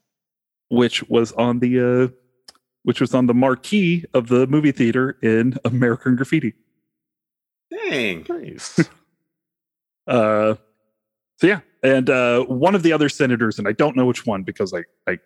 which 0.69 1.07
was 1.09 1.31
on 1.33 1.59
the 1.59 1.79
uh, 1.79 2.53
which 2.83 2.99
was 3.01 3.13
on 3.13 3.27
the 3.27 3.33
marquee 3.33 4.03
of 4.13 4.27
the 4.29 4.47
movie 4.47 4.71
theater 4.71 5.17
in 5.21 5.57
American 5.63 6.15
Graffiti. 6.15 6.53
Dang. 7.71 8.25
Nice. 8.27 8.79
Uh, 10.07 10.55
so 11.37 11.47
yeah, 11.47 11.59
and 11.83 12.09
uh, 12.09 12.43
one 12.45 12.75
of 12.75 12.83
the 12.83 12.93
other 12.93 13.09
senators, 13.09 13.57
and 13.59 13.67
I 13.67 13.71
don't 13.71 13.95
know 13.95 14.05
which 14.05 14.25
one 14.25 14.43
because 14.43 14.73
I 14.73 14.83
I 15.11 15.19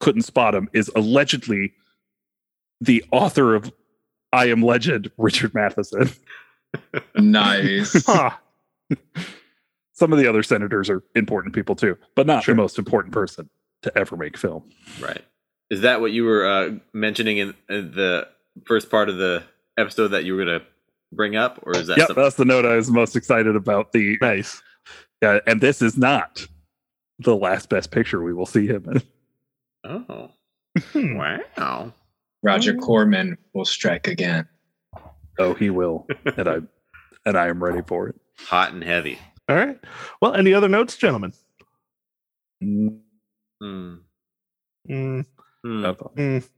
couldn't 0.00 0.22
spot 0.22 0.54
him, 0.54 0.68
is 0.72 0.90
allegedly 0.96 1.74
the 2.80 3.04
author 3.12 3.54
of 3.54 3.72
I 4.32 4.46
Am 4.46 4.62
Legend, 4.62 5.10
Richard 5.18 5.54
Matheson. 5.54 6.10
Nice. 7.14 8.04
Huh. 8.06 8.30
Some 9.94 10.12
of 10.12 10.18
the 10.18 10.26
other 10.26 10.42
senators 10.42 10.90
are 10.90 11.02
important 11.14 11.54
people 11.54 11.74
too, 11.76 11.96
but 12.14 12.26
not 12.26 12.44
Sure. 12.44 12.54
the 12.54 12.60
most 12.60 12.78
important 12.78 13.12
person 13.14 13.48
to 13.82 13.96
ever 13.96 14.16
make 14.16 14.36
film. 14.36 14.68
Right. 15.00 15.22
Is 15.70 15.82
that 15.82 16.00
what 16.00 16.12
you 16.12 16.24
were 16.24 16.46
uh, 16.46 16.70
mentioning 16.92 17.38
in, 17.38 17.54
in 17.68 17.92
the 17.92 18.26
first 18.66 18.90
part 18.90 19.08
of 19.08 19.16
the 19.18 19.42
episode 19.78 20.08
that 20.08 20.24
you 20.24 20.34
were 20.34 20.44
going 20.44 20.60
to 20.60 20.66
bring 21.12 21.36
up, 21.36 21.60
or 21.62 21.72
is 21.74 21.86
that 21.88 21.98
Yep, 21.98 22.06
something? 22.08 22.24
that's 22.24 22.36
the 22.36 22.44
note 22.44 22.64
I 22.66 22.76
was 22.76 22.90
most 22.90 23.16
excited 23.16 23.54
about. 23.56 23.92
The 23.92 24.18
Nice. 24.20 24.62
uh, 25.24 25.40
and 25.46 25.60
this 25.60 25.82
is 25.82 25.96
not 25.96 26.46
the 27.18 27.36
last 27.36 27.68
best 27.68 27.90
picture 27.90 28.22
we 28.22 28.32
will 28.34 28.46
see 28.46 28.66
him 28.66 28.84
in. 28.90 29.02
Oh, 29.84 30.30
wow. 30.94 31.92
Roger 32.42 32.74
Corman 32.74 33.36
will 33.52 33.64
strike 33.64 34.08
again. 34.08 34.48
Oh, 35.38 35.54
he 35.54 35.70
will, 35.70 36.06
and 36.36 36.48
I 36.48 36.56
and 37.26 37.36
I 37.36 37.48
am 37.48 37.62
ready 37.62 37.82
for 37.86 38.08
it. 38.08 38.16
Hot 38.46 38.72
and 38.72 38.82
heavy. 38.82 39.18
All 39.48 39.56
right. 39.56 39.78
Well, 40.20 40.34
any 40.34 40.54
other 40.54 40.68
notes, 40.68 40.96
gentlemen? 40.96 41.32
Mm, 42.62 43.00
Hmm. 43.60 43.94
Mm, 44.90 45.24
no. 45.64 45.94
mm. 45.94 46.48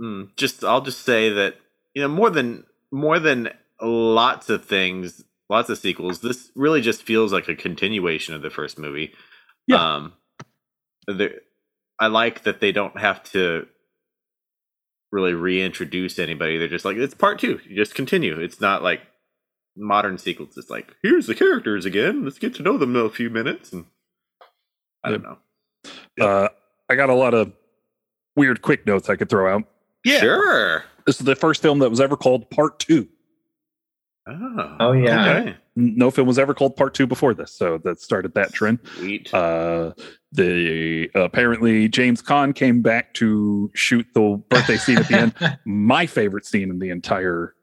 Hmm. 0.00 0.22
Just, 0.36 0.64
I'll 0.64 0.80
just 0.80 1.00
say 1.02 1.28
that 1.30 1.56
you 1.94 2.02
know 2.02 2.08
more 2.08 2.30
than 2.30 2.64
more 2.92 3.18
than 3.18 3.48
lots 3.80 4.50
of 4.50 4.64
things, 4.64 5.24
lots 5.48 5.70
of 5.70 5.78
sequels. 5.78 6.20
This 6.20 6.50
really 6.54 6.80
just 6.80 7.02
feels 7.02 7.32
like 7.32 7.48
a 7.48 7.56
continuation 7.56 8.34
of 8.34 8.42
the 8.42 8.50
first 8.50 8.78
movie. 8.78 9.12
Yeah. 9.66 9.94
Um, 9.94 10.12
the, 11.06 11.40
I 11.98 12.06
like 12.08 12.44
that 12.44 12.60
they 12.60 12.70
don't 12.70 12.98
have 12.98 13.22
to 13.32 13.66
really 15.10 15.34
reintroduce 15.34 16.18
anybody. 16.18 16.58
They're 16.58 16.68
just 16.68 16.84
like 16.84 16.96
it's 16.96 17.14
part 17.14 17.38
two. 17.38 17.60
You 17.68 17.76
just 17.76 17.94
continue. 17.94 18.38
It's 18.38 18.60
not 18.60 18.82
like 18.82 19.00
modern 19.76 20.18
sequels. 20.18 20.56
It's 20.56 20.70
like 20.70 20.94
here's 21.02 21.26
the 21.26 21.34
characters 21.34 21.84
again. 21.84 22.24
Let's 22.24 22.38
get 22.38 22.54
to 22.56 22.62
know 22.62 22.78
them 22.78 22.96
in 22.96 23.06
a 23.06 23.10
few 23.10 23.30
minutes. 23.30 23.72
And 23.72 23.86
I 25.04 25.10
don't 25.10 25.22
know. 25.22 25.38
Uh, 26.20 26.48
I 26.88 26.94
got 26.94 27.10
a 27.10 27.14
lot 27.14 27.34
of 27.34 27.52
weird 28.36 28.62
quick 28.62 28.86
notes 28.86 29.08
I 29.08 29.16
could 29.16 29.28
throw 29.28 29.52
out. 29.52 29.64
Yeah. 30.04 30.20
Sure. 30.20 30.84
This 31.06 31.20
is 31.20 31.26
the 31.26 31.36
first 31.36 31.62
film 31.62 31.78
that 31.80 31.90
was 31.90 32.00
ever 32.00 32.16
called 32.16 32.50
Part 32.50 32.78
Two. 32.78 33.08
Oh. 34.26 34.76
Oh, 34.78 34.92
yeah. 34.92 35.38
Okay. 35.38 35.56
No 35.74 36.10
film 36.10 36.28
was 36.28 36.38
ever 36.38 36.54
called 36.54 36.76
Part 36.76 36.94
Two 36.94 37.06
before 37.06 37.34
this, 37.34 37.52
so 37.52 37.78
that 37.78 38.00
started 38.00 38.34
that 38.34 38.52
trend. 38.52 38.78
Sweet. 38.96 39.32
Uh, 39.34 39.92
the 40.30 41.10
apparently 41.14 41.88
James 41.88 42.22
Caan 42.22 42.54
came 42.54 42.82
back 42.82 43.14
to 43.14 43.70
shoot 43.74 44.06
the 44.14 44.42
birthday 44.48 44.76
scene 44.76 44.98
at 44.98 45.08
the 45.08 45.18
end. 45.18 45.58
My 45.64 46.06
favorite 46.06 46.44
scene 46.46 46.70
in 46.70 46.78
the 46.78 46.90
entire, 46.90 47.54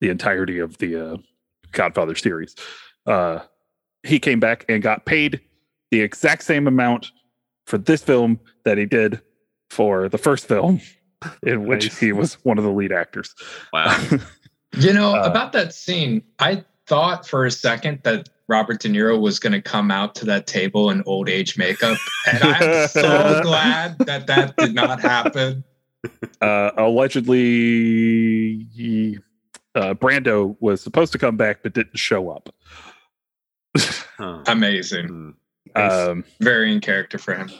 the 0.00 0.10
entirety 0.10 0.58
of 0.58 0.78
the 0.78 1.14
uh, 1.14 1.16
Godfather 1.72 2.14
series. 2.14 2.54
Uh, 3.06 3.40
he 4.02 4.18
came 4.20 4.40
back 4.40 4.64
and 4.68 4.82
got 4.82 5.04
paid 5.04 5.40
the 5.90 6.00
exact 6.00 6.44
same 6.44 6.66
amount 6.66 7.10
for 7.66 7.78
this 7.78 8.02
film 8.02 8.38
that 8.64 8.78
he 8.78 8.86
did 8.86 9.20
for 9.70 10.08
the 10.08 10.18
first 10.18 10.46
film, 10.46 10.80
in 11.42 11.66
which 11.66 11.84
Nice. 11.84 11.98
he 11.98 12.12
was 12.12 12.34
one 12.44 12.58
of 12.58 12.64
the 12.64 12.70
lead 12.70 12.92
actors. 12.92 13.34
wow. 13.72 13.96
You 14.78 14.92
know, 14.92 15.14
Uh, 15.16 15.22
about 15.24 15.52
that 15.52 15.72
scene, 15.72 16.22
I 16.38 16.62
thought 16.86 17.26
for 17.26 17.46
a 17.46 17.50
second 17.50 18.00
that 18.04 18.28
Robert 18.48 18.80
De 18.80 18.88
Niro 18.90 19.18
was 19.18 19.38
going 19.38 19.54
to 19.54 19.62
come 19.62 19.90
out 19.90 20.14
to 20.16 20.26
that 20.26 20.46
table 20.46 20.90
in 20.90 21.02
old 21.06 21.28
age 21.28 21.56
makeup. 21.56 21.96
And 22.30 22.42
I'm 22.44 22.88
so 22.88 23.40
glad 23.42 23.96
that 24.00 24.26
that 24.26 24.54
did 24.58 24.74
not 24.74 25.00
happen. 25.00 25.64
uh, 26.42 26.70
allegedly, 26.76 28.64
he, 28.74 29.18
uh, 29.74 29.94
Brando 29.94 30.54
was 30.60 30.82
supposed 30.82 31.12
to 31.12 31.18
come 31.18 31.36
back 31.38 31.62
but 31.62 31.72
didn't 31.72 31.96
show 31.98 32.30
up. 32.30 32.50
Huh. 33.76 34.42
Amazing. 34.46 35.06
Hmm. 35.74 35.80
Um, 35.80 36.24
Very 36.40 36.72
in 36.72 36.80
character 36.80 37.18
for 37.18 37.34
him. 37.34 37.50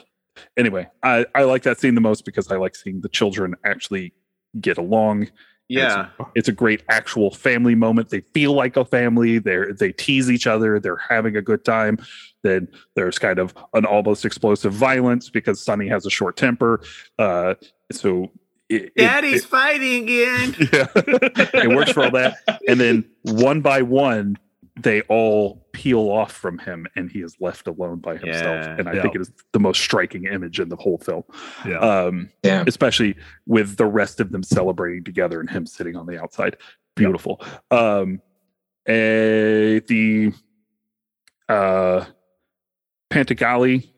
Anyway, 0.57 0.87
I, 1.03 1.25
I 1.35 1.43
like 1.43 1.63
that 1.63 1.79
scene 1.79 1.95
the 1.95 2.01
most 2.01 2.25
because 2.25 2.51
I 2.51 2.57
like 2.57 2.75
seeing 2.75 3.01
the 3.01 3.09
children 3.09 3.55
actually 3.65 4.13
get 4.59 4.77
along. 4.77 5.29
Yeah. 5.67 6.09
It's 6.33 6.47
a 6.49 6.51
great 6.51 6.81
actual 6.89 7.29
family 7.31 7.75
moment. 7.75 8.09
They 8.09 8.21
feel 8.21 8.53
like 8.53 8.75
a 8.75 8.83
family. 8.83 9.37
They're 9.37 9.71
they 9.71 9.91
tease 9.91 10.31
each 10.31 10.47
other. 10.47 10.79
They're 10.79 10.97
having 10.97 11.35
a 11.35 11.43
good 11.43 11.63
time. 11.63 11.99
Then 12.41 12.67
there's 12.95 13.19
kind 13.19 13.37
of 13.37 13.53
an 13.75 13.85
almost 13.85 14.25
explosive 14.25 14.73
violence 14.73 15.29
because 15.29 15.63
Sonny 15.63 15.87
has 15.87 16.07
a 16.07 16.09
short 16.09 16.37
temper. 16.37 16.81
Uh, 17.19 17.53
so 17.91 18.31
it, 18.67 18.85
it- 18.85 18.97
Daddy's 18.97 19.45
fighting 19.45 20.03
again. 20.05 20.55
yeah, 20.73 20.87
it 20.95 21.75
works 21.75 21.91
for 21.91 22.03
all 22.05 22.11
that. 22.11 22.37
And 22.67 22.79
then 22.79 23.05
one 23.23 23.61
by 23.61 23.83
one, 23.83 24.37
they 24.81 25.01
all 25.03 25.67
peel 25.73 25.99
off 26.09 26.31
from 26.31 26.57
him, 26.59 26.87
and 26.95 27.11
he 27.11 27.19
is 27.21 27.35
left 27.39 27.67
alone 27.67 27.99
by 27.99 28.17
himself. 28.17 28.65
Yeah. 28.65 28.75
and 28.77 28.89
I 28.89 28.93
Yeah. 28.93 29.01
think 29.01 29.15
it 29.15 29.21
is 29.21 29.31
the 29.51 29.59
most 29.59 29.81
striking 29.81 30.25
image 30.25 30.59
in 30.59 30.69
the 30.69 30.75
whole 30.75 30.97
film. 30.97 31.23
Yeah. 31.65 31.79
Um, 31.79 32.29
Yeah. 32.43 32.63
especially 32.67 33.15
with 33.45 33.77
the 33.77 33.85
rest 33.85 34.19
of 34.19 34.31
them 34.31 34.43
celebrating 34.43 35.03
together 35.03 35.39
and 35.39 35.49
him 35.49 35.65
sitting 35.65 35.95
on 35.95 36.05
the 36.05 36.21
outside. 36.21 36.57
Beautiful. 36.95 37.41
Um, 37.71 38.21
eh, 38.85 39.79
the 39.87 40.33
uh, 41.47 42.05
Pentangeli 43.09 43.89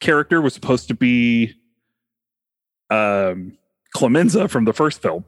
character 0.00 0.40
was 0.40 0.54
supposed 0.54 0.88
to 0.88 0.94
be 0.94 1.54
um, 2.90 3.56
Clemenza 3.94 4.48
from 4.48 4.64
the 4.66 4.72
first 4.72 5.00
film. 5.00 5.24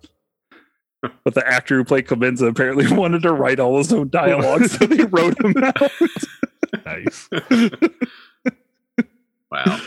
But 1.25 1.35
the 1.35 1.47
actor 1.47 1.77
who 1.77 1.85
played 1.85 2.07
Clemenza 2.07 2.47
apparently 2.47 2.93
wanted 2.97 3.23
to 3.23 3.33
write 3.33 3.61
all 3.61 3.79
his 3.79 3.93
own 3.93 4.09
dialogue, 4.09 4.65
so 4.67 4.87
they 4.87 5.05
wrote 5.05 5.43
him 5.43 5.57
out. 5.63 5.93
nice. 6.87 7.29
Wow. 9.51 9.81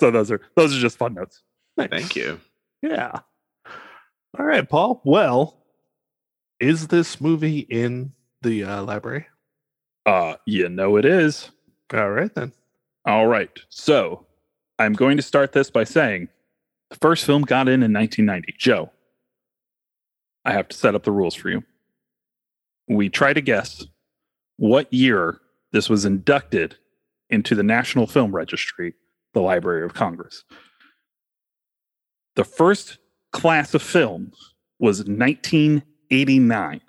So 0.00 0.10
those 0.10 0.30
are 0.30 0.40
those 0.56 0.76
are 0.76 0.80
just 0.80 0.98
fun 0.98 1.14
notes. 1.14 1.42
Nice. 1.76 1.90
Thank 1.90 2.16
you. 2.16 2.40
Yeah. 2.82 3.20
All 4.38 4.46
right, 4.46 4.68
Paul. 4.68 5.02
Well, 5.04 5.58
is 6.58 6.88
this 6.88 7.20
movie 7.20 7.60
in 7.60 8.12
the 8.40 8.64
uh, 8.64 8.82
library? 8.82 9.26
Uh, 10.06 10.36
you 10.46 10.68
know 10.68 10.96
it 10.96 11.04
is. 11.04 11.50
All 11.92 12.10
right 12.10 12.34
then. 12.34 12.52
All 13.06 13.26
right. 13.26 13.50
So 13.68 14.26
I'm 14.78 14.94
going 14.94 15.16
to 15.18 15.22
start 15.22 15.52
this 15.52 15.70
by 15.70 15.84
saying 15.84 16.28
the 16.90 16.96
first 16.96 17.24
film 17.24 17.42
got 17.42 17.68
in 17.68 17.82
in 17.82 17.92
1990. 17.92 18.54
Joe, 18.58 18.90
I 20.44 20.52
have 20.52 20.68
to 20.68 20.76
set 20.76 20.94
up 20.94 21.04
the 21.04 21.12
rules 21.12 21.34
for 21.34 21.50
you. 21.50 21.62
We 22.88 23.08
try 23.08 23.32
to 23.32 23.40
guess 23.40 23.84
what 24.56 24.92
year 24.92 25.40
this 25.72 25.88
was 25.88 26.04
inducted 26.04 26.76
into 27.30 27.54
the 27.54 27.62
National 27.62 28.06
Film 28.06 28.34
Registry, 28.34 28.94
the 29.32 29.40
Library 29.40 29.84
of 29.84 29.94
Congress. 29.94 30.44
The 32.36 32.44
first 32.44 32.98
class 33.32 33.74
of 33.74 33.82
film 33.82 34.32
was 34.78 34.98
1989. 34.98 36.80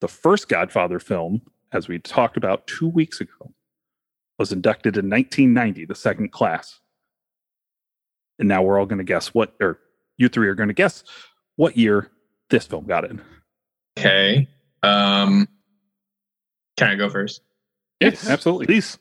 The 0.00 0.08
first 0.08 0.48
Godfather 0.48 0.98
film, 0.98 1.42
as 1.72 1.88
we 1.88 1.98
talked 1.98 2.36
about 2.36 2.66
two 2.66 2.88
weeks 2.88 3.20
ago, 3.20 3.52
was 4.38 4.52
inducted 4.52 4.96
in 4.96 5.08
1990, 5.08 5.86
the 5.86 5.94
second 5.94 6.32
class. 6.32 6.80
And 8.38 8.48
now 8.48 8.62
we're 8.62 8.78
all 8.78 8.86
going 8.86 8.98
to 8.98 9.04
guess 9.04 9.28
what, 9.28 9.54
or 9.60 9.78
you 10.16 10.28
three 10.28 10.48
are 10.48 10.54
going 10.54 10.68
to 10.68 10.74
guess 10.74 11.04
what 11.56 11.76
year 11.76 12.10
this 12.50 12.66
film 12.66 12.84
got 12.86 13.04
in. 13.04 13.20
Okay. 13.98 14.48
Um, 14.82 15.48
can 16.76 16.88
I 16.88 16.94
go 16.94 17.08
first? 17.08 17.42
Yes, 18.00 18.28
absolutely. 18.28 18.66
Please. 18.66 18.98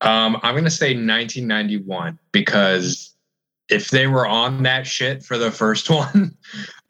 Um, 0.00 0.38
I'm 0.42 0.54
gonna 0.54 0.70
say 0.70 0.88
1991 0.88 2.18
because 2.32 3.14
if 3.68 3.88
they 3.88 4.06
were 4.06 4.26
on 4.26 4.62
that 4.64 4.86
shit 4.86 5.22
for 5.22 5.38
the 5.38 5.50
first 5.50 5.88
one, 5.90 6.36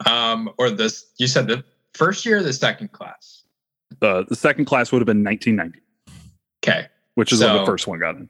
um, 0.05 0.49
or 0.57 0.69
this, 0.69 1.05
you 1.17 1.27
said 1.27 1.47
the 1.47 1.63
first 1.93 2.25
year 2.25 2.37
or 2.37 2.43
the 2.43 2.53
second 2.53 2.91
class. 2.91 3.43
Uh, 4.01 4.23
the 4.27 4.35
second 4.35 4.65
class 4.65 4.91
would 4.91 4.99
have 4.99 5.05
been 5.05 5.23
1990, 5.23 5.81
Okay, 6.63 6.87
which 7.13 7.31
is 7.31 7.39
when 7.39 7.55
the 7.55 7.65
first 7.65 7.87
one 7.87 7.99
got 7.99 8.15
in. 8.15 8.29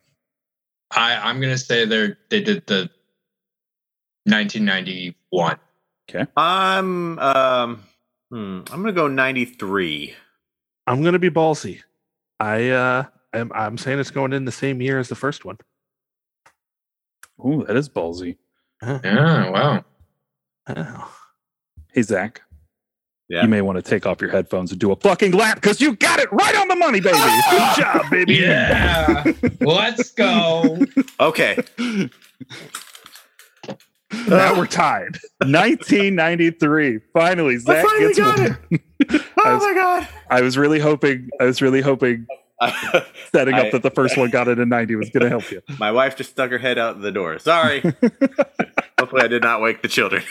I 0.92 1.16
I'm 1.16 1.42
gonna 1.42 1.58
say 1.58 1.86
they 1.86 1.98
are 1.98 2.18
they 2.30 2.42
did 2.42 2.68
the 2.68 2.90
1991. 4.26 5.58
I'm 6.38 7.20
um 7.20 7.84
hmm, 8.30 8.62
I'm 8.72 8.82
gonna 8.82 8.92
go 8.94 9.08
93. 9.08 10.14
I'm 10.88 11.04
gonna 11.04 11.20
be 11.20 11.30
ballsy. 11.30 11.82
I 12.40 12.70
uh 12.70 13.04
am 13.34 13.52
I'm 13.56 13.78
saying 13.78 14.00
it's 14.00 14.12
going 14.12 14.34
in 14.34 14.46
the 14.46 14.52
same 14.52 14.82
year 14.82 15.00
as 15.00 15.10
the 15.10 15.16
first 15.16 15.46
one. 15.46 15.58
Oh, 17.44 17.64
that 17.64 17.76
is 17.76 17.90
ballsy. 17.90 18.38
Yeah, 18.84 19.50
wow. 19.50 19.86
Oh. 20.68 21.12
Hey, 21.92 22.02
Zach, 22.02 22.42
Yeah. 23.30 23.42
you 23.44 23.48
may 23.48 23.62
want 23.62 23.78
to 23.78 23.82
take 23.82 24.06
off 24.06 24.22
your 24.22 24.30
headphones 24.32 24.72
and 24.72 24.80
do 24.80 24.92
a 24.92 24.96
fucking 24.96 25.32
lap 25.32 25.56
because 25.56 25.80
you 25.82 25.96
got 25.96 26.20
it 26.20 26.32
right 26.32 26.56
on 26.56 26.68
the 26.68 26.76
money, 26.76 27.00
baby. 27.00 27.18
Good 27.50 27.76
job, 27.78 28.10
baby. 28.12 28.36
Yeah, 28.36 29.24
let's 29.62 30.12
go. 30.12 30.86
Okay. 31.20 31.58
Now 34.28 34.58
we're 34.58 34.66
tied. 34.68 35.18
1993. 35.42 37.00
Finally, 37.14 37.58
Zach 37.58 37.86
finally 37.86 38.14
gets 38.14 38.20
got 38.20 38.40
one. 38.40 38.58
Oh 39.48 39.60
my 39.60 39.74
god. 39.74 40.08
I 40.30 40.42
was 40.42 40.58
really 40.58 40.80
hoping. 40.80 41.30
I 41.40 41.44
was 41.46 41.62
really 41.62 41.82
hoping 41.82 42.26
setting 43.32 43.54
up 43.54 43.66
I- 43.66 43.70
that 43.72 43.84
the 43.84 43.92
first 43.92 44.18
one 44.18 44.30
got 44.30 44.48
it 44.48 44.58
in 44.58 44.70
90 44.70 44.96
was 44.96 45.10
going 45.10 45.24
to 45.24 45.30
help 45.30 45.52
you. 45.52 45.62
My 45.78 45.92
wife 45.92 46.16
just 46.16 46.32
stuck 46.32 46.50
her 46.52 46.58
head 46.58 46.78
out 46.80 47.02
the 47.02 47.12
door. 47.12 47.38
Sorry. 47.40 47.82
Hopefully 49.00 49.22
I 49.22 49.28
did 49.28 49.44
not 49.44 49.62
wake 49.62 49.82
the 49.82 49.88
children. 49.90 50.24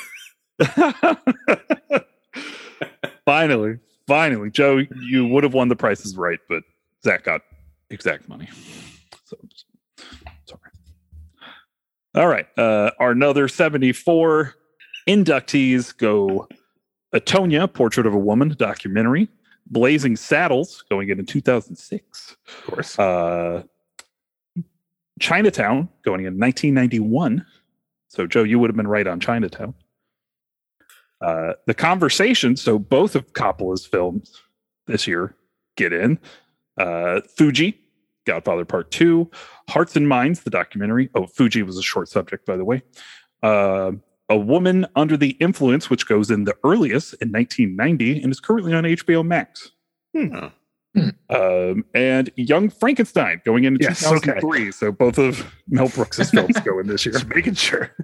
finally, 3.24 3.78
finally, 4.06 4.50
Joe, 4.50 4.82
you 5.02 5.26
would 5.26 5.44
have 5.44 5.54
won 5.54 5.68
the 5.68 5.76
prices 5.76 6.16
right, 6.16 6.38
but 6.48 6.62
Zach 7.04 7.24
got 7.24 7.42
exact 7.90 8.28
money. 8.28 8.48
So, 9.24 9.36
sorry. 9.54 9.63
All 12.14 12.28
right, 12.28 12.46
uh, 12.56 12.92
our 13.00 13.10
another 13.10 13.48
74 13.48 14.54
inductees 15.08 15.96
go: 15.96 16.48
Antonia, 17.12 17.66
Portrait 17.66 18.06
of 18.06 18.14
a 18.14 18.18
Woman, 18.18 18.54
documentary. 18.56 19.28
Blazing 19.66 20.16
Saddles, 20.16 20.84
going 20.90 21.08
in 21.08 21.18
in 21.18 21.26
2006. 21.26 22.36
Of 22.46 22.66
course. 22.66 22.98
Uh, 22.98 23.62
Chinatown, 25.20 25.88
going 26.04 26.20
in 26.20 26.38
1991. 26.38 27.46
So, 28.08 28.26
Joe, 28.26 28.42
you 28.42 28.58
would 28.58 28.68
have 28.70 28.76
been 28.76 28.86
right 28.86 29.06
on 29.06 29.20
Chinatown. 29.20 29.74
Uh, 31.20 31.54
the 31.66 31.74
Conversation, 31.74 32.56
so 32.56 32.78
both 32.78 33.14
of 33.14 33.32
Coppola's 33.32 33.86
films 33.86 34.42
this 34.86 35.06
year 35.06 35.34
get 35.76 35.92
in. 35.92 36.18
Uh, 36.76 37.20
Fuji, 37.36 37.80
Godfather 38.24 38.64
Part 38.64 38.90
2, 38.90 39.30
Hearts 39.68 39.96
and 39.96 40.08
Minds, 40.08 40.40
the 40.40 40.50
documentary. 40.50 41.10
Oh, 41.14 41.26
Fuji 41.26 41.62
was 41.62 41.78
a 41.78 41.82
short 41.82 42.08
subject, 42.08 42.46
by 42.46 42.56
the 42.56 42.64
way. 42.64 42.82
Uh, 43.42 43.92
a 44.28 44.36
Woman 44.36 44.86
Under 44.96 45.16
the 45.16 45.30
Influence, 45.32 45.90
which 45.90 46.06
goes 46.08 46.30
in 46.30 46.44
the 46.44 46.56
earliest 46.64 47.14
in 47.14 47.30
1990 47.30 48.22
and 48.22 48.32
is 48.32 48.40
currently 48.40 48.72
on 48.72 48.84
HBO 48.84 49.24
Max. 49.24 49.72
Hmm. 50.16 50.46
Um, 51.28 51.84
and 51.92 52.30
Young 52.36 52.70
Frankenstein 52.70 53.42
going 53.44 53.64
into 53.64 53.82
Yes, 53.82 54.06
okay. 54.06 54.20
2003. 54.40 54.70
So 54.72 54.92
both 54.92 55.18
of 55.18 55.52
Mel 55.68 55.88
Brooks' 55.88 56.30
films 56.30 56.56
go 56.60 56.78
in 56.78 56.86
this 56.86 57.04
year. 57.04 57.12
Just 57.12 57.26
making 57.26 57.54
sure. 57.54 57.94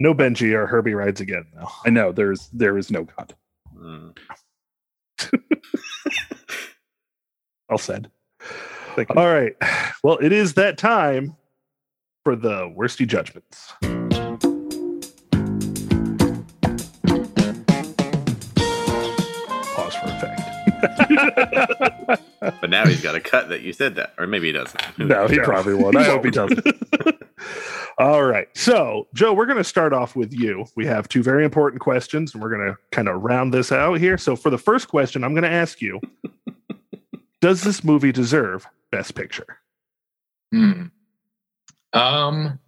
No 0.00 0.12
Benji 0.14 0.52
or 0.52 0.66
Herbie 0.66 0.94
rides 0.94 1.20
again, 1.20 1.46
though. 1.54 1.68
I 1.86 1.90
know 1.90 2.10
there's 2.10 2.48
there 2.52 2.76
is 2.76 2.90
no 2.90 3.04
God. 3.04 3.34
Hmm. 3.78 4.10
All 7.68 7.78
said. 7.78 8.10
Thank 8.94 9.08
you. 9.10 9.14
All 9.16 9.32
right. 9.32 9.54
Well, 10.02 10.18
it 10.20 10.32
is 10.32 10.54
that 10.54 10.78
time 10.78 11.36
for 12.24 12.36
the 12.36 12.72
worsty 12.76 13.06
judgments. 13.06 13.72
Pause 19.74 19.94
for 19.94 20.06
effect. 20.06 20.38
But 22.60 22.70
now 22.70 22.84
he's 22.86 23.00
got 23.00 23.14
a 23.14 23.20
cut 23.20 23.50
that 23.50 23.60
you 23.60 23.72
said 23.72 23.94
that. 23.94 24.14
Or 24.18 24.26
maybe 24.26 24.48
he 24.48 24.52
doesn't. 24.52 24.82
No, 24.98 25.28
he 25.28 25.36
No. 25.36 25.44
probably 25.44 25.74
won't. 25.74 25.94
I 25.96 26.02
hope 26.02 26.24
he 26.24 26.30
doesn't. 26.32 26.66
All 27.98 28.24
right. 28.24 28.48
So, 28.56 29.06
Joe, 29.14 29.32
we're 29.32 29.46
going 29.46 29.58
to 29.58 29.64
start 29.64 29.92
off 29.92 30.16
with 30.16 30.32
you. 30.32 30.64
We 30.74 30.84
have 30.86 31.08
two 31.08 31.22
very 31.22 31.44
important 31.44 31.80
questions, 31.80 32.34
and 32.34 32.42
we're 32.42 32.50
going 32.50 32.68
to 32.72 32.76
kind 32.90 33.08
of 33.08 33.22
round 33.22 33.54
this 33.54 33.70
out 33.70 33.94
here. 34.00 34.18
So, 34.18 34.34
for 34.34 34.50
the 34.50 34.58
first 34.58 34.88
question, 34.88 35.22
I'm 35.22 35.34
going 35.34 35.44
to 35.44 35.50
ask 35.52 35.80
you 35.80 36.00
Does 37.42 37.64
this 37.64 37.82
movie 37.82 38.12
deserve 38.12 38.68
Best 38.92 39.16
Picture? 39.16 39.58
Hmm. 40.52 40.84
Um. 41.92 42.60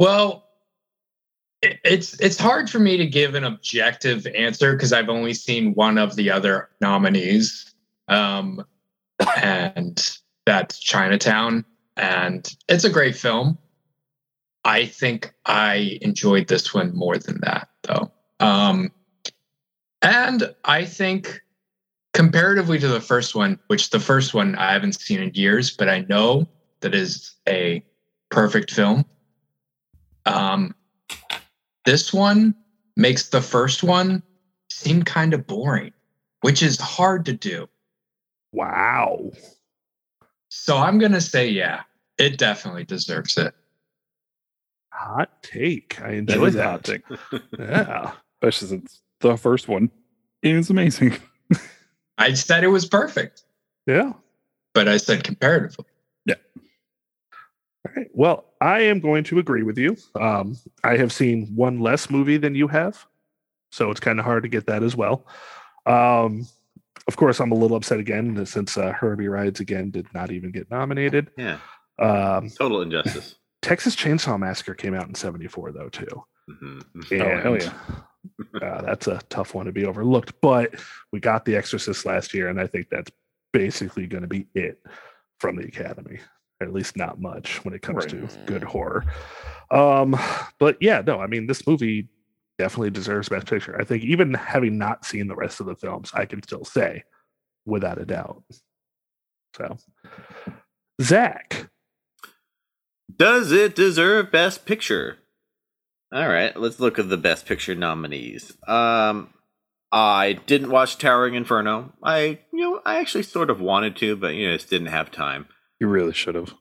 Well, 0.00 0.48
it, 1.62 1.78
it's 1.84 2.20
it's 2.20 2.36
hard 2.36 2.68
for 2.68 2.80
me 2.80 2.96
to 2.96 3.06
give 3.06 3.36
an 3.36 3.44
objective 3.44 4.26
answer 4.26 4.72
because 4.72 4.92
I've 4.92 5.08
only 5.08 5.34
seen 5.34 5.72
one 5.74 5.98
of 5.98 6.16
the 6.16 6.32
other 6.32 6.70
nominees. 6.80 7.72
Um, 8.08 8.66
and 9.36 10.04
that's 10.44 10.80
Chinatown, 10.80 11.64
and 11.96 12.52
it's 12.68 12.84
a 12.84 12.90
great 12.90 13.14
film. 13.14 13.56
I 14.64 14.86
think 14.86 15.32
I 15.46 15.98
enjoyed 16.02 16.48
this 16.48 16.74
one 16.74 16.92
more 16.92 17.18
than 17.18 17.40
that, 17.42 17.68
though. 17.84 18.10
Um, 18.40 18.90
and 20.02 20.52
I 20.64 20.84
think 20.84 21.40
comparatively 22.12 22.78
to 22.78 22.88
the 22.88 23.00
first 23.00 23.34
one, 23.34 23.58
which 23.68 23.90
the 23.90 24.00
first 24.00 24.34
one 24.34 24.54
I 24.56 24.72
haven't 24.72 24.94
seen 24.94 25.20
in 25.20 25.32
years, 25.34 25.70
but 25.70 25.88
I 25.88 26.00
know 26.08 26.46
that 26.80 26.94
is 26.94 27.34
a 27.48 27.84
perfect 28.30 28.70
film. 28.70 29.04
Um, 30.26 30.74
this 31.84 32.12
one 32.12 32.54
makes 32.96 33.30
the 33.30 33.40
first 33.40 33.82
one 33.82 34.22
seem 34.70 35.02
kind 35.02 35.34
of 35.34 35.46
boring, 35.46 35.92
which 36.42 36.62
is 36.62 36.80
hard 36.80 37.24
to 37.26 37.32
do. 37.32 37.68
Wow. 38.52 39.30
So 40.50 40.76
I'm 40.76 40.98
going 40.98 41.12
to 41.12 41.20
say, 41.20 41.48
yeah, 41.48 41.82
it 42.18 42.36
definitely 42.38 42.84
deserves 42.84 43.36
it. 43.38 43.54
Hot 44.92 45.42
take. 45.42 46.00
I 46.02 46.10
enjoy 46.12 46.44
is 46.46 46.54
a 46.54 46.58
that. 46.58 46.64
hot 46.70 46.84
take, 46.84 47.02
Yeah. 47.58 48.12
especially 48.42 48.68
since 48.68 49.00
the 49.20 49.36
first 49.38 49.66
one 49.68 49.90
is 50.42 50.68
amazing. 50.68 51.16
I 52.18 52.34
said 52.34 52.62
it 52.64 52.68
was 52.68 52.86
perfect, 52.86 53.42
Yeah. 53.86 54.12
but 54.74 54.88
I 54.88 54.96
said 54.98 55.24
comparatively. 55.24 55.86
Yeah. 56.26 56.34
All 57.86 57.92
right. 57.96 58.08
Well, 58.12 58.44
I 58.60 58.80
am 58.82 59.00
going 59.00 59.24
to 59.24 59.38
agree 59.38 59.62
with 59.62 59.78
you. 59.78 59.96
Um, 60.20 60.56
I 60.84 60.96
have 60.96 61.12
seen 61.12 61.46
one 61.54 61.80
less 61.80 62.10
movie 62.10 62.36
than 62.36 62.54
you 62.54 62.68
have, 62.68 63.06
so 63.70 63.90
it's 63.90 64.00
kind 64.00 64.18
of 64.18 64.24
hard 64.24 64.42
to 64.44 64.48
get 64.48 64.66
that 64.66 64.82
as 64.82 64.94
well. 64.96 65.26
Um, 65.86 66.46
of 67.08 67.16
course, 67.16 67.40
I'm 67.40 67.50
a 67.50 67.56
little 67.56 67.76
upset 67.76 67.98
again 67.98 68.46
since 68.46 68.76
uh, 68.78 68.92
Herbie 68.92 69.26
Rides 69.28 69.58
Again 69.58 69.90
did 69.90 70.06
not 70.14 70.30
even 70.30 70.52
get 70.52 70.70
nominated. 70.70 71.30
Yeah, 71.36 71.58
Um, 71.98 72.48
total 72.50 72.82
injustice. 72.82 73.34
Texas 73.62 73.96
Chainsaw 73.96 74.38
Massacre 74.38 74.74
came 74.74 74.94
out 74.94 75.08
in 75.08 75.14
'74 75.14 75.72
though 75.72 75.88
too. 75.88 76.24
Mhm. 76.50 76.82
Oh, 77.20 77.40
hell 77.40 77.54
And, 77.54 78.62
uh, 78.62 78.82
that's 78.82 79.06
a 79.06 79.20
tough 79.28 79.54
one 79.54 79.66
to 79.66 79.72
be 79.72 79.84
overlooked. 79.84 80.32
But 80.40 80.74
we 81.12 81.20
got 81.20 81.44
The 81.44 81.56
Exorcist 81.56 82.04
last 82.06 82.34
year, 82.34 82.48
and 82.48 82.60
I 82.60 82.66
think 82.66 82.88
that's 82.90 83.10
basically 83.52 84.06
going 84.06 84.22
to 84.22 84.28
be 84.28 84.46
it 84.54 84.82
from 85.40 85.56
the 85.56 85.64
Academy. 85.64 86.20
At 86.60 86.72
least 86.72 86.96
not 86.96 87.20
much 87.20 87.64
when 87.64 87.74
it 87.74 87.82
comes 87.82 88.06
to 88.06 88.28
good 88.46 88.62
horror. 88.62 89.04
Um, 89.72 90.16
but 90.60 90.76
yeah, 90.80 91.02
no, 91.04 91.18
I 91.20 91.26
mean 91.26 91.46
this 91.48 91.66
movie 91.66 92.08
definitely 92.58 92.90
deserves 92.90 93.28
Best 93.28 93.48
Picture. 93.48 93.76
I 93.80 93.84
think 93.84 94.04
even 94.04 94.34
having 94.34 94.78
not 94.78 95.04
seen 95.04 95.26
the 95.26 95.34
rest 95.34 95.58
of 95.58 95.66
the 95.66 95.74
films, 95.74 96.12
I 96.14 96.24
can 96.26 96.40
still 96.42 96.64
say 96.64 97.02
without 97.64 98.00
a 98.00 98.04
doubt. 98.04 98.44
So, 99.56 99.76
Zach, 101.00 101.68
Does 103.16 103.50
it 103.50 103.74
deserve 103.74 104.30
Best 104.30 104.64
Picture? 104.64 105.18
All 106.12 106.28
right, 106.28 106.54
let's 106.56 106.78
look 106.78 106.98
at 106.98 107.08
the 107.08 107.16
Best 107.16 107.46
Picture 107.46 107.74
nominees. 107.74 108.52
Um, 108.68 109.32
I 109.90 110.38
didn't 110.46 110.70
watch 110.70 110.98
Towering 110.98 111.34
Inferno. 111.34 111.92
I, 112.02 112.38
you 112.52 112.60
know, 112.60 112.82
I 112.84 112.98
actually 112.98 113.22
sort 113.24 113.48
of 113.50 113.60
wanted 113.60 113.96
to, 113.96 114.16
but 114.16 114.34
you 114.34 114.46
know, 114.48 114.54
just 114.56 114.70
didn't 114.70 114.88
have 114.88 115.10
time. 115.10 115.46
You 115.80 115.88
really 115.88 116.12
should 116.12 116.36
have. 116.36 116.54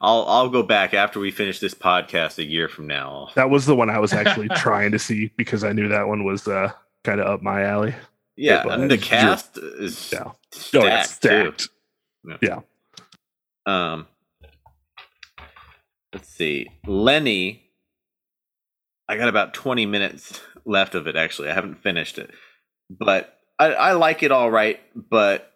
I'll 0.00 0.24
I'll 0.28 0.48
go 0.50 0.62
back 0.62 0.94
after 0.94 1.18
we 1.18 1.32
finish 1.32 1.58
this 1.58 1.74
podcast 1.74 2.38
a 2.38 2.44
year 2.44 2.68
from 2.68 2.86
now. 2.86 3.30
that 3.34 3.50
was 3.50 3.66
the 3.66 3.74
one 3.74 3.90
I 3.90 3.98
was 3.98 4.12
actually 4.12 4.48
trying 4.54 4.92
to 4.92 5.00
see 5.00 5.32
because 5.36 5.64
I 5.64 5.72
knew 5.72 5.88
that 5.88 6.06
one 6.06 6.22
was 6.22 6.46
uh, 6.46 6.70
kind 7.02 7.20
of 7.20 7.26
up 7.26 7.42
my 7.42 7.64
alley. 7.64 7.92
Yeah, 8.36 8.62
but 8.62 8.78
and 8.78 8.88
the 8.88 8.98
cast 8.98 9.58
is 9.58 10.12
Yeah. 10.12 10.30
stacked, 10.52 10.76
Oh, 10.76 10.86
it's 10.86 11.18
too. 11.18 11.52
stacked. 11.58 12.64
Um, 13.66 14.06
let's 16.14 16.28
see, 16.28 16.68
Lenny. 16.86 17.59
I 19.10 19.16
got 19.16 19.28
about 19.28 19.54
twenty 19.54 19.86
minutes 19.86 20.40
left 20.64 20.94
of 20.94 21.08
it. 21.08 21.16
Actually, 21.16 21.50
I 21.50 21.54
haven't 21.54 21.82
finished 21.82 22.16
it, 22.16 22.30
but 22.88 23.36
I, 23.58 23.72
I 23.72 23.92
like 23.92 24.22
it 24.22 24.30
all 24.30 24.50
right. 24.50 24.78
But 24.94 25.50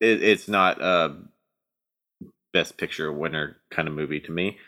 it, 0.00 0.22
it's 0.22 0.46
not 0.46 0.82
a 0.82 1.16
best 2.52 2.76
picture 2.76 3.10
winner 3.10 3.56
kind 3.70 3.88
of 3.88 3.94
movie 3.94 4.20
to 4.20 4.32
me. 4.32 4.58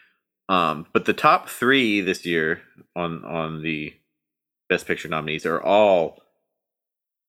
Um, 0.48 0.86
but 0.92 1.04
the 1.04 1.12
top 1.12 1.48
three 1.48 2.00
this 2.00 2.24
year 2.24 2.62
on 2.96 3.22
on 3.24 3.62
the 3.62 3.92
best 4.70 4.86
picture 4.86 5.08
nominees 5.08 5.44
are 5.44 5.62
all 5.62 6.22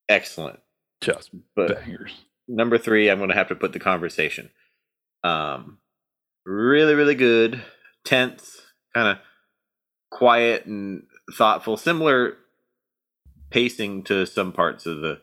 excellent. 0.07 0.59
Just 1.01 1.31
But 1.55 1.83
bangers. 1.83 2.13
number 2.47 2.77
three, 2.77 3.09
I'm 3.09 3.17
going 3.17 3.29
to 3.29 3.35
have 3.35 3.49
to 3.49 3.55
put 3.55 3.73
the 3.73 3.79
conversation. 3.79 4.51
Um, 5.23 5.79
really, 6.45 6.95
really 6.95 7.15
good, 7.15 7.61
tense, 8.05 8.61
kind 8.95 9.09
of 9.09 9.17
quiet 10.13 10.65
and 10.65 11.03
thoughtful. 11.33 11.75
Similar 11.75 12.37
pacing 13.49 14.03
to 14.03 14.25
some 14.25 14.51
parts 14.51 14.85
of 14.85 15.01
the 15.01 15.21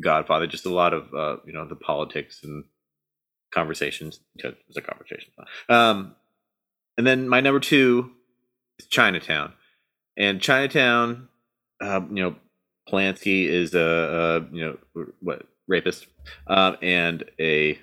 Godfather. 0.00 0.46
Just 0.46 0.66
a 0.66 0.74
lot 0.74 0.92
of 0.92 1.14
uh, 1.14 1.36
you 1.46 1.52
know 1.52 1.66
the 1.66 1.76
politics 1.76 2.40
and 2.44 2.64
conversations. 3.52 4.20
It's 4.36 4.76
a 4.76 4.82
conversation. 4.82 5.32
Um, 5.68 6.14
and 6.96 7.06
then 7.06 7.28
my 7.28 7.40
number 7.40 7.60
two 7.60 8.10
is 8.78 8.86
Chinatown, 8.86 9.54
and 10.16 10.40
Chinatown. 10.40 11.28
Uh, 11.80 12.02
you 12.10 12.22
know, 12.22 12.36
Polanski 12.90 13.46
is 13.46 13.74
a, 13.74 13.80
a 14.50 14.54
you 14.54 14.78
know 14.94 15.06
what 15.20 15.46
rapist 15.66 16.06
um, 16.46 16.76
and 16.82 17.24
a 17.40 17.78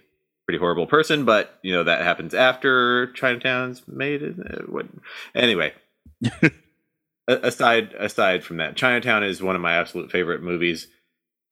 pretty 0.45 0.59
horrible 0.59 0.85
person, 0.85 1.25
but 1.25 1.57
you 1.63 1.73
know 1.73 1.83
that 1.83 2.03
happens 2.03 2.33
after 2.33 3.11
Chinatown's 3.13 3.81
made. 3.87 4.21
It, 4.21 4.35
Uh, 4.39 4.61
what? 4.67 4.85
Anyway, 5.33 5.73
aside 7.27 7.93
aside 7.97 8.43
from 8.43 8.57
that, 8.57 8.75
Chinatown 8.75 9.23
is 9.23 9.41
one 9.41 9.55
of 9.55 9.61
my 9.61 9.73
absolute 9.73 10.11
favorite 10.11 10.41
movies, 10.41 10.87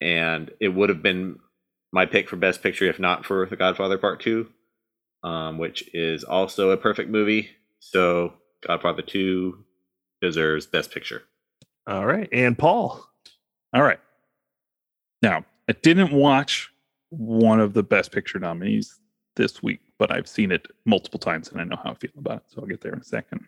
and 0.00 0.50
it 0.60 0.68
would 0.68 0.88
have 0.88 1.02
been 1.02 1.38
my 1.92 2.06
pick 2.06 2.28
for 2.28 2.36
Best 2.36 2.62
Picture 2.62 2.86
if 2.86 2.98
not 2.98 3.24
for 3.24 3.46
The 3.46 3.56
Godfather 3.56 3.98
Part 3.98 4.20
Two, 4.20 4.48
um, 5.22 5.58
which 5.58 5.88
is 5.94 6.24
also 6.24 6.70
a 6.70 6.76
perfect 6.76 7.10
movie. 7.10 7.50
So 7.80 8.34
Godfather 8.66 9.02
Two 9.02 9.64
deserves 10.20 10.66
Best 10.66 10.90
Picture. 10.90 11.22
All 11.86 12.06
right. 12.06 12.28
And 12.32 12.58
Paul. 12.58 13.06
All 13.72 13.82
right. 13.82 14.00
Now, 15.22 15.44
I 15.68 15.72
didn't 15.72 16.12
watch 16.12 16.70
one 17.10 17.60
of 17.60 17.74
the 17.74 17.82
best 17.82 18.12
picture 18.12 18.38
nominees 18.38 18.98
this 19.36 19.62
week, 19.62 19.80
but 19.98 20.10
I've 20.10 20.28
seen 20.28 20.50
it 20.50 20.66
multiple 20.84 21.18
times 21.18 21.48
and 21.48 21.60
I 21.60 21.64
know 21.64 21.76
how 21.82 21.90
I 21.90 21.94
feel 21.94 22.10
about 22.16 22.38
it. 22.38 22.42
So 22.48 22.60
I'll 22.60 22.66
get 22.66 22.80
there 22.80 22.92
in 22.92 22.98
a 22.98 23.02
2nd 23.02 23.40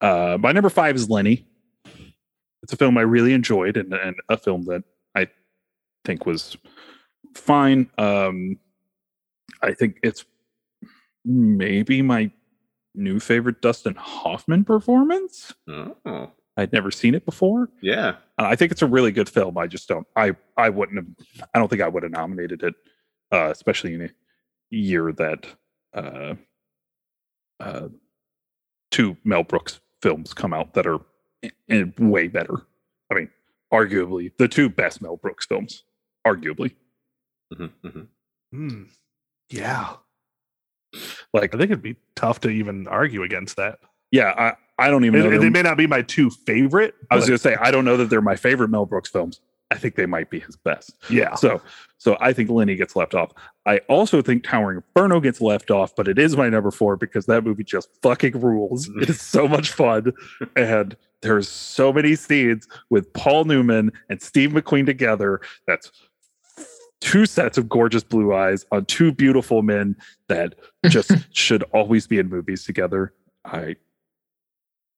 Uh, 0.00 0.38
my 0.40 0.52
number 0.52 0.70
five 0.70 0.96
is 0.96 1.08
Lenny. 1.10 1.46
It's 2.62 2.72
a 2.72 2.76
film 2.76 2.98
I 2.98 3.02
really 3.02 3.32
enjoyed 3.32 3.76
and, 3.76 3.92
and 3.94 4.16
a 4.28 4.36
film 4.36 4.64
that 4.66 4.82
I 5.14 5.28
think 6.04 6.26
was 6.26 6.56
fine. 7.34 7.90
Um, 7.98 8.58
I 9.62 9.72
think 9.74 9.98
it's 10.02 10.24
maybe 11.24 12.02
my 12.02 12.30
new 12.94 13.20
favorite 13.20 13.60
Dustin 13.62 13.94
Hoffman 13.94 14.64
performance. 14.64 15.52
Oh, 15.68 16.30
I'd 16.56 16.72
never 16.72 16.90
seen 16.90 17.14
it 17.14 17.24
before. 17.24 17.68
yeah. 17.80 18.16
Uh, 18.40 18.46
I 18.46 18.56
think 18.56 18.72
it's 18.72 18.82
a 18.82 18.86
really 18.86 19.12
good 19.12 19.28
film. 19.28 19.58
I 19.58 19.66
just 19.66 19.88
don't. 19.88 20.06
I 20.16 20.36
I 20.56 20.68
wouldn't 20.68 20.96
have. 20.98 21.48
I 21.54 21.58
don't 21.58 21.68
think 21.68 21.82
I 21.82 21.88
would 21.88 22.02
have 22.04 22.12
nominated 22.12 22.62
it, 22.62 22.74
uh, 23.32 23.50
especially 23.50 23.94
in 23.94 24.02
a 24.02 24.10
year 24.70 25.12
that 25.12 25.46
uh, 25.94 26.34
uh, 27.60 27.88
two 28.90 29.16
Mel 29.24 29.42
Brooks 29.44 29.80
films 30.02 30.34
come 30.34 30.52
out 30.54 30.74
that 30.74 30.86
are 30.86 30.98
i- 31.44 31.50
i- 31.70 31.92
way 31.98 32.28
better. 32.28 32.54
I 33.10 33.14
mean, 33.14 33.30
arguably 33.72 34.32
the 34.38 34.48
two 34.48 34.68
best 34.68 35.00
Mel 35.02 35.16
Brooks 35.16 35.46
films. 35.46 35.84
Arguably, 36.26 36.74
Mhm, 37.54 37.70
mhm. 37.84 38.06
Hmm. 38.52 38.82
Yeah. 39.50 39.96
like 41.34 41.54
I 41.54 41.58
think 41.58 41.70
it'd 41.70 41.82
be 41.82 41.96
tough 42.16 42.40
to 42.40 42.48
even 42.50 42.86
argue 42.88 43.22
against 43.22 43.56
that. 43.56 43.78
yeah, 44.10 44.32
I 44.36 44.56
I 44.86 44.90
don't 44.90 45.04
even 45.04 45.20
And, 45.22 45.30
know. 45.32 45.38
they 45.40 45.50
may 45.50 45.62
not 45.62 45.76
be 45.76 45.86
my 45.88 46.02
two 46.02 46.30
favorite. 46.30 46.94
I 47.10 47.16
was 47.16 47.26
going 47.26 47.36
to 47.36 47.42
say 47.42 47.56
I 47.56 47.70
don't 47.72 47.84
know 47.84 47.96
that 47.96 48.10
they're 48.10 48.20
my 48.22 48.36
favorite 48.36 48.68
Mel 48.68 48.86
Brooks 48.86 49.10
films. 49.10 49.40
I 49.70 49.76
think 49.76 49.96
they 49.96 50.06
might 50.06 50.30
be 50.30 50.40
his 50.40 50.56
best. 50.56 50.96
yeah. 51.10 51.34
So, 51.34 51.60
so 51.98 52.16
I 52.20 52.32
think 52.32 52.48
Lenny 52.48 52.74
gets 52.74 52.96
left 52.96 53.14
off. 53.14 53.32
I 53.66 53.78
also 53.88 54.22
think 54.22 54.44
Towering 54.44 54.78
Inferno 54.78 55.20
gets 55.20 55.40
left 55.42 55.70
off, 55.70 55.94
but 55.94 56.08
it 56.08 56.18
is 56.18 56.36
my 56.36 56.48
number 56.48 56.70
four 56.70 56.96
because 56.96 57.26
that 57.26 57.44
movie 57.44 57.64
just 57.64 57.90
fucking 58.00 58.40
rules. 58.40 58.88
It 59.00 59.10
is 59.10 59.20
so 59.20 59.46
much 59.46 59.72
fun, 59.72 60.12
and 60.56 60.96
there's 61.20 61.48
so 61.48 61.92
many 61.92 62.14
scenes 62.14 62.66
with 62.88 63.12
Paul 63.12 63.44
Newman 63.44 63.92
and 64.08 64.22
Steve 64.22 64.50
McQueen 64.50 64.86
together. 64.86 65.40
That's 65.66 65.90
two 67.00 67.26
sets 67.26 67.58
of 67.58 67.68
gorgeous 67.68 68.02
blue 68.02 68.34
eyes 68.34 68.64
on 68.72 68.84
two 68.86 69.12
beautiful 69.12 69.62
men 69.62 69.96
that 70.28 70.54
just 70.86 71.12
should 71.36 71.62
always 71.74 72.06
be 72.06 72.18
in 72.18 72.28
movies 72.28 72.64
together. 72.64 73.12
I 73.44 73.76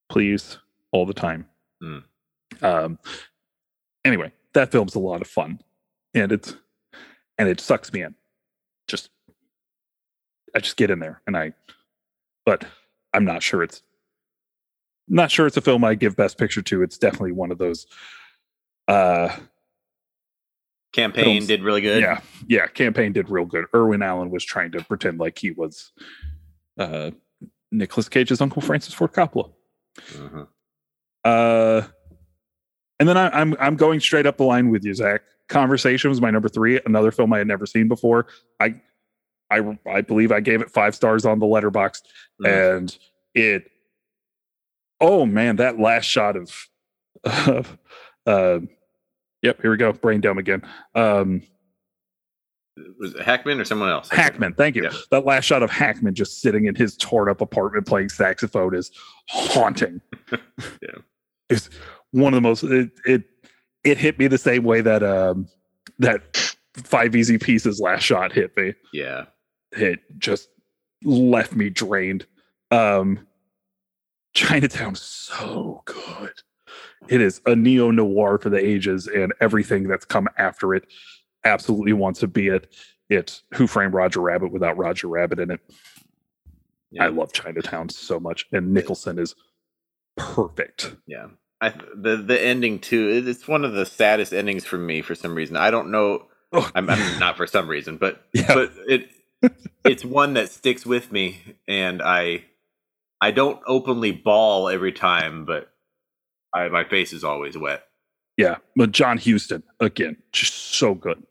please 0.09 0.59
all 0.91 1.05
the 1.05 1.13
time. 1.13 1.45
Mm. 1.83 2.03
Um. 2.61 2.99
Anyway, 4.05 4.31
that 4.53 4.71
film's 4.71 4.95
a 4.95 4.99
lot 4.99 5.21
of 5.21 5.27
fun, 5.27 5.59
and 6.13 6.31
it's 6.31 6.55
and 7.37 7.47
it 7.47 7.59
sucks 7.59 7.91
me 7.93 8.03
in. 8.03 8.15
Just 8.87 9.09
I 10.55 10.59
just 10.59 10.77
get 10.77 10.89
in 10.89 10.99
there 10.99 11.21
and 11.25 11.37
I 11.37 11.53
but 12.45 12.65
I'm 13.13 13.23
not 13.25 13.41
sure 13.43 13.63
it's 13.63 13.81
not 15.07 15.31
sure 15.31 15.47
it's 15.47 15.57
a 15.57 15.61
film 15.61 15.83
I 15.83 15.95
give 15.95 16.15
best 16.15 16.37
picture 16.37 16.61
to. 16.61 16.83
It's 16.83 16.97
definitely 16.97 17.31
one 17.33 17.51
of 17.51 17.57
those 17.57 17.87
uh 18.87 19.35
Campaign 20.93 21.23
Films. 21.37 21.47
did 21.47 21.63
really 21.63 21.79
good. 21.81 22.01
yeah, 22.01 22.19
yeah, 22.47 22.67
campaign 22.67 23.13
did 23.13 23.29
real 23.29 23.45
good. 23.45 23.65
Irwin 23.73 24.01
Allen 24.01 24.29
was 24.29 24.43
trying 24.43 24.71
to 24.73 24.83
pretend 24.83 25.19
like 25.19 25.37
he 25.39 25.51
was 25.51 25.93
uh 26.77 27.11
Nicolas 27.71 28.09
Cage's 28.09 28.41
uncle 28.41 28.61
Francis 28.61 28.93
Ford 28.93 29.13
Coppola. 29.13 29.51
Mhm. 30.11 30.47
Uh, 31.23 31.83
and 33.01 33.09
then 33.09 33.17
I, 33.17 33.29
I'm 33.29 33.55
I'm 33.59 33.75
going 33.75 33.99
straight 33.99 34.27
up 34.27 34.37
the 34.37 34.43
line 34.43 34.69
with 34.69 34.85
you, 34.85 34.93
Zach. 34.93 35.23
Conversation 35.49 36.11
was 36.11 36.21
my 36.21 36.29
number 36.29 36.47
three, 36.47 36.79
another 36.85 37.09
film 37.11 37.33
I 37.33 37.39
had 37.39 37.47
never 37.47 37.65
seen 37.65 37.87
before. 37.87 38.27
I 38.59 38.75
I 39.49 39.77
I 39.89 40.01
believe 40.01 40.31
I 40.31 40.39
gave 40.39 40.61
it 40.61 40.69
five 40.69 40.93
stars 40.93 41.25
on 41.25 41.39
the 41.39 41.47
Letterboxd, 41.47 42.01
Mhm. 42.41 42.77
and 42.79 42.97
it. 43.33 43.71
Oh 44.99 45.25
man, 45.25 45.55
that 45.55 45.79
last 45.79 46.05
shot 46.05 46.35
of, 46.37 46.67
of 47.47 47.77
uh, 48.27 48.59
yep, 49.41 49.59
here 49.63 49.71
we 49.71 49.77
go, 49.77 49.91
brain 49.93 50.21
dumb 50.21 50.37
again. 50.37 50.61
Um, 50.93 51.41
Was 52.99 53.15
it 53.15 53.21
Hackman 53.23 53.59
or 53.59 53.65
someone 53.65 53.89
else? 53.89 54.09
Hackman, 54.09 54.53
thank 54.53 54.75
you. 54.75 54.83
Yeah. 54.83 54.91
That 55.09 55.25
last 55.25 55.45
shot 55.45 55.63
of 55.63 55.71
Hackman 55.71 56.13
just 56.13 56.39
sitting 56.39 56.65
in 56.65 56.75
his 56.75 56.95
torn 56.97 57.29
up 57.29 57.41
apartment 57.41 57.87
playing 57.87 58.09
saxophone 58.09 58.75
is 58.75 58.91
haunting. 59.27 60.01
Yeah. 60.81 60.99
It's 61.49 61.69
one 62.11 62.33
of 62.33 62.37
the 62.37 62.47
most 62.47 62.63
it, 62.63 62.91
it 63.05 63.23
it 63.83 63.97
hit 63.97 64.19
me 64.19 64.27
the 64.27 64.37
same 64.37 64.63
way 64.63 64.81
that 64.81 65.03
um 65.03 65.47
that 65.99 66.55
five 66.75 67.15
easy 67.15 67.37
pieces 67.37 67.79
last 67.79 68.03
shot 68.03 68.31
hit 68.31 68.55
me. 68.55 68.73
Yeah. 68.93 69.25
It 69.71 69.99
just 70.17 70.49
left 71.03 71.55
me 71.55 71.69
drained. 71.69 72.25
Um 72.69 73.27
Chinatown's 74.33 75.01
so 75.01 75.81
good. 75.85 76.33
It 77.09 77.21
is 77.21 77.41
a 77.45 77.55
neo 77.55 77.91
noir 77.91 78.37
for 78.37 78.49
the 78.49 78.63
ages, 78.63 79.07
and 79.07 79.33
everything 79.41 79.87
that's 79.87 80.05
come 80.05 80.27
after 80.37 80.73
it 80.73 80.85
absolutely 81.43 81.93
wants 81.93 82.19
to 82.21 82.27
be 82.27 82.47
it. 82.47 82.73
It's 83.09 83.43
Who 83.55 83.67
Framed 83.67 83.93
Roger 83.93 84.21
Rabbit 84.21 84.51
without 84.51 84.77
Roger 84.77 85.07
Rabbit 85.07 85.39
in 85.39 85.51
it. 85.51 85.59
Yeah. 86.91 87.05
I 87.05 87.07
love 87.07 87.33
Chinatown 87.33 87.89
so 87.89 88.19
much, 88.19 88.47
and 88.51 88.73
Nicholson 88.73 89.19
is 89.19 89.35
perfect. 90.15 90.95
Yeah. 91.07 91.27
I 91.61 91.69
the 91.95 92.17
the 92.17 92.41
ending 92.41 92.79
too. 92.79 93.23
It's 93.25 93.47
one 93.47 93.63
of 93.63 93.73
the 93.73 93.85
saddest 93.85 94.33
endings 94.33 94.65
for 94.65 94.77
me 94.77 95.01
for 95.01 95.15
some 95.15 95.35
reason. 95.35 95.55
I 95.55 95.71
don't 95.71 95.91
know. 95.91 96.27
Oh. 96.51 96.69
I'm, 96.75 96.89
I'm 96.89 97.19
not 97.19 97.37
for 97.37 97.47
some 97.47 97.67
reason, 97.69 97.97
but 97.97 98.25
Yeah. 98.33 98.53
but 98.53 98.71
it 98.87 99.09
it's 99.85 100.03
one 100.03 100.33
that 100.33 100.49
sticks 100.49 100.85
with 100.85 101.11
me, 101.11 101.39
and 101.67 102.01
I 102.01 102.45
I 103.21 103.31
don't 103.31 103.61
openly 103.67 104.11
bawl 104.11 104.69
every 104.69 104.91
time, 104.91 105.45
but 105.45 105.71
I 106.53 106.67
my 106.69 106.83
face 106.83 107.13
is 107.13 107.23
always 107.23 107.57
wet. 107.57 107.83
Yeah, 108.37 108.57
but 108.75 108.91
John 108.91 109.17
Huston 109.17 109.63
again, 109.79 110.17
just 110.31 110.53
so 110.53 110.95
good. 110.95 111.23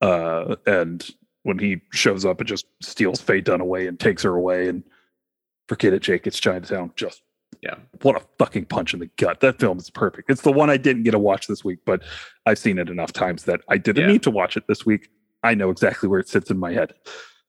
Uh, 0.00 0.56
and 0.66 1.06
when 1.42 1.58
he 1.58 1.80
shows 1.92 2.24
up 2.24 2.40
and 2.40 2.48
just 2.48 2.66
steals 2.80 3.20
Faye 3.20 3.42
Dunaway 3.42 3.86
and 3.88 3.98
takes 4.00 4.22
her 4.22 4.34
away, 4.34 4.68
and 4.68 4.82
forget 5.68 5.92
it, 5.92 6.00
Jake, 6.02 6.26
it's 6.26 6.40
Chinatown. 6.40 6.92
Just 6.96 7.22
Yeah. 7.62 7.74
what 8.02 8.16
a 8.16 8.24
fucking 8.38 8.66
punch 8.66 8.94
in 8.94 9.00
the 9.00 9.10
gut. 9.16 9.40
That 9.40 9.58
film 9.58 9.78
is 9.78 9.90
perfect. 9.90 10.30
It's 10.30 10.42
the 10.42 10.52
one 10.52 10.70
I 10.70 10.76
didn't 10.76 11.02
get 11.02 11.10
to 11.12 11.18
watch 11.18 11.46
this 11.48 11.64
week, 11.64 11.80
but 11.84 12.02
I've 12.46 12.58
seen 12.58 12.78
it 12.78 12.88
enough 12.88 13.12
times 13.12 13.44
that 13.44 13.62
I 13.68 13.78
didn't 13.78 14.04
Yeah. 14.04 14.12
need 14.12 14.22
to 14.24 14.30
watch 14.30 14.56
it 14.56 14.66
this 14.68 14.86
week. 14.86 15.08
I 15.42 15.54
know 15.54 15.70
exactly 15.70 16.08
where 16.08 16.20
it 16.20 16.28
sits 16.28 16.50
in 16.50 16.58
my 16.58 16.72
head. 16.72 16.94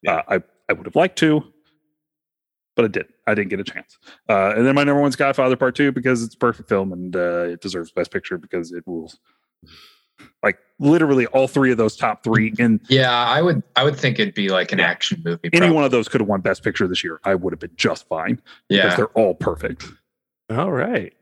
Yeah. 0.01 0.15
Uh, 0.15 0.23
I 0.39 0.43
I 0.69 0.73
would 0.73 0.85
have 0.85 0.95
liked 0.95 1.17
to, 1.19 1.43
but 2.75 2.85
I 2.85 2.87
didn't. 2.87 3.11
I 3.27 3.33
didn't 3.35 3.49
get 3.49 3.59
a 3.59 3.63
chance. 3.63 3.97
Uh, 4.29 4.53
and 4.55 4.65
then 4.65 4.73
my 4.75 4.83
number 4.83 5.01
one's 5.01 5.15
Godfather 5.15 5.55
Part 5.55 5.75
Two 5.75 5.91
because 5.91 6.23
it's 6.23 6.35
a 6.35 6.37
perfect 6.37 6.69
film 6.69 6.93
and 6.93 7.15
uh, 7.15 7.45
it 7.49 7.61
deserves 7.61 7.91
Best 7.91 8.11
Picture 8.11 8.37
because 8.37 8.71
it 8.71 8.83
rules. 8.87 9.19
Like 10.43 10.57
literally 10.79 11.25
all 11.27 11.47
three 11.47 11.71
of 11.71 11.77
those 11.77 11.95
top 11.95 12.23
three, 12.23 12.53
and 12.59 12.79
Yeah, 12.89 13.11
I 13.11 13.41
would 13.41 13.61
I 13.75 13.83
would 13.83 13.97
think 13.97 14.17
it'd 14.19 14.33
be 14.33 14.49
like 14.49 14.71
an 14.71 14.79
action 14.79 15.21
movie. 15.25 15.49
any 15.51 15.59
probably. 15.59 15.75
one 15.75 15.83
of 15.83 15.91
those 15.91 16.07
could 16.07 16.21
have 16.21 16.27
won 16.27 16.41
Best 16.41 16.63
Picture 16.63 16.87
this 16.87 17.03
year. 17.03 17.19
I 17.23 17.35
would 17.35 17.53
have 17.53 17.59
been 17.59 17.75
just 17.75 18.07
fine 18.07 18.35
because 18.69 18.91
Yeah. 18.91 18.95
they're 18.95 19.07
all 19.09 19.35
perfect. 19.35 19.85
All 20.49 20.71
right. 20.71 21.13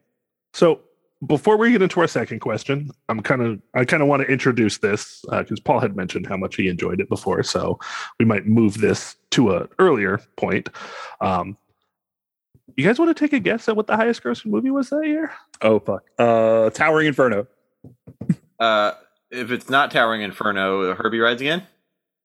So 0.54 0.82
before 1.26 1.58
we 1.58 1.72
get 1.72 1.82
into 1.82 2.00
our 2.00 2.08
second 2.08 2.40
question, 2.40 2.92
I'm 3.10 3.22
kind 3.22 3.42
of 3.42 3.60
I 3.74 3.84
kind 3.86 4.04
of 4.04 4.08
want 4.08 4.22
to 4.22 4.28
introduce 4.32 4.78
this 4.78 5.26
because 5.30 5.60
Paul 5.60 5.80
had 5.80 5.96
mentioned 5.96 6.28
how 6.28 6.38
much 6.38 6.56
he 6.56 6.68
enjoyed 6.68 7.00
it 7.02 7.10
before, 7.10 7.42
so 7.44 7.80
we 8.20 8.26
might 8.26 8.46
move 8.46 8.78
this 8.80 9.16
to 9.32 9.52
a 9.56 9.68
earlier 9.80 10.20
point. 10.36 10.70
Um, 11.20 11.58
you 12.76 12.86
guys 12.86 13.00
want 13.00 13.10
to 13.16 13.20
take 13.20 13.34
a 13.34 13.40
guess 13.40 13.68
at 13.68 13.76
what 13.76 13.88
the 13.88 13.96
highest 13.96 14.22
grossing 14.22 14.48
movie 14.48 14.70
was 14.70 14.90
that 14.92 15.08
year? 15.08 15.32
Oh 15.64 15.80
fuck! 15.80 16.04
Uh, 16.20 16.70
Towering 16.70 17.08
Inferno. 17.08 17.48
Uh, 18.60 18.92
if 19.32 19.52
it's 19.52 19.70
not 19.70 19.92
Towering 19.92 20.22
Inferno, 20.22 20.94
Herbie 20.96 21.20
rides 21.20 21.42
again. 21.42 21.64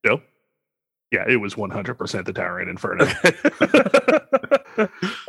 Joe? 0.04 0.20
Yeah, 1.10 1.24
it 1.28 1.36
was 1.36 1.54
100% 1.56 2.24
the 2.24 2.32
Towering 2.32 2.68
Inferno. 2.68 3.06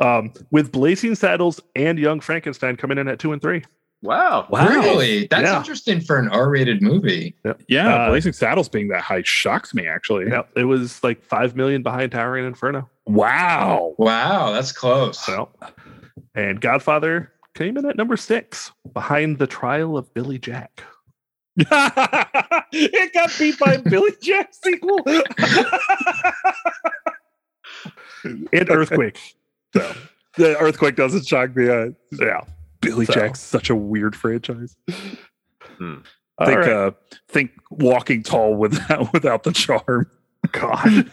um, 0.00 0.32
with 0.50 0.72
Blazing 0.72 1.14
Saddles 1.14 1.60
and 1.76 1.98
Young 1.98 2.20
Frankenstein 2.20 2.76
coming 2.76 2.98
in 2.98 3.08
at 3.08 3.18
two 3.18 3.32
and 3.32 3.42
three. 3.42 3.62
Wow. 4.02 4.46
Wow. 4.50 4.68
Really? 4.68 5.26
That's 5.28 5.44
Yeah. 5.44 5.58
interesting 5.58 6.00
for 6.00 6.18
an 6.18 6.28
R-rated 6.28 6.82
movie. 6.82 7.34
Yeah, 7.68 7.94
Uh, 7.94 8.08
Blazing 8.10 8.32
Saddles 8.34 8.68
being 8.68 8.88
that 8.88 9.00
high 9.02 9.22
shocks 9.22 9.72
me 9.74 9.86
actually. 9.86 10.28
Yeah, 10.28 10.42
it 10.56 10.64
was 10.64 11.02
like 11.02 11.22
five 11.22 11.56
million 11.56 11.82
behind 11.82 12.12
Towering 12.12 12.44
Inferno. 12.46 12.88
Wow. 13.06 13.94
Wow, 13.98 14.52
that's 14.52 14.72
close. 14.72 15.18
So, 15.18 15.48
and 16.34 16.60
Godfather 16.60 17.32
came 17.54 17.76
in 17.78 17.86
at 17.86 17.96
number 17.96 18.16
six 18.16 18.72
behind 18.92 19.38
the 19.38 19.46
trial 19.46 19.96
of 19.96 20.12
Billy 20.12 20.38
Jack. 20.38 20.82
it 22.72 23.12
got 23.14 23.32
beat 23.38 23.58
by 23.58 23.76
Billy 23.78 24.12
Jack 24.20 24.52
sequel. 24.52 25.00
And 28.52 28.70
Earthquake. 28.70 29.18
So, 29.76 29.92
the 30.36 30.56
earthquake 30.60 30.94
doesn't 30.94 31.26
shock 31.26 31.56
me. 31.56 31.68
Uh, 31.68 31.90
yeah. 32.12 32.42
Billy 32.80 33.06
So. 33.06 33.12
Jack's 33.12 33.40
such 33.40 33.70
a 33.70 33.74
weird 33.74 34.14
franchise. 34.14 34.76
Hmm. 35.78 35.96
Think 36.44 36.58
right. 36.58 36.68
uh, 36.68 36.90
think 37.28 37.50
Walking 37.72 38.22
Tall 38.22 38.54
without 38.54 39.12
without 39.12 39.42
the 39.42 39.50
charm. 39.50 40.08
God. 40.52 41.10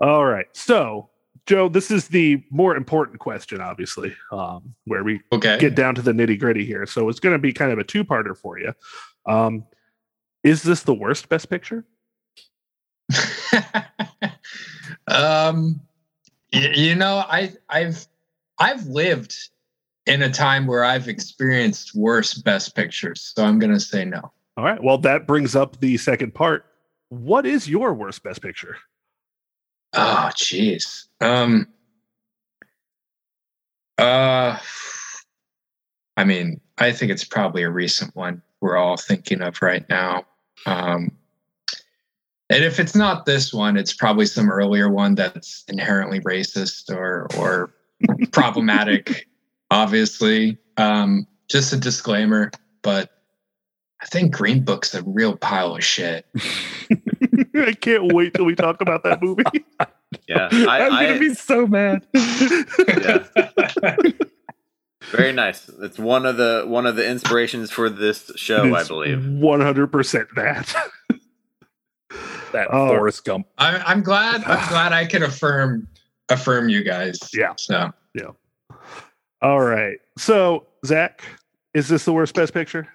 All 0.00 0.26
right. 0.26 0.46
So, 0.52 1.08
Joe, 1.46 1.68
this 1.68 1.90
is 1.90 2.08
the 2.08 2.42
more 2.50 2.76
important 2.76 3.18
question, 3.20 3.60
obviously, 3.60 4.14
um, 4.32 4.74
where 4.84 5.04
we 5.04 5.20
Okay. 5.32 5.58
get 5.58 5.74
down 5.76 5.94
to 5.94 6.02
the 6.02 6.12
nitty 6.12 6.38
gritty 6.38 6.64
here. 6.64 6.86
So, 6.86 7.08
it's 7.08 7.20
going 7.20 7.34
to 7.34 7.38
be 7.38 7.52
kind 7.52 7.70
of 7.72 7.78
a 7.78 7.84
two 7.84 8.04
parter 8.04 8.36
for 8.36 8.58
you. 8.58 8.72
Um, 9.26 9.64
is 10.42 10.62
this 10.62 10.82
the 10.82 10.94
worst 10.94 11.28
Best 11.28 11.48
Picture? 11.50 11.84
um 15.08 15.80
y- 16.52 16.72
you 16.74 16.94
know 16.96 17.22
i 17.28 17.52
i've 17.68 18.04
i've 18.58 18.84
lived 18.86 19.36
in 20.06 20.22
a 20.22 20.30
time 20.30 20.66
where 20.66 20.82
i've 20.84 21.06
experienced 21.06 21.94
worse 21.94 22.34
best 22.34 22.74
pictures 22.74 23.32
so 23.34 23.44
i'm 23.44 23.60
gonna 23.60 23.78
say 23.78 24.04
no 24.04 24.32
All 24.56 24.64
right. 24.64 24.82
Well, 24.82 24.98
that 24.98 25.26
brings 25.28 25.54
up 25.54 25.78
the 25.80 25.96
second 25.98 26.34
part. 26.34 26.64
What 27.10 27.44
is 27.46 27.68
your 27.68 27.92
worst 27.94 28.22
Best 28.22 28.40
Picture? 28.42 28.76
Oh 29.92 30.30
jeez. 30.34 31.06
Um 31.20 31.66
uh 33.98 34.58
i 36.18 36.24
mean 36.24 36.60
i 36.76 36.92
think 36.92 37.10
it's 37.10 37.24
probably 37.24 37.62
a 37.62 37.70
recent 37.70 38.14
one 38.14 38.42
we're 38.60 38.76
all 38.76 38.98
thinking 38.98 39.40
of 39.40 39.62
right 39.62 39.88
now. 39.88 40.24
Um 40.66 41.10
and 42.50 42.62
if 42.62 42.78
it's 42.78 42.94
not 42.94 43.24
this 43.26 43.52
one 43.52 43.76
it's 43.76 43.94
probably 43.94 44.26
some 44.26 44.50
earlier 44.50 44.90
one 44.90 45.14
that's 45.14 45.64
inherently 45.68 46.20
racist 46.20 46.94
or 46.94 47.26
or 47.38 47.74
problematic 48.32 49.26
obviously. 49.70 50.58
Um 50.76 51.26
just 51.48 51.72
a 51.72 51.76
disclaimer 51.76 52.50
but 52.82 53.10
i 54.02 54.06
think 54.06 54.34
green 54.34 54.64
book's 54.64 54.94
a 54.94 55.02
real 55.04 55.36
pile 55.36 55.76
of 55.76 55.84
shit 55.84 56.26
I 57.54 57.72
can't 57.72 58.12
wait 58.12 58.34
till 58.34 58.44
we 58.44 58.54
talk 58.54 58.80
about 58.80 59.02
that 59.04 59.22
movie. 59.22 59.42
Yeah. 60.28 60.48
I'm 60.52 60.90
gonna 60.92 61.14
I, 61.14 61.18
be 61.18 61.34
so 61.34 61.66
mad. 61.66 62.06
yeah. 62.14 63.24
Very 65.10 65.32
nice. 65.32 65.68
It's 65.80 65.98
one 65.98 66.24
of 66.24 66.36
the 66.36 66.64
one 66.66 66.86
of 66.86 66.94
the 66.96 67.06
inspirations 67.08 67.70
for 67.72 67.90
this 67.90 68.30
show, 68.36 68.72
I 68.74 68.84
believe. 68.84 69.26
One 69.26 69.60
hundred 69.60 69.88
percent 69.88 70.28
that. 70.36 70.74
that 72.52 72.68
Oh. 72.70 72.88
Forrest 72.88 73.24
Gump. 73.24 73.46
I'm, 73.58 73.82
I'm 73.84 74.02
glad 74.02 74.44
i'm 74.44 74.68
glad 74.68 74.92
i 74.92 75.04
can 75.04 75.22
affirm 75.24 75.88
affirm 76.28 76.68
you 76.68 76.82
guys 76.84 77.18
Yeah. 77.34 77.54
so 77.56 77.92
All 79.42 79.60
right. 79.60 79.98
So, 80.16 80.66
Zach, 80.86 81.22
is 81.74 81.88
this 81.88 82.04
the 82.04 82.12
worst 82.12 82.34
Best 82.34 82.54
Picture? 82.54 82.88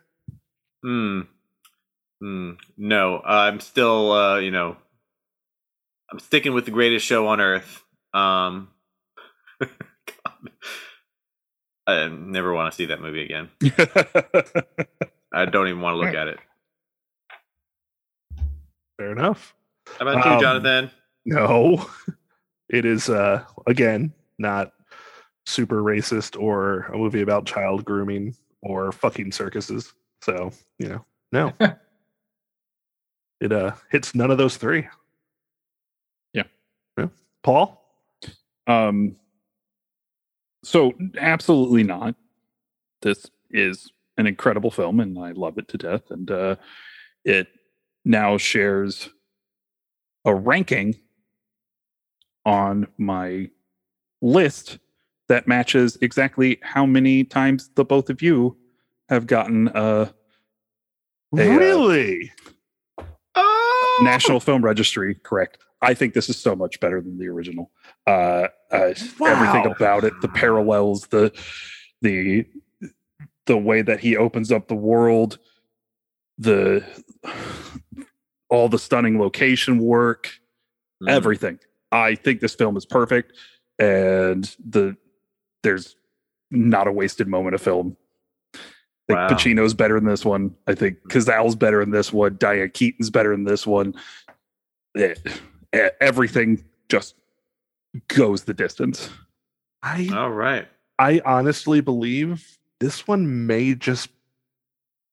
Hmm. 0.81 1.21
Hmm, 2.21 2.51
no, 2.77 3.19
I'm 3.19 3.59
still, 3.59 4.11
uh, 4.11 4.37
you 4.37 4.51
know, 4.51 4.77
I'm 6.11 6.19
sticking 6.19 6.53
with 6.53 6.65
the 6.65 6.71
greatest 6.71 7.05
show 7.05 7.27
on 7.27 7.41
earth. 7.41 7.83
Um, 8.13 8.69
God. 9.59 10.51
I 11.87 12.07
never 12.09 12.53
want 12.53 12.71
to 12.71 12.75
see 12.75 12.85
that 12.85 13.01
movie 13.01 13.23
again. 13.23 13.49
I 15.33 15.45
don't 15.45 15.67
even 15.67 15.81
want 15.81 15.95
to 15.95 15.97
look 15.97 16.13
at 16.15 16.27
it. 16.27 16.39
Fair 18.97 19.11
enough. 19.11 19.55
How 19.97 20.07
about 20.07 20.25
you, 20.25 20.31
Um, 20.31 20.39
Jonathan? 20.39 20.91
No, 21.25 21.85
it 22.69 22.85
is 22.85 23.09
uh 23.09 23.43
again 23.67 24.13
not 24.37 24.73
super 25.45 25.81
racist 25.81 26.39
or 26.39 26.81
a 26.93 26.97
movie 26.97 27.21
about 27.21 27.45
child 27.45 27.83
grooming 27.83 28.35
or 28.61 28.91
fucking 28.91 29.31
circuses. 29.31 29.93
So 30.21 30.51
you 30.77 30.89
know, 30.89 31.05
no, 31.31 31.53
it 33.41 33.51
uh 33.51 33.71
hits 33.89 34.15
none 34.15 34.31
of 34.31 34.37
those 34.37 34.55
three. 34.55 34.87
Yeah. 36.33 36.43
yeah. 36.97 37.07
Paul. 37.43 37.77
Um, 38.67 39.17
so 40.63 40.93
absolutely 41.17 41.83
not. 41.83 42.15
This 43.01 43.29
is 43.49 43.91
an 44.17 44.27
incredible 44.27 44.71
film, 44.71 44.99
and 44.99 45.17
I 45.17 45.31
love 45.31 45.57
it 45.57 45.67
to 45.69 45.77
death. 45.77 46.11
And 46.11 46.29
uh, 46.29 46.55
it 47.25 47.47
now 48.05 48.37
shares 48.37 49.09
a 50.23 50.33
ranking 50.33 50.95
on 52.45 52.87
my 52.97 53.49
list 54.21 54.77
that 55.27 55.47
matches 55.47 55.97
exactly 56.01 56.59
how 56.61 56.85
many 56.85 57.23
times 57.23 57.71
the 57.75 57.83
both 57.83 58.09
of 58.09 58.21
you 58.21 58.55
have 59.09 59.25
gotten 59.25 59.67
a 59.69 60.13
Hey, 61.33 61.47
uh, 61.47 61.57
really? 61.57 62.31
Oh! 62.45 62.51
National 64.01 64.39
Film 64.39 64.63
Registry 64.63 65.15
correct. 65.15 65.57
I 65.81 65.93
think 65.93 66.13
this 66.13 66.29
is 66.29 66.37
so 66.37 66.55
much 66.55 66.79
better 66.79 67.01
than 67.01 67.17
the 67.17 67.27
original. 67.27 67.71
Uh, 68.05 68.47
uh, 68.71 68.93
Everything 69.25 69.65
about 69.75 70.03
it, 70.03 70.13
the 70.21 70.27
parallels, 70.27 71.07
the 71.07 71.31
the 72.01 72.45
the 73.47 73.57
way 73.57 73.81
that 73.81 73.99
he 73.99 74.15
opens 74.17 74.51
up 74.51 74.67
the 74.67 74.75
world, 74.75 75.39
the 76.37 76.83
all 78.49 78.69
the 78.69 78.79
stunning 78.79 79.19
location 79.19 79.79
work, 79.79 80.29
Mm. 81.01 81.09
everything. 81.09 81.57
I 81.91 82.13
think 82.13 82.41
this 82.41 82.53
film 82.53 82.77
is 82.77 82.85
perfect, 82.85 83.33
and 83.79 84.43
the 84.63 84.95
there's 85.63 85.95
not 86.51 86.87
a 86.87 86.91
wasted 86.91 87.27
moment 87.27 87.55
of 87.55 87.61
film. 87.61 87.97
I 89.15 89.27
think 89.27 89.31
Wow. 89.31 89.37
Pacino's 89.37 89.73
better 89.73 89.99
than 89.99 90.07
this 90.07 90.23
one. 90.25 90.55
I 90.67 90.75
think 90.75 90.97
Cazale's 91.09 91.55
better 91.55 91.79
than 91.79 91.91
this 91.91 92.11
one. 92.13 92.37
Diane 92.39 92.69
Keaton's 92.73 93.09
better 93.09 93.31
than 93.31 93.43
this 93.45 93.65
one. 93.67 93.93
Eh, 94.97 95.15
eh, 95.73 95.89
everything 95.99 96.63
just 96.89 97.15
goes 98.07 98.43
the 98.43 98.53
distance. 98.53 99.09
I 99.83 100.09
All 100.13 100.31
right. 100.31 100.67
I 100.99 101.21
honestly 101.25 101.81
believe 101.81 102.57
this 102.79 103.07
one 103.07 103.47
may 103.47 103.73
just 103.75 104.09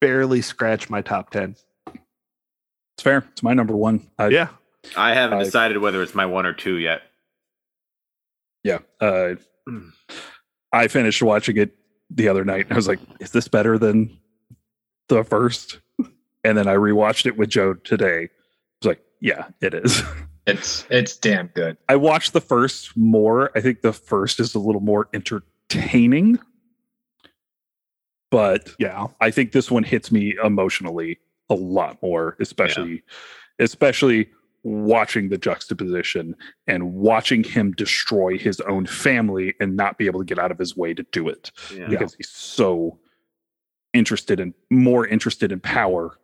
barely 0.01 0.43
scratch 0.43 0.91
my 0.91 1.01
top 1.03 1.31
ten. 1.31 1.57
It's 1.87 3.03
fair. 3.03 3.25
It's 3.33 3.43
my 3.43 3.55
number 3.55 3.75
one. 3.77 4.09
I, 4.19 4.29
Yeah. 4.29 4.49
I 4.97 5.15
haven't 5.15 5.39
I- 5.39 5.45
decided 5.45 5.79
whether 5.79 6.03
it's 6.03 6.15
my 6.15 6.27
one 6.27 6.47
or 6.47 6.53
two 6.53 6.77
yet. 6.77 7.03
yeah. 8.65 8.79
Uh, 9.01 9.35
Mm. 9.69 9.93
I 10.73 10.89
finished 10.89 11.23
watching 11.23 11.57
it 11.59 11.77
the 12.11 12.29
other 12.29 12.45
night. 12.45 12.65
And 12.65 12.73
I 12.73 12.77
was 12.77 12.89
like, 12.89 13.01
"Is 13.21 13.31
this 13.33 13.49
better 13.49 13.79
than 13.79 14.19
the 15.09 15.25
first? 15.25 15.81
And 16.45 16.57
then 16.57 16.69
I 16.69 16.75
rewatched 16.75 17.27
it 17.27 17.37
with 17.37 17.49
Joe 17.51 17.75
today. 17.75 18.23
I 18.25 18.29
was 18.83 18.87
like, 18.87 19.03
"Yeah, 19.21 19.49
it 19.61 19.75
is." 19.75 20.03
It's 20.47 20.87
it's 20.89 21.15
damn 21.15 21.49
good. 21.49 21.77
I 21.91 21.97
watched 21.97 22.33
the 22.33 22.41
first 22.41 22.97
more. 22.97 23.51
I 23.55 23.61
think 23.61 23.83
the 23.83 23.93
first 23.93 24.41
is 24.41 24.55
a 24.55 24.59
little 24.59 24.81
more 24.81 25.07
entertaining, 25.13 26.39
but 28.31 28.71
Yeah. 28.79 29.09
I 29.21 29.31
think 29.31 29.53
this 29.53 29.71
one 29.71 29.83
hits 29.83 30.11
me 30.11 30.37
emotionally 30.43 31.19
a 31.51 31.55
lot 31.55 32.01
more, 32.03 32.35
especially 32.41 33.03
especially 33.59 34.31
watching 34.65 35.29
the 35.29 35.39
juxtaposition 35.39 36.35
and 36.67 36.93
watching 36.95 37.43
him 37.45 37.73
destroy 37.73 38.37
his 38.39 38.61
own 38.63 38.87
family 38.87 39.55
and 39.61 39.77
not 39.77 39.99
be 39.99 40.07
able 40.07 40.21
to 40.21 40.27
get 40.27 40.39
out 40.39 40.51
of 40.51 40.59
his 40.59 40.77
way 40.77 40.93
to 40.95 41.03
do 41.13 41.29
it 41.29 41.51
Yeah. 41.75 41.87
because 41.89 42.15
he's 42.15 42.29
so 42.29 42.99
interested 43.95 44.41
in 44.41 44.55
more 44.71 45.07
interested 45.07 45.53
in 45.53 45.61
power. 45.61 46.19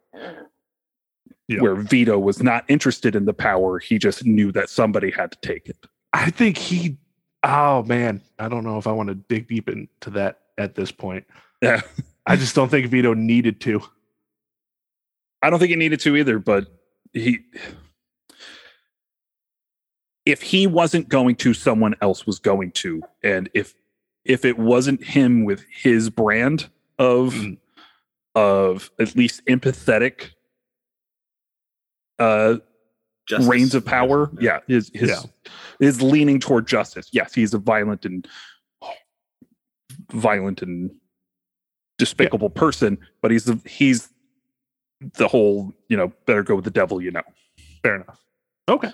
Yeah. 1.48 1.60
Where 1.60 1.74
Vito 1.76 2.18
was 2.18 2.42
not 2.42 2.64
interested 2.68 3.14
in 3.14 3.26
the 3.26 3.34
power, 3.34 3.78
he 3.78 3.98
just 3.98 4.24
knew 4.24 4.50
that 4.52 4.70
somebody 4.70 5.10
had 5.10 5.30
to 5.32 5.38
take 5.42 5.68
it. 5.68 5.76
I 6.12 6.30
think 6.30 6.56
he 6.56 6.96
oh 7.42 7.82
man. 7.82 8.22
I 8.38 8.48
don't 8.48 8.64
know 8.64 8.78
if 8.78 8.86
I 8.86 8.92
want 8.92 9.08
to 9.10 9.14
dig 9.14 9.48
deep 9.48 9.68
into 9.68 10.10
that 10.10 10.40
at 10.58 10.74
this 10.74 10.90
point. 10.90 11.24
Yeah. 11.62 11.82
I 12.26 12.36
just 12.36 12.54
don't 12.54 12.70
think 12.70 12.86
Vito 12.86 13.12
needed 13.12 13.60
to. 13.62 13.82
I 15.42 15.50
don't 15.50 15.58
think 15.58 15.70
he 15.70 15.76
needed 15.76 16.00
to 16.00 16.16
either, 16.16 16.38
but 16.38 16.66
he 17.12 17.40
if 20.26 20.40
he 20.42 20.66
wasn't 20.66 21.08
going 21.08 21.36
to, 21.36 21.52
someone 21.54 21.94
else 22.00 22.26
was 22.26 22.38
going 22.38 22.72
to. 22.72 23.02
And 23.22 23.48
if 23.54 23.74
if 24.24 24.44
it 24.44 24.58
wasn't 24.58 25.04
him 25.04 25.44
with 25.44 25.62
his 25.70 26.08
brand 26.10 26.70
of 26.98 27.34
Mm. 27.34 27.58
of 28.34 28.90
at 28.98 29.14
least 29.16 29.44
empathetic 29.46 30.30
uh 32.18 32.56
Justice. 33.26 33.48
reigns 33.48 33.74
of 33.74 33.84
power, 33.86 34.30
yeah, 34.40 34.60
his 34.66 34.90
his 34.94 35.08
Yeah. 35.10 35.22
is 35.80 36.02
leaning 36.02 36.38
toward 36.40 36.66
justice. 36.66 37.08
Yes, 37.12 37.34
he's 37.34 37.54
a 37.54 37.58
violent 37.58 38.04
and 38.04 38.26
violent 40.12 40.60
and 40.62 40.90
despicable 41.98 42.50
person, 42.50 42.98
but 43.22 43.30
he's 43.30 43.44
the 43.44 43.58
he's 43.66 44.10
the 45.16 45.28
whole, 45.28 45.72
you 45.88 45.96
know, 45.96 46.08
better 46.26 46.42
go 46.42 46.54
with 46.54 46.64
the 46.64 46.70
devil, 46.70 47.00
you 47.00 47.10
know. 47.10 47.22
Fair 47.82 47.96
enough. 47.96 48.20
Okay. 48.68 48.92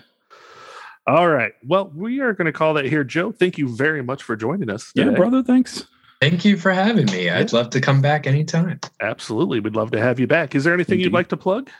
All 1.07 1.29
right. 1.29 1.53
Well, 1.65 1.91
we 1.95 2.21
are 2.21 2.33
going 2.33 2.47
to 2.47 2.53
call 2.53 2.75
that 2.75 2.85
here. 2.85 3.05
Joe, 3.05 3.33
thank 3.33 3.59
you 3.59 3.69
very 3.75 4.03
much 4.03 4.23
for 4.23 4.37
joining 4.37 4.71
us. 4.71 4.93
Yeah, 4.95 5.11
brother, 5.11 5.43
thanks. 5.43 5.87
Thank 6.21 6.45
you 6.45 6.57
for 6.59 6.71
having 6.71 7.07
me. 7.07 7.31
I'd 7.31 7.53
love 7.53 7.71
to 7.71 7.81
come 7.81 8.03
back 8.03 8.27
anytime. 8.27 8.79
Absolutely. 9.01 9.59
We'd 9.61 9.75
love 9.75 9.91
to 9.93 10.01
have 10.01 10.21
you 10.21 10.27
back. 10.27 10.55
Is 10.55 10.65
there 10.65 10.75
anything 10.75 11.01
you'd 11.01 11.15
like 11.15 11.29
to 11.29 11.37
plug? 11.37 11.71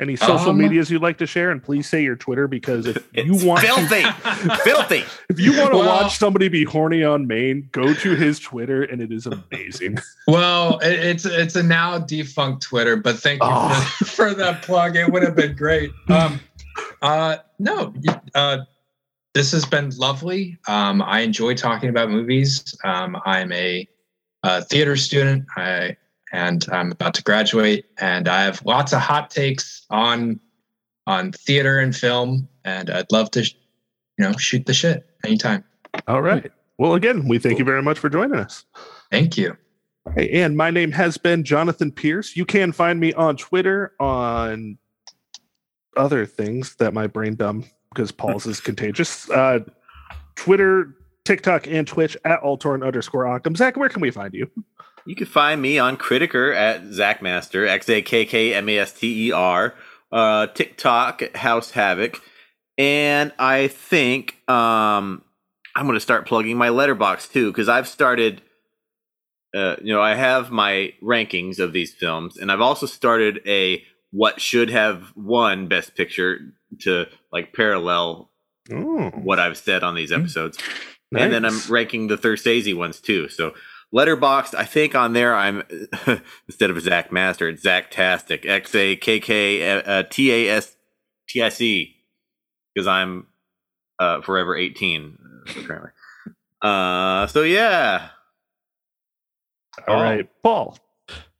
Any 0.00 0.14
social 0.14 0.50
Um, 0.50 0.58
medias 0.58 0.90
you'd 0.92 1.02
like 1.02 1.18
to 1.18 1.26
share? 1.26 1.50
And 1.50 1.60
please 1.62 1.88
say 1.88 2.02
your 2.04 2.14
Twitter 2.14 2.46
because 2.46 2.86
if 2.86 3.08
you 3.14 3.34
want 3.46 3.62
to, 3.62 3.66
filthy, 3.66 4.02
filthy. 4.64 5.04
if 5.28 5.40
you 5.40 5.56
want 5.58 5.72
to 5.72 5.78
Well- 5.78 6.02
watch 6.02 6.18
somebody 6.18 6.48
be 6.48 6.62
horny 6.64 7.02
on 7.02 7.26
Maine, 7.26 7.68
go 7.72 7.92
to 7.94 8.14
his 8.14 8.38
Twitter 8.38 8.82
and 8.84 9.00
it 9.02 9.10
is 9.12 9.26
amazing. 9.26 9.98
Well, 10.28 10.78
it's 10.82 11.24
it's 11.24 11.56
a 11.56 11.62
now 11.62 11.98
defunct 11.98 12.62
Twitter, 12.62 12.96
but 12.96 13.16
thank 13.16 13.42
you 13.42 13.48
Oh. 13.50 13.94
for, 13.98 14.04
for 14.04 14.34
that 14.34 14.60
plug. 14.60 14.94
It 14.94 15.10
would 15.10 15.22
have 15.22 15.34
been 15.34 15.56
great. 15.56 15.90
Um, 16.08 16.38
uh, 17.02 17.36
no, 17.58 17.94
uh, 18.34 18.58
this 19.34 19.52
has 19.52 19.64
been 19.64 19.90
lovely. 19.96 20.58
Um, 20.68 21.02
I 21.02 21.20
enjoy 21.20 21.54
talking 21.54 21.88
about 21.88 22.10
movies. 22.10 22.74
Um, 22.84 23.16
I'm 23.24 23.52
a, 23.52 23.88
uh 24.44 24.60
theater 24.62 24.96
student. 24.96 25.44
I 25.56 25.96
and 26.32 26.64
I'm 26.70 26.92
about 26.92 27.14
to 27.14 27.22
graduate, 27.22 27.86
and 27.98 28.28
I 28.28 28.42
have 28.42 28.64
lots 28.64 28.92
of 28.92 29.00
hot 29.00 29.30
takes 29.30 29.86
on 29.90 30.40
on 31.06 31.32
theater 31.32 31.78
and 31.80 31.96
film, 31.96 32.48
and 32.64 32.90
I'd 32.90 33.10
love 33.10 33.30
to, 33.32 33.42
you 33.42 33.50
know, 34.18 34.32
shoot 34.32 34.66
the 34.66 34.74
shit 34.74 35.08
anytime. 35.24 35.64
All 36.06 36.20
right. 36.20 36.52
Well, 36.76 36.94
again, 36.94 37.26
we 37.26 37.38
thank 37.38 37.58
you 37.58 37.64
very 37.64 37.82
much 37.82 37.98
for 37.98 38.10
joining 38.10 38.38
us. 38.38 38.64
Thank 39.10 39.38
you. 39.38 39.56
Hey, 40.14 40.42
and 40.42 40.56
my 40.56 40.70
name 40.70 40.92
has 40.92 41.16
been 41.16 41.44
Jonathan 41.44 41.90
Pierce. 41.90 42.36
You 42.36 42.44
can 42.44 42.72
find 42.72 43.00
me 43.00 43.12
on 43.14 43.36
Twitter, 43.36 43.94
on 43.98 44.78
other 45.98 46.24
things 46.24 46.76
that 46.76 46.94
my 46.94 47.06
brain 47.06 47.34
dumb 47.34 47.64
because 47.92 48.12
Paul's 48.12 48.46
is 48.46 48.60
contagious. 48.60 49.28
Uh, 49.30 49.60
Twitter, 50.36 50.94
TikTok, 51.24 51.66
and 51.66 51.86
Twitch 51.86 52.16
at 52.24 52.40
Altorn 52.42 52.86
underscore 52.86 53.26
Ockham. 53.26 53.56
Zach, 53.56 53.76
where 53.76 53.88
can 53.88 54.00
we 54.00 54.10
find 54.10 54.32
you? 54.32 54.50
You 55.04 55.14
can 55.14 55.26
find 55.26 55.60
me 55.60 55.78
on 55.78 55.96
Criticker 55.96 56.54
at 56.54 56.82
Zachmaster, 56.84 57.66
X 57.66 57.88
A 57.88 58.02
K 58.02 58.24
K 58.24 58.54
M 58.54 58.68
A 58.68 58.78
S 58.78 58.92
T 58.92 59.28
E 59.28 59.32
R, 59.32 59.74
uh, 60.12 60.46
TikTok 60.48 61.22
at 61.22 61.36
House 61.36 61.70
Havoc, 61.72 62.20
and 62.76 63.32
I 63.38 63.68
think 63.68 64.36
um, 64.48 65.24
I'm 65.74 65.86
going 65.86 65.94
to 65.94 66.00
start 66.00 66.26
plugging 66.26 66.56
my 66.56 66.68
Letterboxd 66.68 67.32
too 67.32 67.50
because 67.50 67.68
I've 67.68 67.88
started. 67.88 68.42
Uh, 69.56 69.76
you 69.82 69.94
know, 69.94 70.02
I 70.02 70.14
have 70.14 70.50
my 70.50 70.92
rankings 71.02 71.58
of 71.58 71.72
these 71.72 71.94
films, 71.94 72.36
and 72.36 72.52
I've 72.52 72.60
also 72.60 72.84
started 72.84 73.40
a 73.46 73.82
what 74.10 74.40
should 74.40 74.70
have 74.70 75.12
won 75.16 75.68
Best 75.68 75.94
Picture 75.94 76.38
to 76.80 77.06
like 77.32 77.52
parallel 77.54 78.30
Oh, 78.70 79.10
what 79.10 79.38
I've 79.38 79.56
said 79.56 79.82
on 79.82 79.94
these 79.94 80.10
Mm. 80.10 80.20
episodes 80.20 80.58
and 81.16 81.32
then 81.32 81.46
I'm 81.46 81.58
ranking 81.70 82.08
the 82.08 82.18
Thursdaysy 82.18 82.76
ones 82.76 83.00
too. 83.00 83.28
So 83.30 83.54
Letterboxd, 83.94 84.54
I 84.54 84.64
think 84.64 84.94
on 84.94 85.14
there 85.14 85.34
I'm 85.34 85.62
instead 86.46 86.68
of 86.70 86.78
Zach 86.82 87.10
Master, 87.10 87.48
it's 87.48 87.62
Zach 87.62 87.90
Tastic. 87.90 88.44
X 88.44 88.74
A 88.74 88.94
K 88.96 89.18
K 89.20 89.78
uh, 89.80 90.02
T 90.10 90.30
A 90.30 90.50
S 90.56 90.76
T 91.28 91.42
I 91.42 91.48
C. 91.48 91.96
Because 92.74 92.86
I'm 92.86 93.26
uh, 93.98 94.20
forever 94.20 94.54
18 94.54 95.16
uh, 95.48 95.52
apparently. 95.62 95.90
Uh, 96.60 97.26
so 97.28 97.42
yeah. 97.44 98.10
All 99.86 100.02
right, 100.02 100.28
Paul. 100.42 100.76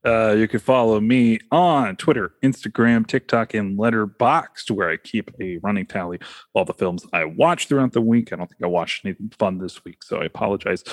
Uh, 0.05 0.33
you 0.33 0.47
can 0.47 0.61
follow 0.61 1.01
me 1.01 1.41
on 1.51 1.97
Twitter, 1.97 2.33
Instagram, 2.45 3.07
TikTok, 3.07 3.55
and 3.55 3.79
Letterboxd, 3.79 4.71
where 4.71 4.91
I 4.91 4.97
keep 4.97 5.31
a 5.41 5.59
running 5.59 5.87
tally 5.87 6.19
of 6.21 6.49
all 6.55 6.65
the 6.65 6.73
films 6.73 7.05
I 7.13 7.25
watch 7.25 7.67
throughout 7.67 7.93
the 7.93 8.01
week. 8.01 8.33
I 8.33 8.37
don't 8.37 8.47
think 8.47 8.63
I 8.63 8.69
watched 8.69 9.05
anything 9.05 9.33
fun 9.39 9.59
this 9.59 9.85
week, 9.85 10.05
so 10.05 10.19
I 10.19 10.25
apologize. 10.25 10.85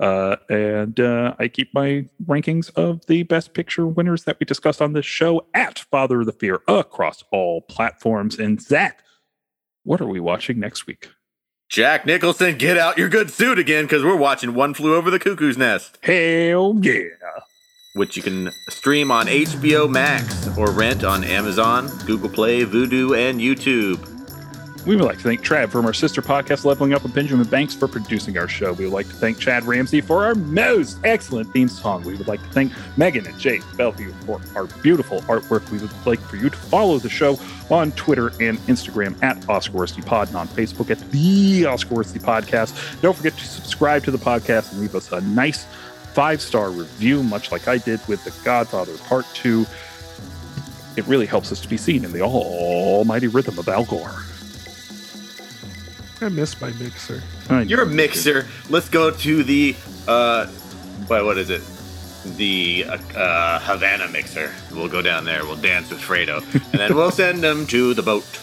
Uh, 0.00 0.36
and 0.50 0.98
uh, 1.00 1.34
I 1.38 1.48
keep 1.48 1.72
my 1.74 2.06
rankings 2.26 2.70
of 2.74 3.06
the 3.06 3.22
best 3.22 3.54
picture 3.54 3.86
winners 3.86 4.24
that 4.24 4.38
we 4.40 4.44
discussed 4.44 4.82
on 4.82 4.92
this 4.92 5.06
show 5.06 5.46
at 5.54 5.78
Father 5.90 6.20
of 6.20 6.26
the 6.26 6.32
Fear 6.32 6.60
across 6.66 7.22
all 7.30 7.62
platforms. 7.62 8.38
And 8.38 8.60
Zach, 8.60 9.02
what 9.84 10.00
are 10.00 10.08
we 10.08 10.20
watching 10.20 10.58
next 10.58 10.86
week? 10.86 11.08
Jack 11.70 12.04
Nicholson, 12.04 12.58
get 12.58 12.76
out 12.76 12.98
your 12.98 13.08
good 13.08 13.30
suit 13.30 13.58
again 13.58 13.84
because 13.84 14.04
we're 14.04 14.16
watching 14.16 14.54
One 14.54 14.74
Flew 14.74 14.94
Over 14.94 15.10
the 15.10 15.18
Cuckoo's 15.18 15.56
Nest, 15.56 15.98
Hell 16.02 16.78
yeah. 16.82 17.04
Which 17.94 18.16
you 18.16 18.22
can 18.22 18.50
stream 18.68 19.10
on 19.10 19.26
HBO 19.26 19.88
Max 19.88 20.48
or 20.56 20.70
rent 20.70 21.04
on 21.04 21.24
Amazon, 21.24 21.90
Google 22.06 22.30
Play, 22.30 22.62
Vudu, 22.62 23.16
and 23.16 23.38
YouTube. 23.38 24.08
We 24.86 24.96
would 24.96 25.04
like 25.04 25.18
to 25.18 25.22
thank 25.22 25.44
Trav 25.44 25.70
from 25.70 25.86
our 25.86 25.92
sister 25.92 26.20
podcast, 26.22 26.64
Leveling 26.64 26.92
Up, 26.92 27.04
and 27.04 27.14
Benjamin 27.14 27.46
Banks 27.46 27.72
for 27.72 27.86
producing 27.86 28.36
our 28.36 28.48
show. 28.48 28.72
We 28.72 28.84
would 28.84 28.94
like 28.94 29.06
to 29.08 29.14
thank 29.14 29.38
Chad 29.38 29.62
Ramsey 29.62 30.00
for 30.00 30.24
our 30.24 30.34
most 30.34 30.98
excellent 31.04 31.52
theme 31.52 31.68
song. 31.68 32.02
We 32.02 32.16
would 32.16 32.26
like 32.26 32.40
to 32.40 32.48
thank 32.48 32.72
Megan 32.96 33.24
and 33.26 33.38
Jake 33.38 33.62
Bellevue 33.76 34.12
for 34.26 34.40
our 34.56 34.66
beautiful 34.82 35.20
artwork. 35.22 35.70
We 35.70 35.78
would 35.78 35.92
like 36.04 36.18
for 36.18 36.36
you 36.36 36.50
to 36.50 36.56
follow 36.56 36.98
the 36.98 37.10
show 37.10 37.38
on 37.70 37.92
Twitter 37.92 38.28
and 38.40 38.58
Instagram 38.66 39.22
at 39.22 39.48
Oscar 39.48 39.86
Pod 40.02 40.28
and 40.28 40.36
on 40.36 40.48
Facebook 40.48 40.90
at 40.90 40.98
the 41.12 41.66
Oscar 41.66 41.94
Worsty 41.94 42.20
Podcast. 42.20 43.00
Don't 43.02 43.16
forget 43.16 43.36
to 43.36 43.44
subscribe 43.44 44.02
to 44.04 44.10
the 44.10 44.18
podcast 44.18 44.72
and 44.72 44.80
leave 44.80 44.96
us 44.96 45.12
a 45.12 45.20
nice 45.20 45.64
five 46.14 46.42
star 46.42 46.70
review, 46.70 47.22
much 47.22 47.52
like 47.52 47.68
I 47.68 47.78
did 47.78 48.06
with 48.08 48.24
The 48.24 48.32
Godfather 48.44 48.96
Part 48.98 49.26
2. 49.34 49.64
It 50.96 51.06
really 51.06 51.26
helps 51.26 51.50
us 51.52 51.60
to 51.60 51.68
be 51.68 51.76
seen 51.78 52.04
in 52.04 52.12
the 52.12 52.20
almighty 52.20 53.28
rhythm 53.28 53.58
of 53.58 53.68
Al 53.68 53.84
Gore. 53.84 54.24
I 56.20 56.28
miss 56.28 56.60
my 56.60 56.70
mixer. 56.72 57.22
I- 57.48 57.62
You're 57.62 57.82
a 57.82 57.86
mixer. 57.86 58.46
Let's 58.68 58.88
go 58.88 59.10
to 59.10 59.42
the 59.42 59.74
uh, 60.06 60.46
what, 61.06 61.24
what 61.24 61.38
is 61.38 61.50
it? 61.50 61.62
The 62.36 62.84
uh, 62.88 62.96
uh, 63.18 63.58
Havana 63.60 64.08
mixer. 64.08 64.54
We'll 64.72 64.88
go 64.88 65.02
down 65.02 65.24
there. 65.24 65.44
We'll 65.44 65.56
dance 65.56 65.90
with 65.90 66.00
Fredo, 66.00 66.38
and 66.72 66.80
then 66.80 66.94
we'll 66.94 67.10
send 67.10 67.44
him 67.44 67.66
to 67.68 67.94
the 67.94 68.02
boat. 68.02 68.22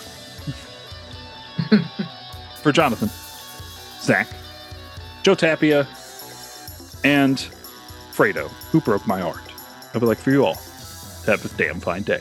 for 2.62 2.72
Jonathan, 2.74 3.10
Zach, 4.02 4.28
Joe 5.24 5.36
Tapia, 5.36 5.88
and 7.06 7.48
Fredo, 8.20 8.50
who 8.74 8.82
broke 8.82 9.08
my 9.08 9.22
heart. 9.22 9.40
I 9.94 9.98
would 9.98 10.06
like 10.06 10.18
for 10.18 10.32
you 10.32 10.46
all 10.46 10.56
to 10.56 11.32
have 11.32 11.46
a 11.46 11.58
damn 11.58 11.80
fine 11.80 12.04
day. 12.04 12.20